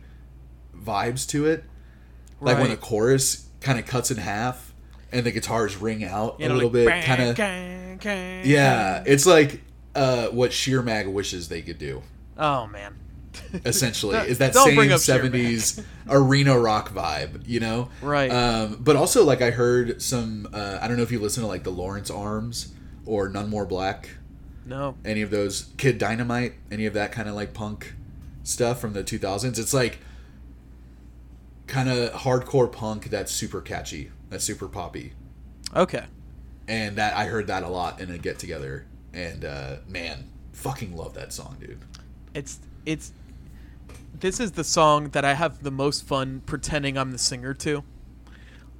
vibes 0.77 1.27
to 1.29 1.45
it 1.45 1.63
like 2.39 2.57
when 2.57 2.67
Right. 2.67 2.79
the 2.79 2.85
chorus 2.85 3.47
kind 3.61 3.79
of 3.79 3.85
cuts 3.85 4.11
in 4.11 4.17
half 4.17 4.66
and 5.11 5.25
the 5.25 5.31
guitars 5.31 5.77
ring 5.77 6.03
out 6.03 6.39
You 6.39 6.45
a 6.45 6.49
know, 6.49 6.55
little 6.55 6.69
like, 6.69 6.85
bit 6.87 7.03
kind 7.05 7.21
of 7.23 8.45
yeah 8.45 9.03
it's 9.05 9.25
like 9.25 9.61
uh, 9.95 10.27
what 10.27 10.53
sheer 10.53 10.83
mag 10.83 11.07
wishes 11.07 11.49
they 11.49 11.63
could 11.63 11.79
do. 11.79 12.03
Oh, 12.37 12.67
man. 12.67 12.95
essentially 13.65 14.15
is 14.29 14.37
that 14.37 14.53
same 14.53 14.75
bring 14.75 14.91
up 14.91 15.01
Sheer 15.01 15.19
70s 15.23 15.83
arena 16.09 16.57
rock 16.59 16.91
vibe 16.91 17.47
you 17.47 17.59
know? 17.59 17.89
Right. 18.01 18.29
um, 18.31 18.77
but 18.79 18.95
also 18.95 19.23
like 19.23 19.41
i 19.41 19.49
heard 19.51 20.01
some 20.01 20.47
uh, 20.53 20.79
i 20.81 20.87
don't 20.87 20.97
know 20.97 21.03
if 21.03 21.11
you 21.11 21.19
listen 21.19 21.41
to 21.43 21.47
like 21.47 21.63
the 21.63 21.71
lawrence 21.71 22.09
arms 22.11 22.73
or 23.05 23.29
none 23.29 23.49
more 23.49 23.65
black. 23.65 24.09
No. 24.65 24.95
any 25.05 25.21
of 25.21 25.29
those 25.31 25.69
kid 25.77 25.97
dynamite 25.97 26.53
any 26.71 26.85
of 26.85 26.93
that 26.93 27.11
kind 27.11 27.29
of 27.29 27.35
like 27.35 27.53
punk 27.53 27.93
stuff 28.43 28.79
from 28.81 28.93
the 28.93 29.03
2000s 29.03 29.57
it's 29.57 29.73
like 29.73 29.99
kind 31.67 31.89
of 31.89 32.11
hardcore 32.13 32.71
punk 32.71 33.09
that's 33.09 33.31
super 33.31 33.61
catchy 33.61 34.11
that's 34.29 34.43
super 34.43 34.67
poppy 34.67 35.13
Okay. 35.75 36.05
and 36.67 36.95
that 36.97 37.15
I 37.15 37.25
heard 37.25 37.47
that 37.47 37.63
a 37.63 37.67
lot 37.69 37.99
in 37.99 38.11
a 38.11 38.17
get 38.17 38.39
together, 38.39 38.85
and 39.13 39.43
uh, 39.45 39.75
man, 39.87 40.29
fucking 40.53 40.95
love 40.95 41.13
that 41.15 41.33
song, 41.33 41.57
dude. 41.59 41.79
It's 42.33 42.59
it's 42.85 43.11
this 44.19 44.39
is 44.39 44.53
the 44.53 44.63
song 44.63 45.09
that 45.09 45.23
I 45.25 45.33
have 45.33 45.61
the 45.63 45.71
most 45.71 46.03
fun 46.05 46.41
pretending 46.45 46.97
I'm 46.97 47.11
the 47.11 47.17
singer 47.17 47.53
to. 47.55 47.83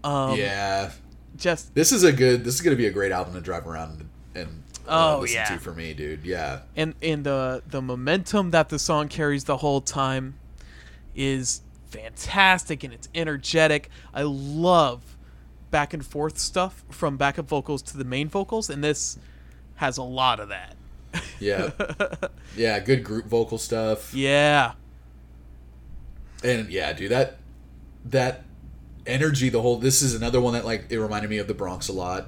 Um, 0.04 0.38
yeah, 0.38 0.92
Just 1.36 1.76
this 1.76 1.92
is 1.92 2.04
a 2.04 2.12
good. 2.14 2.44
This 2.44 2.56
is 2.56 2.62
gonna 2.62 2.76
be 2.76 2.88
a 2.88 2.92
great 2.92 3.12
album 3.12 3.34
to 3.34 3.42
drive 3.42 3.68
around 3.68 4.08
and 4.36 4.64
uh, 4.88 5.16
Oh, 5.18 5.20
listen 5.22 5.36
yeah. 5.36 5.46
to 5.46 5.58
for 5.60 5.74
me, 5.74 5.94
dude. 5.94 6.24
Yeah, 6.26 6.62
and 6.76 6.96
and 7.02 7.24
the 7.26 7.64
the 7.68 7.82
momentum 7.82 8.52
that 8.52 8.70
the 8.70 8.80
song 8.80 9.08
carries 9.10 9.44
the 9.44 9.58
whole 9.58 9.82
time 9.82 10.36
is 11.16 11.62
fantastic 11.90 12.84
and 12.84 12.94
it's 12.94 13.10
energetic. 13.16 13.90
I 14.14 14.22
love 14.24 15.17
back 15.72 15.94
and 15.94 16.06
forth 16.06 16.38
stuff 16.38 16.84
from 16.90 17.18
backup 17.18 17.48
vocals 17.48 17.82
to 17.84 17.98
the 17.98 18.04
main 18.04 18.28
vocals, 18.28 18.70
and 18.70 18.84
this 18.84 19.18
has 19.76 19.98
a 19.98 20.04
lot 20.04 20.40
of 20.40 20.50
that. 20.50 20.76
yeah, 21.40 21.72
yeah. 22.56 22.80
Good 22.80 23.04
group 23.04 23.26
vocal 23.26 23.58
stuff. 23.58 24.14
Yeah, 24.14 24.74
And 26.44 26.70
yeah, 26.70 26.94
dude, 26.94 27.12
that 27.12 27.38
that 28.06 28.44
energy, 29.06 29.50
the 29.50 29.62
whole 29.62 29.78
this 29.78 30.02
is 30.02 30.14
another 30.14 30.42
one 30.42 30.54
that 30.54 30.66
like 30.66 30.86
it 30.90 31.00
reminded 31.00 31.30
me 31.30 31.38
of 31.38 31.48
the 31.48 31.54
Bronx 31.54 31.88
a 31.88 31.94
lot. 31.94 32.28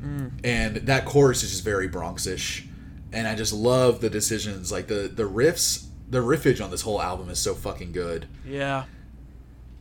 Mm. 0.00 0.32
And 0.44 0.76
that 0.76 1.04
chorus 1.04 1.42
is 1.42 1.50
just 1.50 1.64
very 1.64 1.88
Bronxish. 1.88 2.66
And 3.12 3.28
I 3.28 3.34
just 3.34 3.52
love 3.52 4.00
the 4.00 4.10
decisions. 4.10 4.72
Like 4.72 4.88
the 4.88 5.10
the 5.12 5.24
riffs 5.24 5.86
the 6.08 6.18
riffage 6.18 6.62
on 6.62 6.70
this 6.70 6.82
whole 6.82 7.00
album 7.00 7.30
is 7.30 7.38
so 7.38 7.54
fucking 7.54 7.92
good. 7.92 8.26
yeah, 8.46 8.84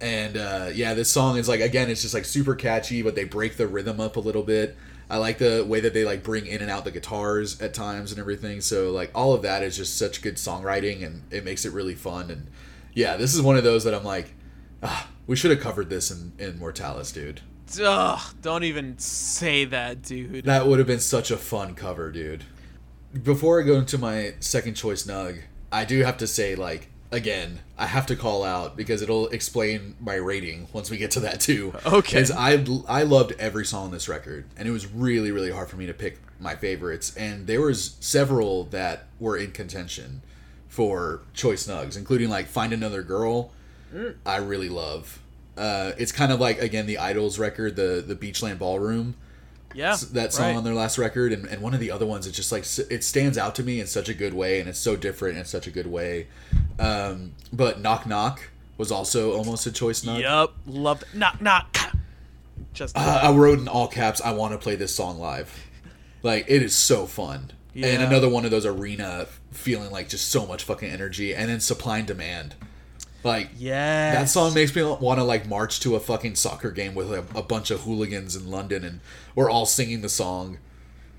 And 0.01 0.35
uh, 0.35 0.69
yeah, 0.73 0.93
this 0.95 1.09
song 1.09 1.37
is 1.37 1.47
like 1.47 1.61
again, 1.61 1.89
it's 1.89 2.01
just 2.01 2.13
like 2.13 2.25
super 2.25 2.55
catchy, 2.55 3.01
but 3.01 3.15
they 3.15 3.23
break 3.23 3.57
the 3.57 3.67
rhythm 3.67 3.99
up 3.99 4.15
a 4.15 4.19
little 4.19 4.43
bit. 4.43 4.75
I 5.09 5.17
like 5.17 5.37
the 5.37 5.63
way 5.67 5.79
that 5.81 5.93
they 5.93 6.05
like 6.05 6.23
bring 6.23 6.47
in 6.47 6.61
and 6.61 6.71
out 6.71 6.85
the 6.85 6.91
guitars 6.91 7.61
at 7.61 7.73
times 7.73 8.11
and 8.11 8.19
everything. 8.19 8.61
So 8.61 8.91
like 8.91 9.11
all 9.13 9.33
of 9.33 9.41
that 9.43 9.61
is 9.61 9.77
just 9.77 9.97
such 9.97 10.21
good 10.21 10.35
songwriting, 10.35 11.05
and 11.05 11.23
it 11.31 11.45
makes 11.45 11.65
it 11.65 11.73
really 11.73 11.95
fun. 11.95 12.31
And 12.31 12.47
yeah, 12.93 13.17
this 13.17 13.35
is 13.35 13.41
one 13.41 13.57
of 13.57 13.63
those 13.63 13.83
that 13.83 13.93
I'm 13.93 14.03
like, 14.03 14.33
ah, 14.81 15.07
we 15.27 15.35
should 15.35 15.51
have 15.51 15.59
covered 15.59 15.89
this 15.89 16.09
in 16.11 16.33
in 16.39 16.57
Mortalis, 16.59 17.11
dude. 17.11 17.41
Ugh, 17.79 18.35
don't 18.41 18.63
even 18.63 18.97
say 18.97 19.65
that, 19.65 20.01
dude. 20.01 20.45
That 20.45 20.67
would 20.67 20.79
have 20.79 20.87
been 20.87 20.99
such 20.99 21.31
a 21.31 21.37
fun 21.37 21.75
cover, 21.75 22.11
dude. 22.11 22.43
Before 23.23 23.61
I 23.61 23.65
go 23.65 23.75
into 23.75 23.97
my 23.97 24.33
second 24.39 24.75
choice 24.75 25.03
nug, 25.03 25.41
I 25.71 25.85
do 25.85 26.03
have 26.03 26.17
to 26.17 26.27
say, 26.27 26.55
like, 26.55 26.89
again, 27.11 27.59
I 27.77 27.87
have 27.87 28.05
to 28.07 28.15
call 28.15 28.43
out 28.43 28.75
because 28.77 29.01
it'll 29.01 29.27
explain 29.27 29.95
my 29.99 30.15
rating 30.15 30.67
once 30.73 30.89
we 30.89 30.97
get 30.97 31.11
to 31.11 31.19
that 31.21 31.39
too. 31.39 31.73
Okay. 31.85 32.21
Because 32.21 32.31
I 32.31 32.65
I 32.87 33.03
loved 33.03 33.33
every 33.37 33.65
song 33.65 33.85
on 33.85 33.91
this 33.91 34.07
record, 34.07 34.45
and 34.57 34.67
it 34.67 34.71
was 34.71 34.87
really 34.87 35.31
really 35.31 35.51
hard 35.51 35.69
for 35.69 35.77
me 35.77 35.85
to 35.87 35.93
pick 35.93 36.19
my 36.39 36.55
favorites, 36.55 37.15
and 37.15 37.47
there 37.47 37.61
was 37.61 37.95
several 37.99 38.65
that 38.65 39.07
were 39.19 39.37
in 39.37 39.51
contention 39.51 40.21
for 40.67 41.21
choice 41.33 41.67
nugs, 41.67 41.97
including 41.97 42.29
like 42.29 42.47
"Find 42.47 42.73
Another 42.73 43.03
Girl." 43.03 43.51
I 44.25 44.37
really 44.37 44.69
love. 44.69 45.19
Uh, 45.57 45.91
it's 45.97 46.13
kind 46.13 46.31
of 46.31 46.39
like 46.39 46.61
again 46.61 46.85
the 46.85 46.95
IDLES 46.95 47.37
record, 47.37 47.75
the 47.75 48.03
the 48.05 48.15
Beachland 48.15 48.57
Ballroom 48.57 49.15
yeah, 49.73 49.95
that 50.11 50.33
song 50.33 50.47
right. 50.47 50.55
on 50.55 50.63
their 50.63 50.73
last 50.73 50.97
record 50.97 51.33
and, 51.33 51.45
and 51.45 51.61
one 51.61 51.73
of 51.73 51.79
the 51.79 51.91
other 51.91 52.05
ones 52.05 52.27
it's 52.27 52.35
just 52.35 52.51
like 52.51 52.63
it 52.91 53.03
stands 53.03 53.37
out 53.37 53.55
to 53.55 53.63
me 53.63 53.79
in 53.79 53.87
such 53.87 54.09
a 54.09 54.13
good 54.13 54.33
way 54.33 54.59
and 54.59 54.69
it's 54.69 54.79
so 54.79 54.95
different 54.95 55.37
in 55.37 55.45
such 55.45 55.67
a 55.67 55.71
good 55.71 55.87
way 55.87 56.27
um, 56.79 57.33
but 57.51 57.79
knock 57.79 58.05
knock 58.05 58.49
was 58.77 58.91
also 58.91 59.33
almost 59.33 59.65
a 59.67 59.71
choice 59.71 60.03
knock 60.03 60.19
Yup, 60.19 60.55
loved 60.65 61.03
knock 61.13 61.41
knock. 61.41 61.77
Just 62.73 62.97
uh, 62.97 63.19
i 63.23 63.31
wrote 63.31 63.59
in 63.59 63.67
all 63.67 63.87
caps 63.87 64.21
i 64.21 64.31
want 64.31 64.53
to 64.53 64.57
play 64.57 64.75
this 64.75 64.95
song 64.95 65.19
live 65.19 65.67
like 66.23 66.45
it 66.47 66.61
is 66.61 66.75
so 66.75 67.05
fun 67.05 67.51
yeah. 67.73 67.87
and 67.87 68.03
another 68.03 68.29
one 68.29 68.45
of 68.45 68.51
those 68.51 68.65
arena 68.65 69.27
feeling 69.51 69.91
like 69.91 70.09
just 70.09 70.29
so 70.29 70.45
much 70.45 70.63
fucking 70.63 70.89
energy 70.89 71.35
and 71.35 71.49
then 71.49 71.59
supply 71.59 71.97
and 71.97 72.07
demand 72.07 72.55
like 73.23 73.49
yeah, 73.57 74.13
That 74.13 74.29
song 74.29 74.53
makes 74.53 74.75
me 74.75 74.83
want 74.83 75.19
to 75.19 75.23
like 75.23 75.47
march 75.47 75.79
to 75.81 75.95
a 75.95 75.99
fucking 75.99 76.35
soccer 76.35 76.71
game 76.71 76.95
with 76.95 77.11
a, 77.11 77.23
a 77.35 77.43
bunch 77.43 77.71
of 77.71 77.81
hooligans 77.81 78.35
in 78.35 78.49
London, 78.49 78.83
and 78.83 78.99
we're 79.35 79.49
all 79.49 79.65
singing 79.65 80.01
the 80.01 80.09
song. 80.09 80.57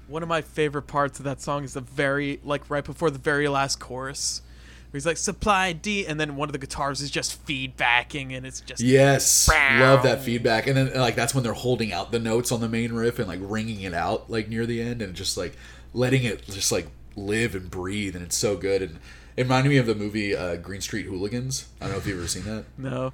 One 0.09 0.23
of 0.23 0.29
my 0.29 0.43
favorite 0.43 0.83
parts 0.83 1.19
of 1.19 1.25
that 1.25 1.41
song 1.41 1.65
is 1.65 1.75
the 1.75 1.81
very 1.81 2.41
like 2.45 2.69
right 2.69 2.85
before 2.85 3.11
the 3.11 3.19
very 3.19 3.49
last 3.49 3.79
chorus. 3.81 4.43
Where 4.91 4.99
he's 4.99 5.07
like 5.07 5.17
supply 5.17 5.73
D 5.73 6.07
and 6.07 6.21
then 6.21 6.37
one 6.37 6.51
of 6.51 6.53
the 6.53 6.59
guitars 6.59 7.01
is 7.01 7.11
just 7.11 7.47
feedbacking 7.47 8.37
and 8.37 8.45
it's 8.45 8.61
just 8.61 8.83
Yes, 8.83 9.49
love 9.49 10.03
that 10.03 10.23
feedback, 10.23 10.67
and 10.67 10.77
then 10.77 10.95
like 10.95 11.15
that's 11.15 11.35
when 11.35 11.45
they're 11.45 11.55
holding 11.55 11.93
out 11.93 12.13
the 12.13 12.19
notes 12.19 12.53
on 12.53 12.61
the 12.61 12.69
main 12.69 12.93
riff 12.93 13.19
and 13.19 13.27
like 13.27 13.41
ringing 13.43 13.81
it 13.81 13.95
out 13.95 14.29
like 14.29 14.49
near 14.49 14.67
the 14.67 14.83
end, 14.83 15.01
and 15.01 15.15
just 15.15 15.37
like 15.39 15.57
letting 15.95 16.25
it 16.25 16.45
just 16.47 16.73
like 16.73 16.89
live 17.17 17.55
and 17.55 17.71
breathe, 17.71 18.15
and 18.15 18.25
it's 18.25 18.37
so 18.37 18.57
good. 18.57 18.83
And 18.83 18.99
it 19.37 19.43
reminded 19.43 19.71
me 19.71 19.77
of 19.79 19.87
the 19.87 19.95
movie 19.95 20.37
uh, 20.37 20.57
Green 20.57 20.81
Street 20.81 21.07
Hooligans. 21.07 21.69
I 21.81 21.85
don't 21.85 21.93
know 21.93 21.99
if 21.99 22.07
you've 22.07 22.19
ever 22.19 22.29
seen 22.29 22.45
that. 22.45 22.65
no. 22.79 23.13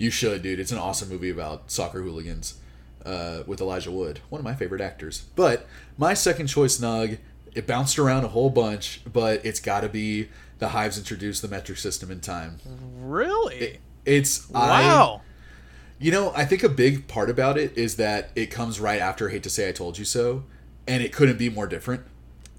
You 0.00 0.10
should, 0.10 0.42
dude. 0.42 0.60
It's 0.60 0.70
an 0.70 0.78
awesome 0.78 1.08
movie 1.08 1.28
about 1.28 1.72
soccer 1.72 2.02
hooligans 2.02 2.60
uh, 3.04 3.42
with 3.46 3.60
Elijah 3.60 3.90
Wood, 3.90 4.20
one 4.28 4.38
of 4.38 4.44
my 4.44 4.54
favorite 4.54 4.80
actors. 4.80 5.24
But 5.34 5.66
my 5.96 6.14
second 6.14 6.46
choice 6.46 6.78
nug, 6.78 7.18
it 7.52 7.66
bounced 7.66 7.98
around 7.98 8.24
a 8.24 8.28
whole 8.28 8.48
bunch, 8.48 9.00
but 9.12 9.44
it's 9.44 9.58
got 9.58 9.80
to 9.80 9.88
be 9.88 10.28
the 10.60 10.68
Hives 10.68 10.98
introduced 10.98 11.42
the 11.42 11.48
metric 11.48 11.78
system 11.78 12.12
in 12.12 12.20
time. 12.20 12.60
Really? 13.00 13.80
It's 14.04 14.48
I, 14.54 14.82
wow. 14.82 15.22
you 15.98 16.12
know, 16.12 16.32
I 16.34 16.44
think 16.44 16.62
a 16.62 16.68
big 16.68 17.08
part 17.08 17.28
about 17.28 17.58
it 17.58 17.76
is 17.76 17.96
that 17.96 18.30
it 18.36 18.46
comes 18.52 18.78
right 18.78 19.00
after 19.00 19.30
"Hate 19.30 19.42
to 19.42 19.50
Say 19.50 19.68
I 19.68 19.72
Told 19.72 19.98
You 19.98 20.04
So," 20.04 20.44
and 20.86 21.02
it 21.02 21.12
couldn't 21.12 21.38
be 21.38 21.50
more 21.50 21.66
different 21.66 22.02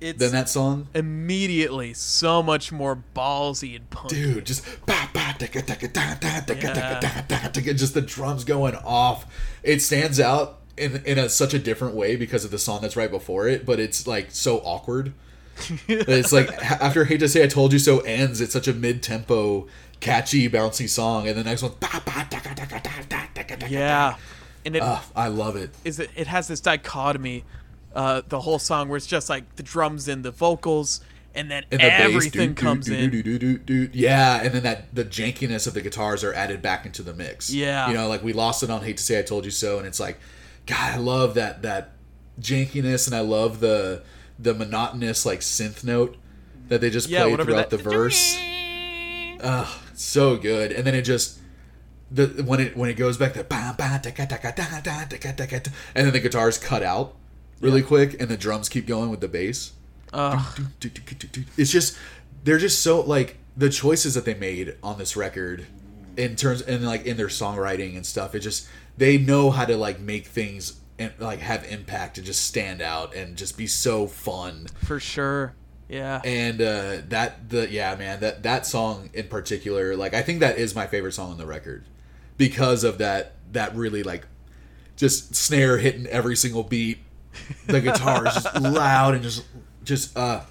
it's 0.01 0.17
than 0.19 0.31
that 0.31 0.47
song. 0.49 0.87
immediately 0.93 1.93
so 1.93 2.41
much 2.41 2.71
more 2.71 3.01
ballsy 3.15 3.75
and 3.75 3.89
punky. 3.89 4.15
dude 4.15 4.45
just 4.45 4.63
ba, 4.85 5.09
ba, 5.13 5.35
ticka, 5.37 5.61
ticka, 5.61 5.87
da, 5.89 6.15
da, 6.15 6.39
ticka, 6.39 6.73
ticka, 6.73 6.99
da, 7.01 7.21
da, 7.27 7.47
ticka, 7.49 7.73
just 7.73 7.93
the 7.93 8.01
drums 8.01 8.43
going 8.43 8.75
off 8.75 9.25
it 9.63 9.81
stands 9.81 10.19
out 10.19 10.59
in 10.77 11.01
in 11.05 11.17
a, 11.17 11.27
such 11.27 11.53
a 11.53 11.59
different 11.59 11.95
way 11.95 12.15
because 12.15 12.45
of 12.45 12.51
the 12.51 12.59
song 12.59 12.79
that's 12.81 12.95
right 12.95 13.11
before 13.11 13.47
it 13.47 13.65
but 13.65 13.79
it's 13.79 14.07
like 14.07 14.27
so 14.31 14.59
awkward 14.59 15.11
it's 15.89 16.31
like 16.31 16.47
after 16.81 17.03
hate 17.03 17.19
to 17.19 17.27
say 17.27 17.43
i 17.43 17.47
told 17.47 17.73
you 17.73 17.79
so 17.79 17.99
ends 17.99 18.39
it's 18.39 18.53
such 18.53 18.67
a 18.69 18.73
mid-tempo 18.73 19.67
catchy 19.99 20.47
bouncy 20.49 20.87
song 20.87 21.27
and 21.27 21.37
the 21.37 21.43
next 21.43 21.61
one 21.61 21.73
ba, 21.81 22.01
ba, 22.05 22.25
ticka, 22.29 22.55
ticka, 22.55 22.81
da, 22.81 22.91
da, 23.09 23.21
ticka, 23.35 23.57
ticka, 23.57 23.69
Yeah. 23.69 24.15
And 24.65 24.75
it 24.75 24.83
Ah, 24.83 25.03
i 25.15 25.27
love 25.29 25.55
it 25.55 25.69
is 25.85 25.99
it, 25.99 26.09
it 26.15 26.27
has 26.27 26.47
this 26.47 26.59
dichotomy 26.59 27.43
uh, 27.95 28.21
the 28.29 28.39
whole 28.41 28.59
song 28.59 28.87
where 28.89 28.97
it's 28.97 29.07
just 29.07 29.29
like 29.29 29.55
the 29.55 29.63
drums 29.63 30.07
and 30.07 30.23
the 30.23 30.31
vocals 30.31 31.01
and 31.35 31.49
then 31.51 31.63
and 31.71 31.79
the 31.79 31.93
everything 31.93 32.49
doo, 32.49 32.55
doo, 32.55 32.61
comes 32.61 32.85
doo, 32.87 32.93
in. 32.93 33.09
doo, 33.11 33.23
doo, 33.39 33.57
doo, 33.57 33.89
yeah 33.93 34.41
and 34.43 34.53
then 34.53 34.63
that 34.63 34.93
the 34.93 35.05
jankiness 35.05 35.67
of 35.67 35.73
the 35.73 35.81
guitars 35.81 36.23
are 36.23 36.33
added 36.33 36.61
back 36.61 36.85
into 36.85 37.01
the 37.03 37.13
mix. 37.13 37.51
Yeah. 37.51 37.87
you 37.87 37.93
know 37.93 38.07
like 38.07 38.23
we 38.23 38.33
lost 38.33 38.63
it 38.63 38.69
on 38.69 38.81
hate 38.83 38.97
to 38.97 39.03
say 39.03 39.19
i 39.19 39.21
told 39.21 39.45
you 39.45 39.51
so 39.51 39.77
and 39.77 39.85
it's 39.87 39.99
like 39.99 40.19
god 40.65 40.93
i 40.95 40.97
love 40.97 41.35
that 41.35 41.61
that 41.61 41.91
jankiness 42.41 43.05
and 43.07 43.15
i 43.15 43.19
love 43.19 43.59
the 43.59 44.03
the 44.39 44.53
monotonous 44.53 45.25
like 45.25 45.41
synth 45.41 45.83
note 45.83 46.15
that 46.69 46.81
they 46.81 46.89
just 46.89 47.09
Yeah, 47.09 47.23
play 47.25 47.35
throughout 47.43 47.69
that- 47.71 47.77
the 47.77 47.89
verse. 47.89 48.37
Ugh, 49.41 49.67
so 49.93 50.35
good. 50.37 50.71
And 50.71 50.85
then 50.85 50.93
it 50.95 51.01
just 51.03 51.39
the 52.11 52.27
when 52.45 52.59
it 52.59 52.75
when 52.77 52.89
it 52.89 52.95
goes 52.95 53.17
back 53.17 53.33
to 53.33 53.43
ba, 53.43 53.73
ba, 53.77 53.99
ticka, 54.03 54.25
ticka, 54.27 54.53
da, 54.55 54.79
da, 54.81 55.05
ticka, 55.05 55.33
ticka, 55.33 55.59
t- 55.63 55.71
and 55.95 56.05
then 56.05 56.13
the 56.13 56.19
guitars 56.19 56.57
cut 56.57 56.83
out 56.83 57.15
really 57.61 57.81
quick 57.81 58.19
and 58.19 58.29
the 58.29 58.37
drums 58.37 58.69
keep 58.69 58.87
going 58.87 59.09
with 59.09 59.21
the 59.21 59.27
bass. 59.27 59.73
It's 61.57 61.71
just 61.71 61.97
they're 62.43 62.57
just 62.57 62.81
so 62.81 63.01
like 63.01 63.37
the 63.55 63.69
choices 63.69 64.13
that 64.15 64.25
they 64.25 64.33
made 64.33 64.75
on 64.81 64.97
this 64.97 65.15
record 65.15 65.65
in 66.17 66.35
terms 66.35 66.61
and 66.61 66.85
like 66.85 67.05
in 67.05 67.17
their 67.17 67.27
songwriting 67.27 67.95
and 67.95 68.05
stuff 68.05 68.33
it 68.35 68.39
just 68.39 68.67
they 68.97 69.17
know 69.17 69.51
how 69.51 69.65
to 69.65 69.77
like 69.77 69.99
make 69.99 70.27
things 70.27 70.79
and 70.97 71.13
like 71.19 71.39
have 71.39 71.63
impact 71.65 72.17
and 72.17 72.25
just 72.25 72.43
stand 72.43 72.81
out 72.81 73.15
and 73.15 73.37
just 73.37 73.57
be 73.57 73.67
so 73.67 74.07
fun. 74.07 74.67
For 74.83 74.99
sure. 74.99 75.53
Yeah. 75.87 76.21
And 76.23 76.61
uh 76.61 76.97
that 77.09 77.49
the 77.49 77.69
yeah 77.69 77.95
man 77.95 78.19
that 78.19 78.43
that 78.43 78.65
song 78.65 79.09
in 79.13 79.27
particular 79.27 79.95
like 79.95 80.13
i 80.13 80.21
think 80.21 80.41
that 80.41 80.57
is 80.57 80.75
my 80.75 80.87
favorite 80.87 81.13
song 81.13 81.31
on 81.31 81.37
the 81.37 81.47
record 81.47 81.85
because 82.37 82.83
of 82.83 82.99
that 82.99 83.33
that 83.51 83.75
really 83.75 84.03
like 84.03 84.27
just 84.95 85.33
snare 85.33 85.77
hitting 85.77 86.05
every 86.07 86.35
single 86.35 86.63
beat 86.63 86.99
the 87.67 87.81
guitar 87.81 88.27
is 88.27 88.33
just 88.33 88.55
loud 88.61 89.13
and 89.13 89.23
just 89.23 89.45
just 89.83 90.17
uh 90.17 90.41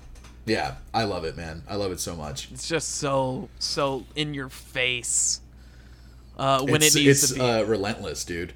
yeah 0.47 0.77
i 0.95 1.05
love 1.05 1.25
it 1.25 1.37
man. 1.37 1.63
I 1.69 1.77
love 1.77 1.93
it 1.93 2.01
so 2.01 2.17
much. 2.17 2.51
It's 2.53 2.69
just 2.69 2.97
so 2.97 3.49
so 3.59 4.05
in 4.17 4.35
your 4.35 4.49
face 4.49 5.41
uh, 6.39 6.63
when 6.63 6.83
it's, 6.83 6.95
it 6.95 7.01
needs 7.01 7.25
it's 7.25 7.33
to 7.33 7.39
be. 7.39 7.45
uh 7.45 7.63
relentless 7.65 8.25
dude. 8.25 8.53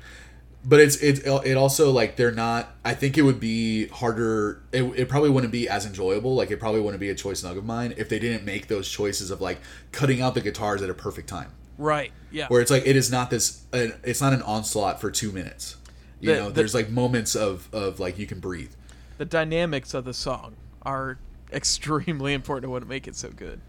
But 0.64 0.78
it's 0.78 0.96
it, 0.96 1.26
it 1.26 1.56
also 1.56 1.90
like 1.90 2.14
they're 2.14 2.30
not 2.30 2.68
i 2.84 2.94
think 2.94 3.18
it 3.18 3.22
would 3.22 3.40
be 3.40 3.88
harder 3.88 4.62
it, 4.70 4.84
it 4.96 5.08
probably 5.08 5.28
wouldn't 5.28 5.52
be 5.52 5.68
as 5.68 5.84
enjoyable 5.86 6.36
like 6.36 6.52
it 6.52 6.60
probably 6.60 6.80
wouldn't 6.80 7.00
be 7.00 7.08
a 7.10 7.16
choice 7.16 7.42
nug 7.42 7.58
of 7.58 7.64
mine 7.64 7.94
if 7.96 8.08
they 8.08 8.20
didn't 8.20 8.44
make 8.44 8.68
those 8.68 8.88
choices 8.88 9.32
of 9.32 9.40
like 9.40 9.58
cutting 9.90 10.20
out 10.22 10.34
the 10.34 10.40
guitars 10.40 10.80
at 10.80 10.88
a 10.88 10.94
perfect 10.94 11.28
time. 11.28 11.50
Right 11.78 12.12
yeah. 12.30 12.46
Where 12.46 12.60
it's 12.60 12.70
like 12.70 12.86
it 12.86 12.94
is 12.94 13.10
not 13.10 13.30
this 13.30 13.64
it's 13.72 14.20
not 14.20 14.32
an 14.32 14.42
onslaught 14.42 15.00
for 15.00 15.10
two 15.10 15.32
minutes 15.32 15.76
you 16.22 16.30
The- 16.32 16.36
know 16.40 16.48
the- 16.48 16.54
there's 16.54 16.74
like 16.74 16.88
moments 16.88 17.34
of 17.34 17.68
of 17.74 18.00
like 18.00 18.18
you 18.18 18.26
can 18.26 18.40
breathe. 18.40 18.72
The 19.18 19.24
dynamics 19.26 19.92
of 19.92 20.04
the 20.06 20.14
song 20.14 20.56
are 20.82 21.18
extremely 21.52 22.32
important 22.32 22.62
to 22.64 22.70
what 22.70 22.86
make 22.86 23.06
it 23.06 23.14
so 23.16 23.28
good. 23.28 23.60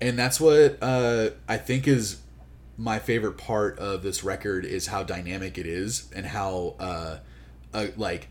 And 0.00 0.18
that's 0.18 0.40
what 0.40 0.78
uh, 0.82 1.30
I 1.48 1.56
think 1.58 1.86
is 1.86 2.18
my 2.76 2.98
favorite 2.98 3.38
part 3.38 3.78
of 3.78 4.02
this 4.02 4.24
record 4.24 4.64
is 4.64 4.88
how 4.88 5.04
dynamic 5.04 5.56
it 5.58 5.66
is 5.66 6.10
and 6.16 6.26
how 6.26 6.74
uh, 6.80 7.18
uh, 7.72 7.86
like 7.96 8.28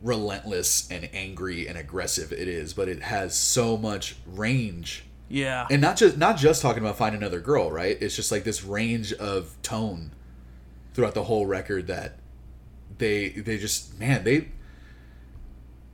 relentless 0.00 0.88
and 0.92 1.08
angry 1.12 1.66
and 1.66 1.76
aggressive 1.76 2.30
it 2.32 2.46
is 2.46 2.72
but 2.72 2.88
it 2.88 3.02
has 3.02 3.36
so 3.36 3.76
much 3.76 4.16
range. 4.26 5.04
Yeah. 5.30 5.66
and 5.70 5.82
not 5.82 5.96
just 5.96 6.16
not 6.16 6.36
just 6.38 6.62
talking 6.62 6.82
about 6.82 6.96
find 6.96 7.14
another 7.16 7.40
girl 7.40 7.70
right? 7.72 7.98
It's 8.00 8.14
just 8.14 8.30
like 8.30 8.44
this 8.44 8.62
range 8.64 9.12
of 9.14 9.56
tone 9.62 10.12
throughout 10.94 11.14
the 11.14 11.24
whole 11.24 11.46
record 11.46 11.86
that 11.88 12.16
they 12.96 13.28
they 13.28 13.58
just 13.58 13.98
man 14.00 14.24
they 14.24 14.48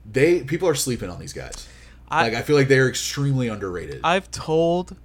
they 0.09 0.41
people 0.43 0.67
are 0.67 0.75
sleeping 0.75 1.09
on 1.09 1.19
these 1.19 1.33
guys 1.33 1.67
I- 2.09 2.23
like 2.23 2.33
i 2.33 2.41
feel 2.41 2.55
like 2.55 2.67
they're 2.67 2.87
extremely 2.89 3.47
underrated 3.47 4.01
I've 4.03 4.31
told 4.31 4.95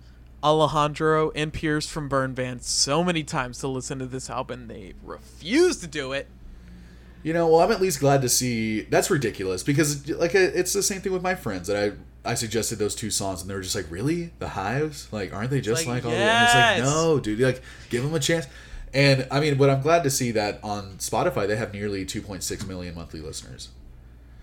Alejandro 0.42 1.30
and 1.32 1.52
Pierce 1.52 1.86
from 1.86 2.08
Burn 2.08 2.32
Band 2.32 2.62
so 2.62 3.04
many 3.04 3.22
times 3.24 3.58
to 3.58 3.68
listen 3.68 3.98
to 3.98 4.06
this 4.06 4.30
album. 4.30 4.68
They 4.68 4.94
refuse 5.02 5.76
to 5.80 5.86
do 5.86 6.12
it. 6.12 6.28
You 7.22 7.34
know, 7.34 7.46
well, 7.46 7.60
I'm 7.60 7.70
at 7.70 7.78
least 7.78 8.00
glad 8.00 8.22
to 8.22 8.28
see. 8.30 8.80
That's 8.82 9.10
ridiculous 9.10 9.62
because, 9.62 10.08
like, 10.08 10.34
it's 10.34 10.72
the 10.72 10.82
same 10.82 11.02
thing 11.02 11.12
with 11.12 11.20
my 11.20 11.34
friends 11.34 11.68
that 11.68 11.76
I 12.24 12.30
I 12.30 12.32
suggested 12.34 12.78
those 12.78 12.94
two 12.94 13.10
songs 13.10 13.42
and 13.42 13.50
they 13.50 13.54
were 13.54 13.60
just 13.60 13.76
like, 13.76 13.90
really, 13.90 14.30
the 14.38 14.48
Hives? 14.48 15.12
Like, 15.12 15.34
aren't 15.34 15.50
they 15.50 15.60
just 15.60 15.86
Like, 15.86 15.96
like, 15.96 16.04
all? 16.06 16.10
The, 16.10 16.16
and 16.16 16.44
it's 16.44 16.54
like, 16.54 16.94
no, 16.94 17.20
dude, 17.20 17.40
like, 17.40 17.62
give 17.90 18.02
them 18.02 18.14
a 18.14 18.18
chance. 18.20 18.46
And 18.92 19.26
I 19.30 19.40
mean, 19.40 19.56
but 19.56 19.70
I'm 19.70 19.82
glad 19.82 20.02
to 20.04 20.10
see 20.10 20.32
that 20.32 20.58
on 20.62 20.96
Spotify 20.98 21.46
they 21.46 21.56
have 21.56 21.72
nearly 21.72 22.04
2.6 22.04 22.66
million 22.66 22.94
monthly 22.94 23.20
listeners. 23.20 23.68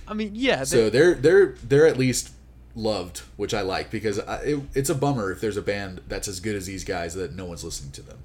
I 0.08 0.14
mean, 0.14 0.32
yeah. 0.34 0.60
They, 0.60 0.66
So 0.66 0.90
they're 0.90 1.16
they're 1.16 1.56
they're 1.64 1.86
at 1.86 1.98
least 1.98 2.32
loved, 2.76 3.24
which 3.36 3.54
I 3.54 3.62
like 3.62 3.92
because 3.92 4.20
I, 4.20 4.38
it, 4.44 4.60
it's 4.74 4.90
a 4.90 4.96
bummer 4.96 5.32
if 5.32 5.42
there's 5.42 5.58
a 5.58 5.62
band 5.62 6.02
that's 6.08 6.28
as 6.28 6.40
good 6.40 6.56
as 6.56 6.66
these 6.66 6.84
guys 6.84 7.14
that 7.16 7.36
no 7.36 7.46
one's 7.46 7.64
listening 7.64 7.92
to 7.94 8.02
them. 8.02 8.20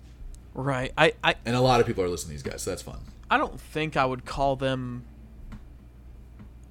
right. 0.55 0.93
I, 0.97 1.15
I 1.25 1.35
And 1.45 1.57
a 1.57 1.61
lot 1.61 1.81
of 1.81 1.87
people 1.87 2.05
are 2.05 2.09
listening 2.09 2.37
to 2.37 2.45
these 2.45 2.53
guys, 2.53 2.63
so 2.63 2.71
that's 2.71 2.83
fun. 2.83 3.01
I 3.31 3.39
don't 3.39 3.59
think 3.59 3.97
I 3.97 4.05
would 4.05 4.25
call 4.25 4.57
them. 4.57 5.05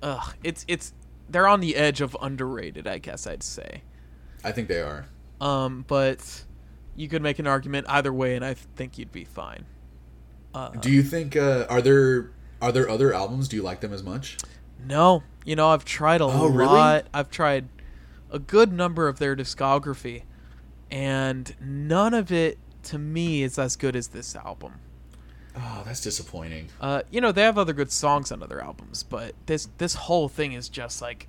Ugh, 0.01 0.33
it's 0.43 0.63
it's 0.67 0.93
they're 1.29 1.47
on 1.47 1.59
the 1.59 1.75
edge 1.75 1.99
of 1.99 2.15
underrated. 2.21 2.87
I 2.87 2.99
guess 2.99 3.27
I'd 3.27 3.43
say. 3.43 3.81
I 4.43 4.51
think 4.51 4.69
they 4.69 4.81
are. 4.81 5.05
Um, 5.39 5.85
but 5.87 6.43
you 6.95 7.07
could 7.07 7.21
make 7.21 7.39
an 7.39 7.47
argument 7.47 7.85
either 7.89 8.11
way, 8.13 8.35
and 8.35 8.43
I 8.45 8.53
think 8.53 8.97
you'd 8.97 9.11
be 9.11 9.23
fine. 9.25 9.65
Do 10.81 10.91
you 10.91 11.01
think 11.03 11.35
uh, 11.37 11.65
are 11.69 11.81
there 11.81 12.31
are 12.61 12.71
there 12.71 12.89
other 12.89 13.13
albums? 13.13 13.47
Do 13.47 13.55
you 13.55 13.63
like 13.63 13.79
them 13.81 13.93
as 13.93 14.03
much? 14.03 14.37
No, 14.85 15.23
you 15.45 15.55
know 15.55 15.69
I've 15.69 15.85
tried 15.85 16.21
a 16.21 16.25
Oh, 16.25 16.47
really? 16.49 16.65
lot. 16.73 17.07
I've 17.13 17.29
tried 17.31 17.69
a 18.29 18.39
good 18.39 18.73
number 18.73 19.07
of 19.07 19.17
their 19.19 19.35
discography, 19.35 20.23
and 20.89 21.55
none 21.61 22.13
of 22.13 22.31
it 22.31 22.57
to 22.83 22.97
me 22.97 23.43
is 23.43 23.57
as 23.57 23.75
good 23.75 23.95
as 23.95 24.09
this 24.09 24.35
album. 24.35 24.79
Oh, 25.55 25.83
that's 25.85 26.01
disappointing. 26.01 26.67
Uh, 26.81 27.03
you 27.11 27.21
know 27.21 27.31
they 27.31 27.43
have 27.43 27.57
other 27.57 27.73
good 27.73 27.91
songs 27.91 28.31
on 28.31 28.43
other 28.43 28.61
albums, 28.61 29.03
but 29.03 29.33
this 29.45 29.69
this 29.77 29.93
whole 29.95 30.27
thing 30.27 30.51
is 30.53 30.67
just 30.67 31.01
like 31.01 31.27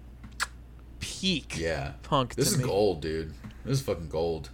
peak 1.01 1.57
Yeah. 1.59 1.93
punk. 2.03 2.35
This 2.35 2.53
is 2.53 2.59
me. 2.59 2.65
gold, 2.65 3.01
dude. 3.01 3.35
This 3.65 3.79
is 3.81 3.85
fucking 3.85 4.09
gold. 4.09 4.51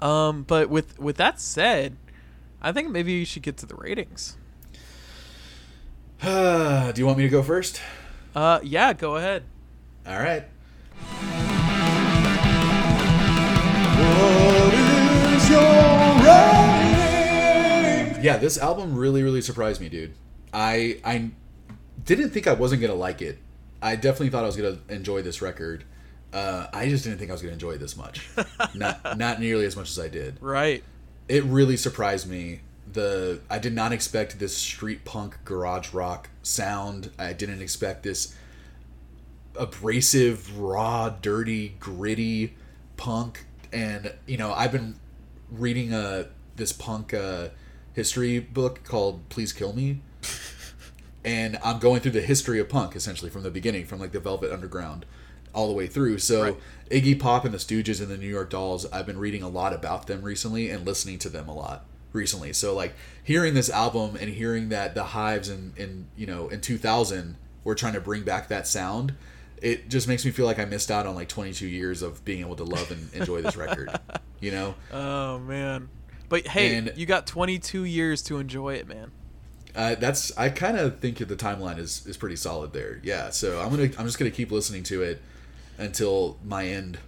Um, 0.00 0.44
but 0.44 0.70
with 0.70 0.98
with 0.98 1.16
that 1.16 1.40
said, 1.40 1.96
I 2.62 2.72
think 2.72 2.90
maybe 2.90 3.12
you 3.12 3.24
should 3.24 3.42
get 3.42 3.56
to 3.58 3.66
the 3.66 3.74
ratings. 3.74 4.36
Do 6.22 6.92
you 6.96 7.06
want 7.06 7.18
me 7.18 7.24
to 7.24 7.30
go 7.30 7.42
first? 7.42 7.80
Uh, 8.34 8.60
yeah, 8.62 8.92
go 8.92 9.16
ahead. 9.16 9.44
All 10.06 10.18
right. 10.18 10.44
What 13.98 14.74
is 15.34 15.50
your? 15.50 15.90
Yeah, 18.22 18.36
this 18.36 18.58
album 18.58 18.94
really, 18.96 19.22
really 19.22 19.40
surprised 19.40 19.80
me, 19.80 19.88
dude. 19.88 20.12
I 20.52 21.00
I 21.04 21.30
didn't 22.04 22.30
think 22.30 22.46
I 22.46 22.52
wasn't 22.52 22.82
gonna 22.82 22.94
like 22.94 23.22
it. 23.22 23.38
I 23.80 23.96
definitely 23.96 24.28
thought 24.28 24.44
I 24.44 24.46
was 24.46 24.56
gonna 24.56 24.78
enjoy 24.90 25.22
this 25.22 25.40
record. 25.40 25.84
Uh, 26.32 26.66
I 26.72 26.88
just 26.88 27.04
didn't 27.04 27.18
think 27.18 27.30
I 27.30 27.34
was 27.34 27.42
gonna 27.42 27.54
enjoy 27.54 27.72
it 27.72 27.78
this 27.78 27.96
much. 27.96 28.28
not 28.74 29.18
not 29.18 29.40
nearly 29.40 29.64
as 29.64 29.76
much 29.76 29.90
as 29.90 29.98
I 29.98 30.08
did. 30.08 30.36
Right. 30.40 30.84
It 31.28 31.44
really 31.44 31.76
surprised 31.76 32.28
me. 32.28 32.60
The 32.92 33.40
I 33.50 33.58
did 33.58 33.74
not 33.74 33.92
expect 33.92 34.38
this 34.38 34.56
street 34.56 35.04
punk 35.04 35.38
garage 35.44 35.92
rock 35.92 36.30
sound. 36.42 37.10
I 37.18 37.32
didn't 37.32 37.62
expect 37.62 38.02
this 38.02 38.34
abrasive, 39.56 40.58
raw, 40.58 41.08
dirty, 41.08 41.74
gritty 41.80 42.54
punk. 42.96 43.46
And 43.72 44.12
you 44.26 44.36
know, 44.36 44.52
I've 44.52 44.72
been 44.72 44.96
reading 45.50 45.92
a 45.92 46.26
this 46.56 46.72
punk 46.72 47.12
uh, 47.12 47.48
history 47.92 48.38
book 48.38 48.84
called 48.84 49.28
"Please 49.30 49.52
Kill 49.52 49.72
Me," 49.72 50.00
and 51.24 51.58
I'm 51.64 51.80
going 51.80 52.00
through 52.00 52.12
the 52.12 52.20
history 52.20 52.60
of 52.60 52.68
punk 52.68 52.94
essentially 52.94 53.30
from 53.30 53.42
the 53.42 53.50
beginning, 53.50 53.84
from 53.84 53.98
like 53.98 54.12
the 54.12 54.20
Velvet 54.20 54.52
Underground 54.52 55.06
all 55.54 55.66
the 55.68 55.74
way 55.74 55.86
through. 55.86 56.18
So 56.18 56.42
Right. 56.42 56.56
Iggy 56.90 57.18
Pop 57.18 57.44
and 57.44 57.54
the 57.54 57.58
Stooges 57.58 58.00
and 58.00 58.08
the 58.08 58.16
New 58.18 58.28
York 58.28 58.50
Dolls, 58.50 58.84
I've 58.92 59.06
been 59.06 59.18
reading 59.18 59.42
a 59.42 59.48
lot 59.48 59.72
about 59.72 60.06
them 60.06 60.22
recently 60.22 60.70
and 60.70 60.84
listening 60.84 61.18
to 61.20 61.28
them 61.28 61.48
a 61.48 61.54
lot 61.54 61.84
recently. 62.12 62.52
So 62.52 62.74
like 62.74 62.94
hearing 63.22 63.54
this 63.54 63.70
album 63.70 64.16
and 64.20 64.28
hearing 64.30 64.68
that 64.70 64.94
the 64.94 65.04
Hives 65.04 65.48
in 65.48 65.72
in 65.76 66.06
you 66.16 66.26
know 66.26 66.48
in 66.48 66.60
2000 66.60 67.36
were 67.64 67.74
trying 67.74 67.92
to 67.94 68.00
bring 68.00 68.22
back 68.24 68.48
that 68.48 68.66
sound. 68.66 69.14
It 69.62 69.88
just 69.90 70.08
makes 70.08 70.24
me 70.24 70.30
feel 70.30 70.46
like 70.46 70.58
I 70.58 70.64
missed 70.64 70.90
out 70.90 71.06
on 71.06 71.14
like 71.14 71.28
22 71.28 71.66
years 71.66 72.00
of 72.00 72.24
being 72.24 72.40
able 72.40 72.56
to 72.56 72.64
love 72.64 72.90
and 72.90 73.12
enjoy 73.14 73.42
this 73.42 73.56
record. 73.56 73.90
You 74.40 74.50
know, 74.52 74.74
Oh 74.90 75.38
man. 75.38 75.90
But 76.30 76.46
hey, 76.46 76.74
And- 76.76 76.94
you 76.96 77.04
got 77.04 77.26
22 77.26 77.84
years 77.84 78.22
to 78.22 78.38
enjoy 78.38 78.76
it, 78.76 78.88
man. 78.88 79.10
Uh, 79.76 79.96
that's 79.96 80.36
I 80.38 80.48
kind 80.48 80.78
of 80.78 80.98
think 80.98 81.18
that 81.18 81.28
the 81.28 81.36
timeline 81.36 81.78
is 81.78 82.06
is 82.06 82.16
pretty 82.16 82.36
solid 82.36 82.72
there. 82.72 83.00
Yeah, 83.04 83.28
so 83.30 83.60
I'm 83.60 83.68
gonna 83.68 83.90
I'm 83.98 84.06
just 84.06 84.18
gonna 84.18 84.30
keep 84.30 84.50
listening 84.50 84.82
to 84.84 85.02
it 85.02 85.20
until 85.80 86.38
my 86.44 86.66
end. 86.66 86.98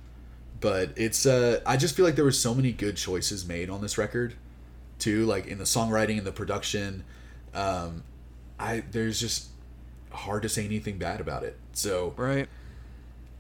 But 0.61 0.93
it's 0.97 1.27
uh 1.27 1.61
I 1.67 1.77
just 1.77 1.97
feel 1.97 2.05
like 2.05 2.15
there 2.17 2.25
were 2.25 2.33
so 2.33 2.55
many 2.55 2.73
good 2.73 2.97
choices 2.97 3.47
made 3.47 3.69
on 3.71 3.81
this 3.81 3.99
record, 3.99 4.35
too. 4.99 5.27
Like 5.27 5.47
in 5.47 5.59
the 5.59 5.65
songwriting 5.65 6.19
and 6.19 6.27
the 6.27 6.33
production, 6.33 7.05
um, 7.55 8.03
I 8.59 8.85
there's 8.91 9.19
just 9.21 9.49
hard 10.11 10.43
to 10.43 10.49
say 10.49 10.65
anything 10.65 10.99
bad 10.99 11.21
about 11.21 11.43
it. 11.43 11.57
So 11.73 12.15
Right. 12.17 12.49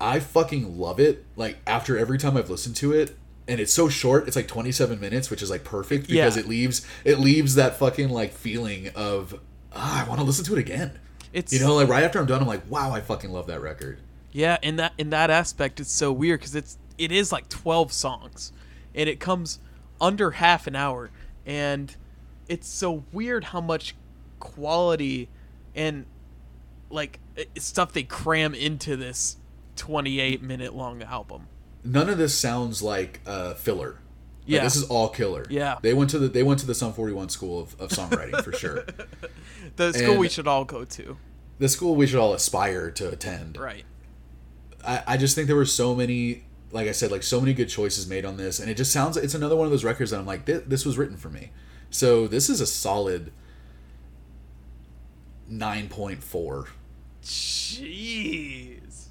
I 0.00 0.18
fucking 0.18 0.78
love 0.78 0.98
it. 0.98 1.24
Like 1.36 1.58
after 1.66 1.96
every 1.96 2.18
time 2.18 2.36
I've 2.36 2.50
listened 2.50 2.74
to 2.76 2.92
it, 2.92 3.16
and 3.46 3.60
it's 3.60 3.72
so 3.72 3.88
short. 3.88 4.26
It's 4.26 4.34
like 4.36 4.48
27 4.48 4.98
minutes, 5.00 5.30
which 5.30 5.42
is 5.42 5.50
like 5.50 5.62
perfect 5.64 6.08
because 6.08 6.36
Yeah. 6.36 6.42
it 6.42 6.48
leaves 6.48 6.84
it 7.04 7.20
leaves 7.20 7.54
that 7.54 7.76
fucking 7.78 8.08
like 8.08 8.32
feeling 8.32 8.88
of 8.96 9.38
ah, 9.72 10.04
I 10.04 10.08
want 10.08 10.18
to 10.20 10.26
listen 10.26 10.44
to 10.46 10.54
it 10.54 10.58
again. 10.58 10.98
It's 11.32 11.52
You 11.52 11.60
know, 11.60 11.76
like 11.76 11.88
right 11.88 12.02
after 12.02 12.18
I'm 12.18 12.26
done, 12.26 12.40
I'm 12.42 12.48
like, 12.48 12.68
wow, 12.68 12.90
I 12.90 13.00
fucking 13.00 13.30
love 13.32 13.46
that 13.46 13.62
record. 13.62 13.98
Yeah, 14.32 14.56
in 14.62 14.76
that 14.76 14.92
in 14.98 15.10
that 15.10 15.30
aspect, 15.30 15.78
it's 15.80 15.92
so 15.92 16.10
weird 16.12 16.40
because 16.40 16.54
it's 16.54 16.78
it 16.98 17.12
is 17.12 17.30
like 17.32 17.48
twelve 17.48 17.92
songs, 17.92 18.52
and 18.94 19.08
it 19.08 19.20
comes 19.20 19.58
under 20.00 20.32
half 20.32 20.66
an 20.66 20.74
hour, 20.74 21.10
and 21.46 21.94
it's 22.48 22.66
so 22.68 23.04
weird 23.12 23.44
how 23.44 23.60
much 23.60 23.94
quality 24.40 25.28
and 25.74 26.06
like 26.90 27.18
stuff 27.58 27.92
they 27.92 28.02
cram 28.02 28.54
into 28.54 28.96
this 28.96 29.36
twenty-eight 29.76 30.42
minute 30.42 30.74
long 30.74 31.02
album. 31.02 31.46
None 31.84 32.08
of 32.08 32.16
this 32.18 32.38
sounds 32.38 32.82
like 32.82 33.20
uh, 33.26 33.54
filler. 33.54 33.92
Like, 33.92 33.98
Yeah. 34.46 34.62
this 34.64 34.76
is 34.76 34.84
all 34.84 35.08
killer. 35.08 35.44
Yeah. 35.50 35.78
they 35.82 35.94
went 35.94 36.10
to 36.10 36.18
the 36.18 36.28
they 36.28 36.42
went 36.42 36.58
to 36.60 36.66
the 36.66 36.74
Sum 36.74 36.92
41 36.92 37.28
school 37.28 37.60
of, 37.60 37.80
of 37.80 37.90
songwriting 37.90 38.42
for 38.42 38.52
sure. 38.52 38.84
The 39.76 39.92
school 39.92 40.16
we 40.16 40.28
should 40.28 40.46
all 40.48 40.64
go 40.64 40.84
to, 40.84 41.16
The 41.58 41.68
school 41.68 41.94
we 41.96 42.06
should 42.06 42.18
all 42.18 42.34
aspire 42.34 42.90
to 42.92 43.08
attend. 43.08 43.56
right? 43.56 43.84
I, 44.86 45.02
I 45.06 45.16
just 45.16 45.34
think 45.34 45.46
there 45.46 45.56
were 45.56 45.64
so 45.64 45.94
many 45.94 46.44
like 46.72 46.88
I 46.88 46.92
said, 46.92 47.10
like 47.12 47.22
so 47.22 47.40
many 47.40 47.52
good 47.52 47.68
choices 47.68 48.06
made 48.08 48.24
on 48.24 48.36
this, 48.36 48.58
and 48.58 48.70
it 48.70 48.76
just 48.76 48.92
sounds 48.92 49.16
it's 49.16 49.34
another 49.34 49.56
one 49.56 49.66
of 49.66 49.70
those 49.70 49.84
records 49.84 50.10
that 50.10 50.18
I'm 50.18 50.26
like, 50.26 50.46
this, 50.46 50.62
this 50.66 50.86
was 50.86 50.98
written 50.98 51.16
for 51.16 51.28
me. 51.28 51.50
So 51.90 52.26
this 52.26 52.48
is 52.48 52.60
a 52.60 52.66
solid 52.66 53.32
nine 55.48 55.88
point 55.88 56.24
four. 56.24 56.68
Jeez. 57.22 59.06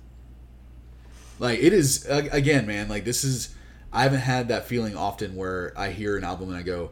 Like 1.39 1.59
it 1.59 1.73
is 1.73 2.05
again, 2.09 2.65
man. 2.65 2.87
Like 2.89 3.05
this 3.05 3.23
is 3.23 3.55
I 3.93 4.03
haven't 4.03 4.21
had 4.21 4.47
that 4.47 4.65
feeling 4.65 4.97
often 4.97 5.35
where 5.35 5.73
I 5.77 5.91
hear 5.91 6.17
an 6.17 6.23
album 6.23 6.49
and 6.49 6.57
I 6.57 6.63
go, 6.63 6.89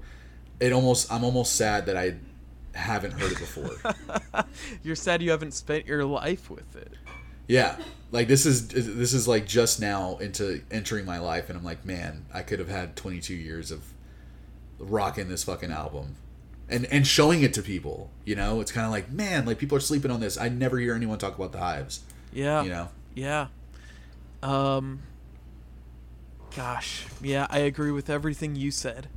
it 0.60 0.72
almost 0.72 1.12
I'm 1.12 1.24
almost 1.24 1.56
sad 1.56 1.88
that 1.88 1.98
I 1.98 2.16
haven't 2.76 3.12
heard 3.12 3.32
it 3.32 3.40
before. 3.40 4.46
You're 4.84 4.96
sad 4.96 5.24
you 5.24 5.32
haven't 5.32 5.54
spent 5.54 5.88
your 5.88 6.06
life 6.06 6.50
with 6.50 6.76
it. 6.76 6.94
Yeah, 7.50 7.78
like 8.12 8.28
this 8.28 8.46
is 8.46 8.68
this 8.68 9.12
is 9.12 9.28
like 9.28 9.48
just 9.48 9.82
now 9.82 10.18
into 10.18 10.62
entering 10.70 11.04
my 11.04 11.18
life, 11.18 11.50
and 11.50 11.58
I'm 11.58 11.66
like, 11.66 11.84
man, 11.84 12.26
I 12.32 12.44
could 12.44 12.60
have 12.60 12.70
had 12.70 12.96
22 12.96 13.34
years 13.34 13.72
of 13.72 13.84
rocking 14.78 15.30
this 15.30 15.44
fucking 15.44 15.72
album, 15.72 16.16
and 16.70 16.86
and 16.86 17.08
showing 17.08 17.42
it 17.42 17.56
to 17.56 17.64
people. 17.64 18.12
You 18.24 18.36
know, 18.36 18.62
it's 18.62 18.72
kind 18.72 18.86
of 18.86 18.92
like, 18.92 19.12
man, 19.12 19.48
like 19.48 19.58
people 19.58 19.76
are 19.76 19.82
sleeping 19.82 20.12
on 20.12 20.20
this. 20.20 20.38
I 20.38 20.50
never 20.50 20.78
hear 20.78 20.94
anyone 20.94 21.18
talk 21.18 21.36
about 21.36 21.52
the 21.52 21.58
Hives. 21.58 22.02
Yeah. 22.32 22.62
You 22.62 22.70
know, 22.70 22.90
Yeah. 23.16 23.48
Um 24.44 25.02
Gosh, 26.56 27.06
yeah, 27.22 27.48
I 27.50 27.60
agree 27.60 27.92
with 27.92 28.10
everything 28.10 28.56
you 28.56 28.72
said. 28.72 29.08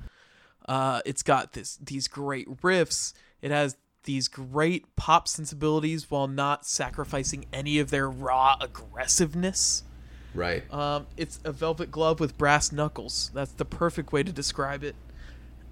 Uh, 0.68 1.00
it's 1.04 1.22
got 1.22 1.52
this 1.52 1.76
these 1.76 2.08
great 2.08 2.48
riffs. 2.62 3.12
It 3.40 3.50
has 3.50 3.76
these 4.04 4.28
great 4.28 4.94
pop 4.96 5.28
sensibilities 5.28 6.10
while 6.10 6.26
not 6.26 6.66
sacrificing 6.66 7.46
any 7.52 7.78
of 7.78 7.90
their 7.90 8.08
raw 8.08 8.56
aggressiveness. 8.60 9.84
Right. 10.34 10.70
Um, 10.72 11.06
it's 11.16 11.40
a 11.44 11.52
velvet 11.52 11.90
glove 11.90 12.20
with 12.20 12.38
brass 12.38 12.72
knuckles. 12.72 13.30
That's 13.34 13.52
the 13.52 13.64
perfect 13.64 14.12
way 14.12 14.22
to 14.22 14.32
describe 14.32 14.82
it. 14.82 14.96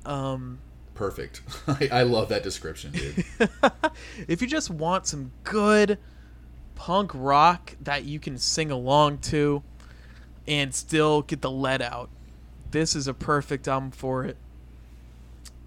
Um, 0.05 0.59
Perfect. 0.95 1.41
I, 1.67 1.89
I 1.91 2.03
love 2.03 2.29
that 2.29 2.43
description, 2.43 2.93
dude. 2.93 3.25
if 4.29 4.43
you 4.43 4.49
just 4.49 4.71
want 4.71 5.07
some 5.07 5.33
good 5.45 5.99
punk 6.75 7.11
rock 7.15 7.77
that 7.81 8.05
you 8.05 8.19
can 8.21 8.37
sing 8.37 8.71
along 8.71 9.19
to 9.19 9.63
and 10.47 10.75
still 10.75 11.23
get 11.23 11.41
the 11.41 11.51
lead 11.51 11.81
out, 11.81 12.11
this 12.71 12.95
is 12.95 13.07
a 13.07 13.15
perfect 13.15 13.67
album 13.67 13.91
for 13.91 14.25
it. 14.25 14.37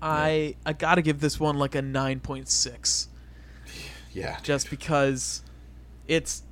I 0.04 0.56
I 0.66 0.74
gotta 0.74 1.02
give 1.02 1.22
this 1.22 1.40
one 1.40 1.58
like 1.58 1.76
a 1.76 1.82
nine 1.82 2.20
point 2.20 2.50
six, 2.50 3.08
yeah. 4.14 4.38
just 4.44 4.70
because 4.70 5.42
it's. 6.08 6.44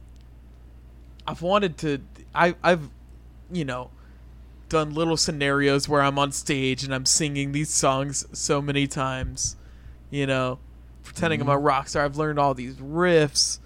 I've 1.28 1.42
wanted 1.42 1.78
to. 1.80 2.00
I 2.34 2.56
I've, 2.64 2.90
you 3.52 3.66
know, 3.66 3.92
done 4.70 4.94
little 4.94 5.18
scenarios 5.18 5.90
where 5.90 6.02
I'm 6.02 6.18
on 6.18 6.32
stage 6.32 6.86
and 6.86 6.96
I'm 6.96 7.06
singing 7.06 7.52
these 7.52 7.70
songs 7.70 8.26
so 8.32 8.62
many 8.62 8.88
times, 8.88 9.58
you 10.10 10.26
know, 10.26 10.60
pretending 11.04 11.42
I'm 11.42 11.50
a 11.50 11.58
rock 11.58 11.90
star. 11.90 12.06
I've 12.06 12.16
learned 12.16 12.40
all 12.40 12.54
these 12.54 12.76
riffs, 12.76 13.60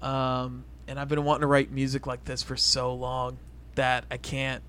um, 0.00 0.64
and 0.88 0.98
I've 0.98 1.08
been 1.08 1.24
wanting 1.24 1.42
to 1.42 1.46
write 1.46 1.70
music 1.70 2.06
like 2.06 2.24
this 2.24 2.42
for 2.42 2.56
so 2.56 2.94
long 2.94 3.36
that 3.74 4.06
I 4.10 4.16
can't 4.16 4.62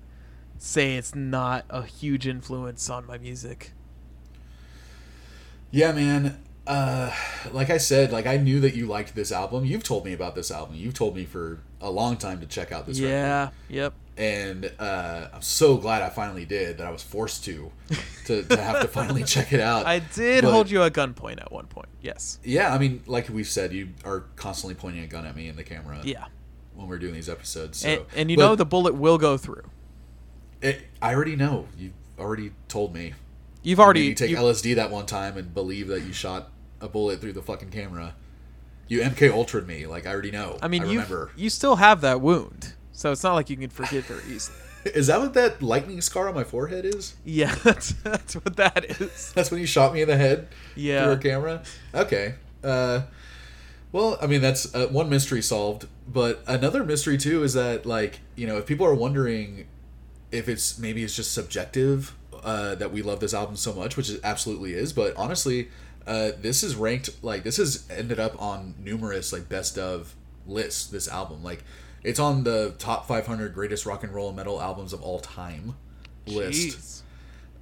say 0.58 0.96
it's 0.96 1.14
not 1.14 1.64
a 1.70 1.82
huge 1.84 2.26
influence 2.26 2.90
on 2.90 3.06
my 3.06 3.16
music. 3.16 3.72
Yeah, 5.72 5.90
man. 5.92 6.38
Uh, 6.64 7.12
like 7.50 7.70
I 7.70 7.78
said, 7.78 8.12
like 8.12 8.26
I 8.26 8.36
knew 8.36 8.60
that 8.60 8.74
you 8.74 8.86
liked 8.86 9.16
this 9.16 9.32
album. 9.32 9.64
You've 9.64 9.82
told 9.82 10.04
me 10.04 10.12
about 10.12 10.36
this 10.36 10.50
album. 10.52 10.76
You've 10.76 10.94
told 10.94 11.16
me 11.16 11.24
for 11.24 11.58
a 11.80 11.90
long 11.90 12.16
time 12.16 12.38
to 12.38 12.46
check 12.46 12.70
out 12.70 12.86
this 12.86 13.00
record. 13.00 13.10
yeah. 13.12 13.50
Yep. 13.68 13.94
and 14.16 14.70
uh, 14.78 15.26
I'm 15.34 15.42
so 15.42 15.76
glad 15.78 16.02
I 16.02 16.08
finally 16.10 16.44
did 16.44 16.78
that 16.78 16.86
I 16.86 16.90
was 16.92 17.02
forced 17.02 17.44
to 17.46 17.72
to, 18.26 18.44
to 18.44 18.56
have 18.62 18.80
to 18.82 18.86
finally 18.86 19.24
check 19.24 19.52
it 19.52 19.58
out. 19.60 19.86
I 19.96 19.98
did 19.98 20.44
But- 20.44 20.52
hold 20.52 20.70
you 20.70 20.82
at 20.84 20.92
gunpoint 20.92 21.40
at 21.40 21.50
one 21.50 21.66
point. 21.66 21.88
Yes. 22.00 22.38
Yeah, 22.44 22.72
I 22.72 22.78
mean, 22.78 23.02
like 23.08 23.28
we've 23.28 23.48
said, 23.48 23.72
you 23.72 23.88
are 24.04 24.20
constantly 24.36 24.76
pointing 24.76 25.02
a 25.02 25.08
gun 25.08 25.26
at 25.26 25.34
me 25.34 25.48
in 25.48 25.56
the 25.56 25.64
camera 25.64 25.98
Yeah. 26.04 26.26
when 26.76 26.86
we're 26.86 26.98
doing 26.98 27.14
these 27.14 27.28
episodes. 27.28 27.78
So, 27.78 27.88
and, 27.88 28.04
and 28.14 28.30
you 28.30 28.36
but 28.36 28.42
know 28.46 28.54
the 28.54 28.66
bullet 28.66 28.94
will 28.94 29.18
go 29.18 29.36
through. 29.36 29.64
it, 30.60 30.82
I 31.00 31.12
already 31.14 31.34
know. 31.34 31.66
You 31.76 31.92
already 32.20 32.52
told 32.68 32.94
me. 32.94 33.14
You've 33.62 33.78
You 33.78 33.84
already 33.84 34.08
me 34.10 34.14
take 34.14 34.30
you- 34.30 34.36
LSD 34.36 34.74
that 34.76 34.90
one 34.90 35.06
time 35.06 35.36
and 35.36 35.52
believe 35.54 35.88
that 35.88 36.02
you 36.02 36.12
shot 36.12 36.50
a 36.80 36.88
bullet 36.88 37.20
through 37.20 37.32
the 37.34 37.42
fucking 37.42 37.70
camera. 37.70 38.14
You 38.88 39.00
MK 39.00 39.30
Ultra'd 39.30 39.66
me, 39.66 39.86
like 39.86 40.06
I 40.06 40.10
already 40.10 40.30
know. 40.32 40.58
I 40.60 40.68
mean, 40.68 40.82
you 40.82 40.98
remember. 40.98 41.30
you 41.36 41.48
still 41.48 41.76
have 41.76 42.00
that 42.02 42.20
wound, 42.20 42.74
so 42.92 43.12
it's 43.12 43.22
not 43.22 43.34
like 43.34 43.48
you 43.48 43.56
can 43.56 43.70
forget 43.70 44.04
very 44.04 44.22
easily. 44.34 44.58
Is 44.84 45.06
that 45.06 45.20
what 45.20 45.32
that 45.34 45.62
lightning 45.62 46.00
scar 46.00 46.28
on 46.28 46.34
my 46.34 46.42
forehead 46.42 46.84
is? 46.84 47.14
Yeah, 47.24 47.54
that's, 47.62 47.92
that's 48.02 48.34
what 48.34 48.56
that 48.56 48.84
is. 49.00 49.32
That's 49.32 49.50
when 49.52 49.60
you 49.60 49.66
shot 49.66 49.94
me 49.94 50.02
in 50.02 50.08
the 50.08 50.16
head 50.16 50.48
Yeah. 50.74 51.04
through 51.04 51.12
a 51.12 51.18
camera. 51.18 51.62
Okay. 51.94 52.34
Uh, 52.64 53.02
well, 53.92 54.18
I 54.20 54.26
mean 54.26 54.40
that's 54.40 54.74
uh, 54.74 54.88
one 54.88 55.08
mystery 55.08 55.40
solved, 55.40 55.86
but 56.08 56.42
another 56.48 56.82
mystery 56.84 57.16
too 57.16 57.44
is 57.44 57.52
that 57.54 57.86
like 57.86 58.20
you 58.34 58.46
know 58.46 58.58
if 58.58 58.66
people 58.66 58.84
are 58.86 58.94
wondering 58.94 59.68
if 60.32 60.48
it's 60.48 60.78
maybe 60.78 61.04
it's 61.04 61.14
just 61.14 61.32
subjective 61.32 62.14
uh, 62.42 62.74
that 62.76 62.92
we 62.92 63.02
love 63.02 63.20
this 63.20 63.34
album 63.34 63.56
so 63.56 63.72
much, 63.72 63.96
which 63.96 64.10
it 64.10 64.20
absolutely 64.24 64.74
is, 64.74 64.92
but 64.92 65.14
honestly, 65.16 65.68
uh, 66.06 66.32
this 66.40 66.62
is 66.62 66.74
ranked 66.74 67.10
like 67.22 67.44
this 67.44 67.56
has 67.58 67.86
ended 67.90 68.18
up 68.18 68.40
on 68.40 68.74
numerous 68.82 69.32
like 69.32 69.48
best 69.48 69.78
of 69.78 70.14
lists. 70.46 70.86
This 70.86 71.08
album 71.08 71.42
like 71.44 71.62
it's 72.02 72.18
on 72.18 72.42
the 72.44 72.74
top 72.78 73.06
500 73.06 73.54
greatest 73.54 73.86
rock 73.86 74.02
and 74.02 74.12
roll 74.12 74.28
and 74.28 74.36
metal 74.36 74.60
albums 74.60 74.92
of 74.92 75.00
all 75.02 75.20
time 75.20 75.74
list. 76.26 77.04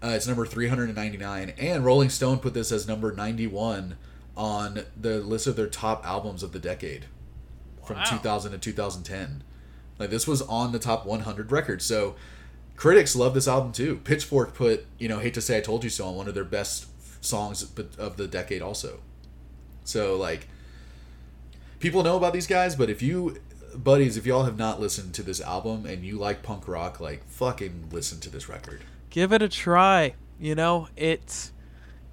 Uh, 0.02 0.08
it's 0.16 0.26
number 0.26 0.46
399, 0.46 1.52
and 1.58 1.84
Rolling 1.84 2.08
Stone 2.08 2.38
put 2.38 2.54
this 2.54 2.72
as 2.72 2.88
number 2.88 3.12
91 3.12 3.98
on 4.34 4.84
the 4.98 5.18
list 5.18 5.46
of 5.46 5.56
their 5.56 5.66
top 5.66 6.06
albums 6.06 6.42
of 6.42 6.52
the 6.52 6.58
decade 6.58 7.04
from 7.84 7.96
Wow. 7.96 8.04
2000 8.04 8.52
to 8.52 8.58
2010. 8.58 9.42
Like 9.98 10.08
this 10.08 10.26
was 10.26 10.40
on 10.40 10.72
the 10.72 10.78
top 10.78 11.04
100 11.04 11.52
records. 11.52 11.84
So 11.84 12.14
critics 12.80 13.14
love 13.14 13.34
this 13.34 13.46
album 13.46 13.72
too. 13.72 13.96
Pitchfork 14.04 14.54
put, 14.54 14.86
you 14.98 15.06
know, 15.06 15.18
"Hate 15.18 15.34
to 15.34 15.42
Say 15.42 15.58
I 15.58 15.60
Told 15.60 15.84
You 15.84 15.90
So" 15.90 16.06
on 16.06 16.14
one 16.16 16.28
of 16.28 16.34
their 16.34 16.44
best 16.44 16.86
songs 17.22 17.62
of 17.98 18.16
the 18.16 18.26
decade 18.26 18.62
also. 18.62 19.00
So 19.84 20.16
like 20.16 20.48
people 21.78 22.02
know 22.02 22.16
about 22.16 22.32
these 22.32 22.46
guys, 22.46 22.74
but 22.74 22.88
if 22.88 23.02
you 23.02 23.36
buddies, 23.74 24.16
if 24.16 24.24
y'all 24.24 24.44
have 24.44 24.56
not 24.56 24.80
listened 24.80 25.12
to 25.14 25.22
this 25.22 25.42
album 25.42 25.84
and 25.84 26.04
you 26.06 26.16
like 26.16 26.42
punk 26.42 26.66
rock, 26.66 27.00
like 27.00 27.22
fucking 27.28 27.90
listen 27.92 28.18
to 28.20 28.30
this 28.30 28.48
record. 28.48 28.80
Give 29.10 29.34
it 29.34 29.42
a 29.42 29.48
try. 29.48 30.14
You 30.38 30.54
know, 30.54 30.88
it's 30.96 31.52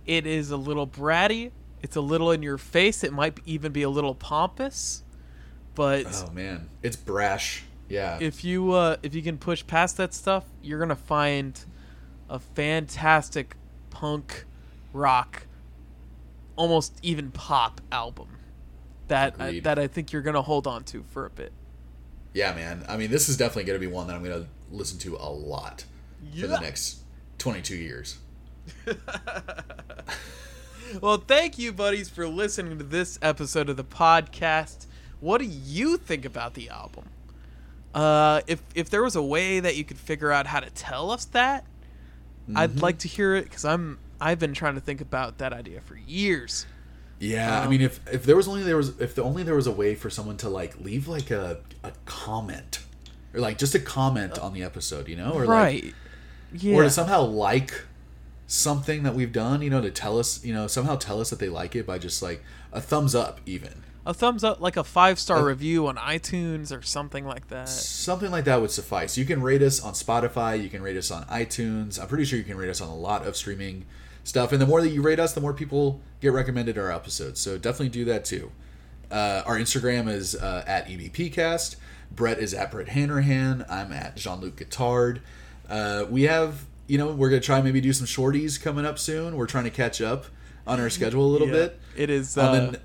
it 0.05 0.28
is 0.28 0.51
a 0.51 0.57
little 0.57 0.86
bratty. 0.86 1.51
It's 1.82 1.95
a 1.95 2.01
little 2.01 2.32
in 2.32 2.43
your 2.43 2.57
face. 2.57 3.05
It 3.05 3.13
might 3.13 3.39
even 3.45 3.72
be 3.72 3.84
a 3.84 3.89
little 3.89 4.15
pompous, 4.15 5.03
but 5.76 6.07
Oh 6.28 6.32
man, 6.34 6.70
it's 6.84 6.97
brash. 6.97 7.63
Yeah. 7.89 8.17
if 8.19 8.43
you 8.43 8.71
uh, 8.73 8.97
if 9.03 9.15
you 9.15 9.21
can 9.21 9.38
push 9.38 9.65
past 9.65 9.97
that 9.97 10.13
stuff, 10.13 10.43
you're 10.61 10.79
gonna 10.79 10.95
find 10.95 11.59
a 12.29 12.39
fantastic 12.39 13.55
punk 13.89 14.45
rock, 14.93 15.47
almost 16.55 16.99
even 17.01 17.31
pop 17.31 17.79
album 17.91 18.27
that 19.07 19.35
I, 19.39 19.59
that 19.61 19.79
I 19.79 19.88
think 19.88 20.11
you're 20.11 20.21
gonna 20.21 20.41
hold 20.41 20.67
on 20.67 20.83
to 20.85 21.03
for 21.03 21.25
a 21.25 21.29
bit. 21.29 21.53
yeah, 22.33 22.53
man. 22.53 22.85
I 22.89 22.97
mean, 22.97 23.09
this 23.09 23.29
is 23.29 23.38
definitely 23.38 23.63
going 23.63 23.79
to 23.79 23.88
be 23.88 23.91
one 23.91 24.07
that 24.07 24.15
I'm 24.15 24.23
going 24.23 24.43
to 24.43 24.49
listen 24.69 24.99
to 24.99 25.15
a 25.15 25.29
lot 25.31 25.85
for 26.39 26.47
the 26.47 26.59
next 26.59 26.99
22 27.38 27.75
years. 27.75 28.17
Well, 31.01 31.17
thank 31.17 31.59
you, 31.59 31.73
buddies, 31.73 32.07
for 32.09 32.27
listening 32.27 32.77
to 32.77 32.83
this 32.83 33.19
episode 33.21 33.69
of 33.69 33.75
the 33.75 33.83
podcast. 33.83 34.85
What 35.19 35.39
do 35.39 35.45
you 35.45 35.97
think 35.97 36.23
about 36.23 36.53
the 36.53 36.69
album? 36.69 37.05
Uh, 37.97 38.41
if 38.47 38.61
if 38.75 38.89
there 38.89 39.03
was 39.03 39.15
a 39.15 39.21
way 39.23 39.59
that 39.59 39.75
you 39.75 39.83
could 39.83 39.97
figure 39.97 40.31
out 40.31 40.45
how 40.47 40.59
to 40.59 40.69
tell 40.69 41.09
us 41.11 41.25
that, 41.25 41.65
I'd 42.55 42.81
like 42.81 42.99
to 42.99 43.07
hear 43.07 43.35
it 43.35 43.45
because 43.45 43.65
I'm 43.65 43.99
I've 44.21 44.39
been 44.39 44.53
trying 44.53 44.75
to 44.75 44.81
think 44.81 45.01
about 45.01 45.39
that 45.39 45.51
idea 45.53 45.81
for 45.81 45.95
years. 45.95 46.65
Yeah, 47.19 47.61
I 47.61 47.63
Um, 47.63 47.71
mean, 47.71 47.81
if 47.81 47.99
if 48.11 48.23
there 48.23 48.35
was 48.35 48.47
only 48.47 48.63
there 48.63 48.77
was 48.77 48.99
if 48.99 49.15
the 49.15 49.23
only 49.23 49.41
there 49.43 49.55
was 49.55 49.67
a 49.67 49.71
way 49.71 49.95
for 49.95 50.09
someone 50.09 50.37
to 50.37 50.49
like 50.49 50.79
leave 50.79 51.07
like 51.07 51.31
a 51.31 51.61
a 51.83 51.91
comment 52.05 52.79
or 53.33 53.39
like 53.39 53.57
just 53.57 53.73
a 53.73 53.79
comment 53.79 54.37
on 54.37 54.53
the 54.53 54.63
episode, 54.63 55.07
you 55.07 55.15
know, 55.15 55.31
or 55.33 55.45
like? 55.45 55.95
Yeah. 56.53 56.75
or 56.75 56.83
to 56.83 56.89
somehow 56.89 57.23
like 57.23 57.83
something 58.45 59.03
that 59.03 59.13
we've 59.15 59.33
done, 59.33 59.61
you 59.61 59.69
know, 59.69 59.81
to 59.81 59.91
tell 59.91 60.17
us, 60.19 60.43
you 60.45 60.53
know, 60.53 60.67
somehow 60.67 60.95
tell 60.95 61.19
us 61.19 61.29
that 61.31 61.39
they 61.39 61.49
like 61.49 61.75
it 61.75 61.85
by 61.85 61.97
just 61.97 62.21
like 62.21 62.41
a 62.71 62.79
thumbs 62.79 63.13
up, 63.15 63.41
even 63.45 63.83
a 64.07 64.13
thumbs 64.13 64.43
up, 64.43 64.59
like 64.61 64.77
a 64.77 64.83
five 64.83 65.19
star 65.19 65.39
Uh, 65.39 65.43
review 65.43 65.85
on 65.87 65.97
iTunes 65.97 66.75
or 66.75 66.81
something 66.81 67.25
like 67.25 67.49
that. 67.49 67.67
something 67.69 68.31
like 68.31 68.45
that 68.45 68.61
would 68.61 68.71
suffice. 68.71 69.17
You 69.17 69.25
can 69.25 69.41
rate 69.43 69.61
us 69.61 69.81
on 69.81 69.93
Spotify, 69.93 70.61
you 70.63 70.69
can 70.69 70.81
rate 70.81 70.95
us 70.97 71.11
on 71.11 71.25
iTunes. 71.25 71.99
I'm 72.01 72.07
pretty 72.07 72.23
sure 72.25 72.39
you 72.39 72.45
can 72.45 72.57
rate 72.57 72.69
us 72.69 72.79
on 72.81 72.87
a 72.87 72.95
lot 72.95 73.27
of 73.27 73.35
streaming 73.35 73.85
stuff, 74.23 74.51
and 74.53 74.61
the 74.61 74.65
more 74.65 74.81
that 74.81 74.89
you 74.89 75.01
rate 75.01 75.19
us, 75.19 75.33
the 75.33 75.41
more 75.41 75.53
people 75.53 76.01
get 76.21 76.31
recommended 76.33 76.77
our 76.77 76.91
episodes. 76.91 77.39
So 77.41 77.57
definitely 77.57 77.89
do 77.89 78.05
that 78.05 78.23
too. 78.25 78.51
Uh, 79.11 79.41
our 79.45 79.57
Instagram 79.57 80.09
is 80.09 80.35
uh, 80.35 80.63
at 80.65 80.87
EBPcast. 80.87 81.75
Brett 82.11 82.39
is 82.39 82.53
at 82.53 82.71
Brett 82.71 82.89
Hanrahan. 82.89 83.65
I'm 83.69 83.91
at 83.91 84.15
Jean 84.15 84.39
Luc 84.39 84.55
Guitard. 84.55 85.19
Uh, 85.69 86.05
we 86.09 86.23
have, 86.23 86.65
you 86.87 86.97
know, 86.97 87.11
we're 87.11 87.29
gonna 87.29 87.41
try 87.41 87.61
maybe 87.61 87.81
do 87.81 87.91
some 87.93 88.05
shorties 88.07 88.61
coming 88.61 88.85
up 88.85 88.97
soon. 88.99 89.35
We're 89.35 89.47
trying 89.47 89.65
to 89.65 89.69
catch 89.69 89.99
up 90.01 90.25
on 90.65 90.79
our 90.79 90.89
schedule 90.89 91.25
a 91.25 91.31
little 91.31 91.47
Yeah. 91.47 91.53
bit. 91.53 91.79
It 91.97 92.09
is. 92.09 92.37
Um, 92.37 92.55
and- 92.55 92.79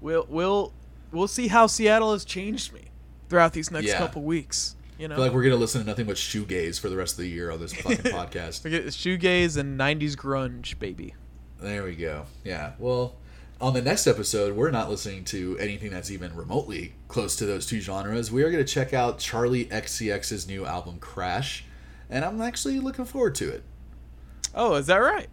we'll 0.00 0.26
we'll 0.28 0.72
we'll 1.12 1.28
see 1.28 1.48
how 1.48 1.66
Seattle 1.66 2.12
has 2.12 2.24
changed 2.24 2.72
me 2.72 2.82
throughout 3.28 3.52
these 3.52 3.70
next 3.70 3.86
Yeah. 3.88 3.98
couple 3.98 4.22
weeks. 4.22 4.74
You 4.98 5.08
know, 5.08 5.14
I 5.14 5.16
feel 5.18 5.24
like 5.26 5.34
we're 5.34 5.42
gonna 5.42 5.56
listen 5.56 5.82
to 5.82 5.86
nothing 5.86 6.06
but 6.06 6.16
shoegaze 6.16 6.80
for 6.80 6.88
the 6.88 6.96
rest 6.96 7.14
of 7.14 7.18
the 7.18 7.28
year 7.28 7.50
on 7.50 7.60
this 7.60 7.74
fucking 7.74 7.96
podcast. 8.12 8.62
Shoegaze 8.66 9.56
and 9.56 9.78
'90s 9.78 10.16
grunge, 10.16 10.78
baby. 10.78 11.14
There 11.60 11.84
we 11.84 11.94
go. 11.96 12.24
Yeah. 12.44 12.72
Well, 12.78 13.14
on 13.60 13.72
the 13.74 13.80
next 13.82 14.06
episode, 14.06 14.54
we're 14.56 14.70
not 14.70 14.88
listening 14.90 15.24
to 15.26 15.56
anything 15.58 15.90
that's 15.90 16.10
even 16.10 16.34
remotely 16.36 16.92
close 17.08 17.36
to 17.36 17.46
those 17.46 17.66
two 17.66 17.80
genres. 17.80 18.30
We 18.30 18.42
are 18.42 18.50
going 18.50 18.62
to 18.64 18.70
check 18.70 18.92
out 18.92 19.18
Charli 19.18 19.66
XCX's 19.70 20.46
new 20.46 20.66
album, 20.66 20.98
Crash, 20.98 21.64
and 22.10 22.22
I'm 22.24 22.42
actually 22.42 22.78
looking 22.80 23.06
forward 23.06 23.34
to 23.36 23.48
it. 23.50 23.62
Oh, 24.54 24.74
is 24.74 24.86
that 24.88 24.96
right? 24.98 25.28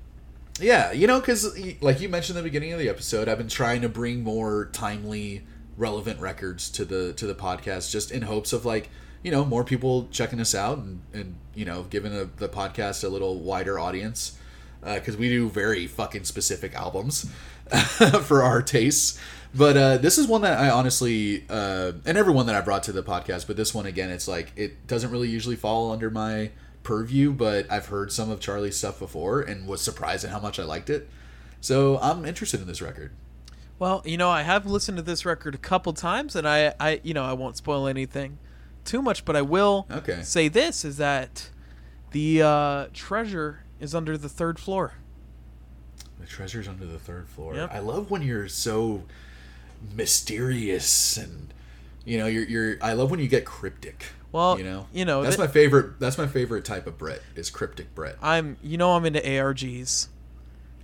Yeah, 0.60 0.92
you 0.92 1.08
know, 1.08 1.20
because 1.20 1.58
like 1.82 2.00
you 2.00 2.10
mentioned 2.10 2.38
the 2.38 2.44
beginning 2.44 2.74
of 2.74 2.80
the 2.80 2.90
episode, 2.90 3.28
I've 3.28 3.40
been 3.40 3.48
trying 3.48 3.82
to 3.82 3.90
bring 3.90 4.24
more 4.24 4.70
timely, 4.72 5.44
relevant 5.78 6.20
records 6.20 6.70
to 6.72 6.86
the 6.86 7.14
to 7.14 7.26
the 7.26 7.34
podcast, 7.34 7.92
just 7.92 8.12
in 8.12 8.22
hopes 8.22 8.54
of 8.54 8.64
like 8.66 8.90
you 9.24 9.32
know 9.32 9.44
more 9.44 9.64
people 9.64 10.08
checking 10.12 10.40
us 10.40 10.54
out 10.54 10.78
and, 10.78 11.02
and 11.12 11.36
you 11.56 11.66
know 11.66 11.84
giving 11.84 12.14
a, 12.14 12.26
the 12.26 12.50
podcast 12.50 13.04
a 13.04 13.08
little 13.08 13.40
wider 13.40 13.80
audience 13.80 14.38
because 14.84 15.18
we 15.18 15.30
do 15.30 15.50
very 15.50 15.88
fucking 15.88 16.26
specific 16.26 16.76
albums 16.76 17.32
for 18.24 18.44
our 18.44 18.62
tastes. 18.62 19.20
But 19.56 19.78
uh, 19.78 19.98
this 19.98 20.18
is 20.18 20.28
one 20.28 20.42
that 20.42 20.60
I 20.60 20.70
honestly, 20.70 21.46
uh, 21.50 21.94
and 22.06 22.18
everyone 22.18 22.48
that 22.48 22.56
I 22.56 22.62
brought 22.62 22.84
to 22.84 22.92
the 22.92 23.04
podcast, 23.04 23.48
but 23.48 23.56
this 23.56 23.74
one 23.74 23.86
again, 23.86 24.10
it's 24.10 24.28
like 24.28 24.52
it 24.56 24.88
doesn't 24.88 25.12
really 25.12 25.30
usually 25.30 25.56
fall 25.56 25.92
under 25.92 26.10
my 26.10 26.52
purview, 26.84 27.32
but 27.32 27.70
I've 27.72 27.88
heard 27.88 28.12
some 28.12 28.30
of 28.30 28.40
Charlie's 28.40 28.78
stuff 28.78 29.00
before 29.00 29.42
and 29.42 29.68
was 29.68 29.82
surprised 29.82 30.26
at 30.26 30.32
how 30.32 30.40
much 30.40 30.60
I 30.60 30.64
liked 30.64 30.90
it. 30.90 31.10
So 31.62 31.98
I'm 32.00 32.26
interested 32.26 32.60
in 32.62 32.68
this 32.68 32.82
record. 32.82 33.12
Well, 33.80 34.02
you 34.06 34.18
know, 34.18 34.30
I 34.30 34.44
have 34.44 34.66
listened 34.66 34.98
to 34.98 35.02
this 35.02 35.26
record 35.26 35.56
a 35.56 35.58
couple 35.58 35.94
times, 35.94 36.36
and 36.36 36.48
I, 36.48 36.74
I, 36.80 37.00
you 37.04 37.14
know, 37.14 37.24
I 37.24 37.34
won't 37.34 37.58
spoil 37.58 37.88
anything 37.88 38.38
too 38.86 39.02
much, 39.02 39.26
but 39.26 39.36
I 39.36 39.42
will 39.42 39.88
Okay. 39.90 40.22
say 40.24 40.48
this: 40.48 40.86
is 40.86 40.98
that 40.98 41.50
the 42.12 42.42
uh, 42.42 42.86
treasure 42.94 43.64
is 43.80 43.96
under 43.96 44.18
the 44.18 44.30
third 44.30 44.60
floor. 44.60 44.94
The 46.20 46.28
treasure's 46.28 46.68
under 46.68 46.86
the 46.86 47.00
third 47.00 47.28
floor. 47.28 47.56
Yep. 47.56 47.74
I 47.74 47.80
love 47.80 48.12
when 48.12 48.22
you're 48.22 48.48
so 48.48 49.04
mysterious 49.96 51.18
and 51.18 51.54
you 52.06 52.18
know 52.18 52.28
you're 52.28 52.44
you're. 52.44 52.78
I 52.82 52.94
love 52.94 53.10
when 53.12 53.20
you 53.20 53.28
get 53.28 53.46
cryptic. 53.46 54.08
Well, 54.34 54.58
you 54.58 54.66
know, 54.66 54.88
you 54.92 55.06
know, 55.06 55.24
that's 55.24 55.38
th- 55.38 55.48
my 55.48 55.52
favorite. 55.54 56.00
That's 56.00 56.18
my 56.18 56.28
favorite 56.28 56.66
type 56.66 56.88
of 56.88 56.98
Brett 56.98 57.22
is 57.36 57.50
cryptic 57.50 57.96
Brett. 57.96 58.18
I'm, 58.22 58.58
you 58.62 58.78
know, 58.78 58.92
I'm 58.92 59.06
into 59.06 59.22
ARGs, 59.22 60.08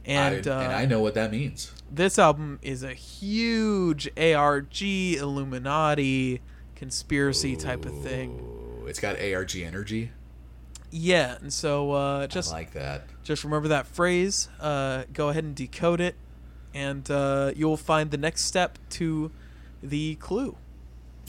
and 0.06 0.47
I, 0.47 0.52
uh, 0.52 0.60
and 0.62 0.72
I 0.72 0.86
know 0.86 1.02
what 1.02 1.16
that 1.16 1.32
means. 1.32 1.74
this 1.91 2.18
album 2.20 2.60
is 2.62 2.84
a 2.84 2.93
huge 2.93 4.08
ARG 4.18 4.82
Illuminati 4.82 6.41
conspiracy 6.76 7.56
type 7.56 7.86
of 7.86 8.02
thing. 8.02 8.39
It's 8.88 9.00
got 9.00 9.20
ARG 9.20 9.56
energy. 9.58 10.12
Yeah, 10.91 11.38
and 11.41 11.52
so 11.54 11.91
uh, 11.91 12.28
just 12.28 12.52
I 12.52 12.56
like 12.56 12.72
that. 12.74 13.06
just 13.24 13.43
remember 13.43 13.68
that 13.70 13.86
phrase. 13.88 14.50
Uh, 14.60 15.04
go 15.14 15.30
ahead 15.30 15.43
and 15.43 15.56
decode 15.56 16.02
it, 16.02 16.16
and 16.74 17.10
uh, 17.12 17.52
you'll 17.56 17.78
find 17.78 18.10
the 18.12 18.18
next 18.18 18.45
step 18.45 18.78
to 18.91 19.32
the 19.84 20.16
clue. 20.16 20.56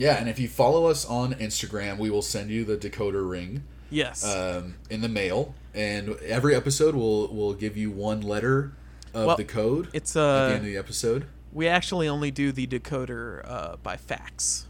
Yeah, 0.01 0.17
and 0.19 0.31
if 0.31 0.39
you 0.39 0.49
follow 0.49 0.87
us 0.87 1.05
on 1.05 1.35
Instagram, 1.35 1.99
we 1.99 2.09
will 2.09 2.23
send 2.23 2.51
you 2.51 2.65
the 2.65 2.77
decoder 2.79 3.29
ring 3.29 3.65
Yes. 3.91 4.25
um, 4.25 4.77
in 4.89 5.03
the 5.03 5.09
mail, 5.11 5.55
and 5.75 6.17
every 6.23 6.55
episode 6.55 6.95
will 6.95 7.29
will 7.29 7.53
give 7.53 7.77
you 7.77 7.91
one 7.91 8.23
letter 8.23 8.73
of 9.13 9.27
Well, 9.27 9.37
the 9.37 9.45
code 9.45 9.89
it's 9.93 10.17
at 10.17 10.21
the 10.21 10.27
uh, 10.27 10.49
end 10.49 10.57
of 10.59 10.65
the 10.65 10.77
episode. 10.79 11.27
we 11.53 11.69
actually 11.69 12.09
only 12.09 12.31
do 12.31 12.51
the 12.51 12.67
decoder 12.67 13.43
uh, 13.47 13.77
by 13.83 13.97
fax. 13.99 14.67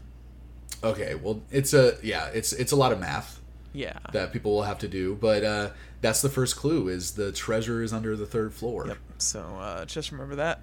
Okay, 0.83 1.15
well, 1.15 1.41
it's 1.49 1.73
a 1.73 1.95
yeah, 2.03 2.25
it's 2.33 2.51
it's 2.51 2.73
a 2.73 2.75
lot 2.75 2.91
of 2.91 2.99
math 2.99 3.39
Yeah. 3.71 3.99
that 4.11 4.33
people 4.33 4.51
will 4.51 4.63
have 4.63 4.79
to 4.79 4.87
do, 4.89 5.15
but 5.15 5.43
uh, 5.45 5.69
that's 6.01 6.21
the 6.21 6.29
first 6.29 6.57
clue: 6.57 6.89
is 6.89 7.11
the 7.13 7.31
treasure 7.31 7.81
is 7.81 7.93
under 7.93 8.17
the 8.17 8.25
third 8.25 8.53
floor. 8.53 8.85
Yep. 8.87 8.97
So 9.19 9.39
uh, 9.39 9.85
just 9.85 10.11
remember 10.11 10.35
that. 10.35 10.59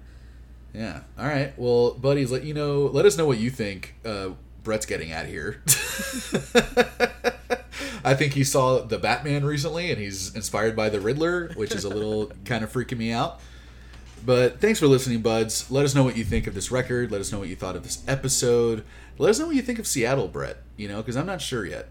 Yeah. 0.75 0.99
All 1.17 1.25
right. 1.25 1.53
Well, 1.57 1.95
buddies, 1.95 2.29
let 2.31 2.43
you 2.43 2.53
know. 2.53 2.81
Let 2.83 3.07
us 3.07 3.17
know 3.17 3.25
what 3.25 3.39
you 3.39 3.49
think. 3.49 3.95
Uh, 4.05 4.31
Brett's 4.69 4.85
getting 4.85 5.11
at 5.11 5.25
here. 5.25 5.63
I 8.05 8.13
think 8.13 8.33
he 8.33 8.43
saw 8.43 8.79
the 8.83 8.99
Batman 8.99 9.43
recently, 9.43 9.89
and 9.91 9.99
he's 9.99 10.35
inspired 10.35 10.75
by 10.75 10.89
the 10.89 10.99
Riddler, 10.99 11.51
which 11.55 11.73
is 11.73 11.85
a 11.85 11.89
little 11.89 12.27
kind 12.45 12.63
of 12.63 12.71
freaking 12.71 12.99
me 12.99 13.11
out. 13.11 13.39
But 14.23 14.61
thanks 14.61 14.79
for 14.79 14.85
listening, 14.85 15.21
buds. 15.21 15.71
Let 15.71 15.85
us 15.85 15.95
know 15.95 16.03
what 16.03 16.15
you 16.15 16.23
think 16.23 16.45
of 16.45 16.53
this 16.53 16.69
record. 16.69 17.11
Let 17.11 17.19
us 17.19 17.31
know 17.31 17.39
what 17.39 17.47
you 17.49 17.55
thought 17.55 17.75
of 17.75 17.81
this 17.81 18.03
episode. 18.07 18.83
Let 19.17 19.31
us 19.31 19.39
know 19.39 19.47
what 19.47 19.55
you 19.55 19.63
think 19.63 19.79
of 19.79 19.87
Seattle, 19.87 20.27
Brett. 20.27 20.57
You 20.77 20.87
know, 20.87 20.97
because 20.97 21.17
I'm 21.17 21.25
not 21.25 21.41
sure 21.41 21.65
yet. 21.65 21.85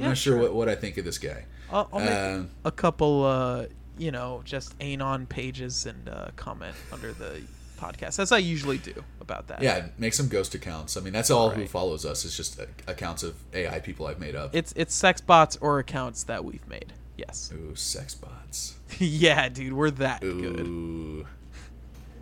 I'm 0.00 0.02
Yeah, 0.02 0.08
not 0.08 0.16
sure, 0.18 0.34
sure. 0.34 0.42
what, 0.42 0.54
what 0.54 0.68
I 0.68 0.74
think 0.74 0.96
of 0.98 1.04
this 1.04 1.18
guy. 1.18 1.44
I'll, 1.70 1.88
I'll 1.92 2.00
make 2.00 2.10
Um, 2.10 2.50
a 2.64 2.72
couple, 2.72 3.24
uh, 3.24 3.66
you 3.96 4.10
know, 4.10 4.42
just 4.44 4.74
anon 4.80 5.26
pages 5.26 5.86
and 5.86 6.08
uh, 6.08 6.30
comment 6.34 6.74
under 6.92 7.12
the 7.12 7.42
podcast, 7.84 8.18
as 8.18 8.32
I 8.32 8.38
usually 8.38 8.78
do 8.78 9.04
about 9.20 9.48
that. 9.48 9.62
yeah, 9.62 9.86
make 9.98 10.14
some 10.14 10.28
ghost 10.28 10.54
accounts. 10.54 10.96
I 10.96 11.00
mean, 11.00 11.12
that's 11.12 11.30
all 11.30 11.50
who 11.50 11.66
follows 11.66 12.04
us. 12.06 12.24
It's 12.24 12.36
just 12.36 12.58
uh, 12.60 12.66
accounts 12.86 13.22
of 13.22 13.34
AI 13.52 13.78
people 13.80 14.06
I've 14.06 14.20
made 14.20 14.34
up. 14.34 14.54
It's 14.54 14.72
it's 14.76 14.94
sex 14.94 15.20
bots 15.20 15.58
or 15.60 15.78
accounts 15.78 16.24
that 16.24 16.44
we've 16.44 16.66
made. 16.68 16.92
Yes. 17.16 17.52
Ooh, 17.54 17.74
sex 17.74 18.14
bots. 18.14 18.76
yeah, 18.98 19.48
dude, 19.48 19.72
we're 19.72 19.90
that 19.90 20.20
good. 20.20 21.26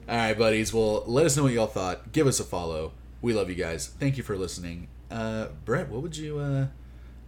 All 0.08 0.16
right, 0.16 0.36
buddies. 0.36 0.74
Well, 0.74 1.04
let 1.06 1.26
us 1.26 1.36
know 1.36 1.44
what 1.44 1.52
y'all 1.52 1.66
thought. 1.66 2.12
Give 2.12 2.26
us 2.26 2.40
a 2.40 2.44
follow. 2.44 2.92
We 3.22 3.32
love 3.32 3.48
you 3.48 3.54
guys. 3.54 3.86
Thank 3.86 4.16
you 4.16 4.22
for 4.22 4.36
listening. 4.36 4.88
Uh, 5.10 5.48
Brett, 5.64 5.88
what 5.88 6.02
would 6.02 6.16
you 6.16 6.38
uh, 6.38 6.66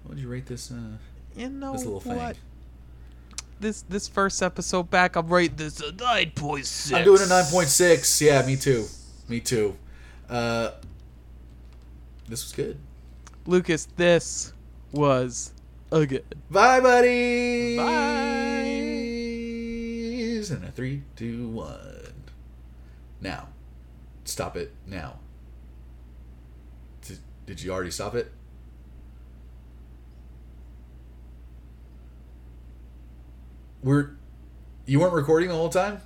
what 0.02 0.10
would 0.10 0.18
you 0.18 0.28
rate 0.28 0.46
this 0.46 0.70
uh, 0.70 0.96
You 1.36 1.48
know 1.50 1.72
this 1.72 1.84
little 1.84 2.00
thing? 2.00 2.34
This 3.60 3.82
this 3.82 4.08
first 4.08 4.42
episode 4.42 4.90
back, 4.90 5.16
I'm 5.16 5.28
rating 5.28 5.56
this 5.56 5.80
a 5.80 5.92
nine 5.92 6.32
point 6.34 6.66
six. 6.66 6.92
I'm 6.92 7.04
doing 7.04 7.22
a 7.22 7.26
nine 7.26 7.44
point 7.46 7.68
six. 7.68 8.20
Yeah, 8.20 8.44
me 8.44 8.56
too. 8.56 8.86
Me 9.28 9.40
too. 9.40 9.76
Uh, 10.28 10.72
this 12.28 12.44
was 12.44 12.52
good. 12.52 12.78
Lucas, 13.46 13.86
this 13.96 14.52
was 14.92 15.52
a 15.90 16.04
good. 16.06 16.24
Bye, 16.50 16.80
buddy. 16.80 17.76
Bye. 17.76 18.34
And 20.50 20.62
a 20.62 20.70
three, 20.72 21.02
two, 21.16 21.48
one. 21.48 22.12
Now, 23.22 23.48
stop 24.24 24.58
it 24.58 24.72
now. 24.86 25.20
Did, 27.00 27.18
did 27.46 27.62
you 27.62 27.72
already 27.72 27.90
stop 27.90 28.14
it? 28.14 28.30
We're. 33.84 34.12
You 34.86 35.00
weren't 35.00 35.12
recording 35.12 35.50
the 35.50 35.54
whole 35.54 35.68
time? 35.68 36.00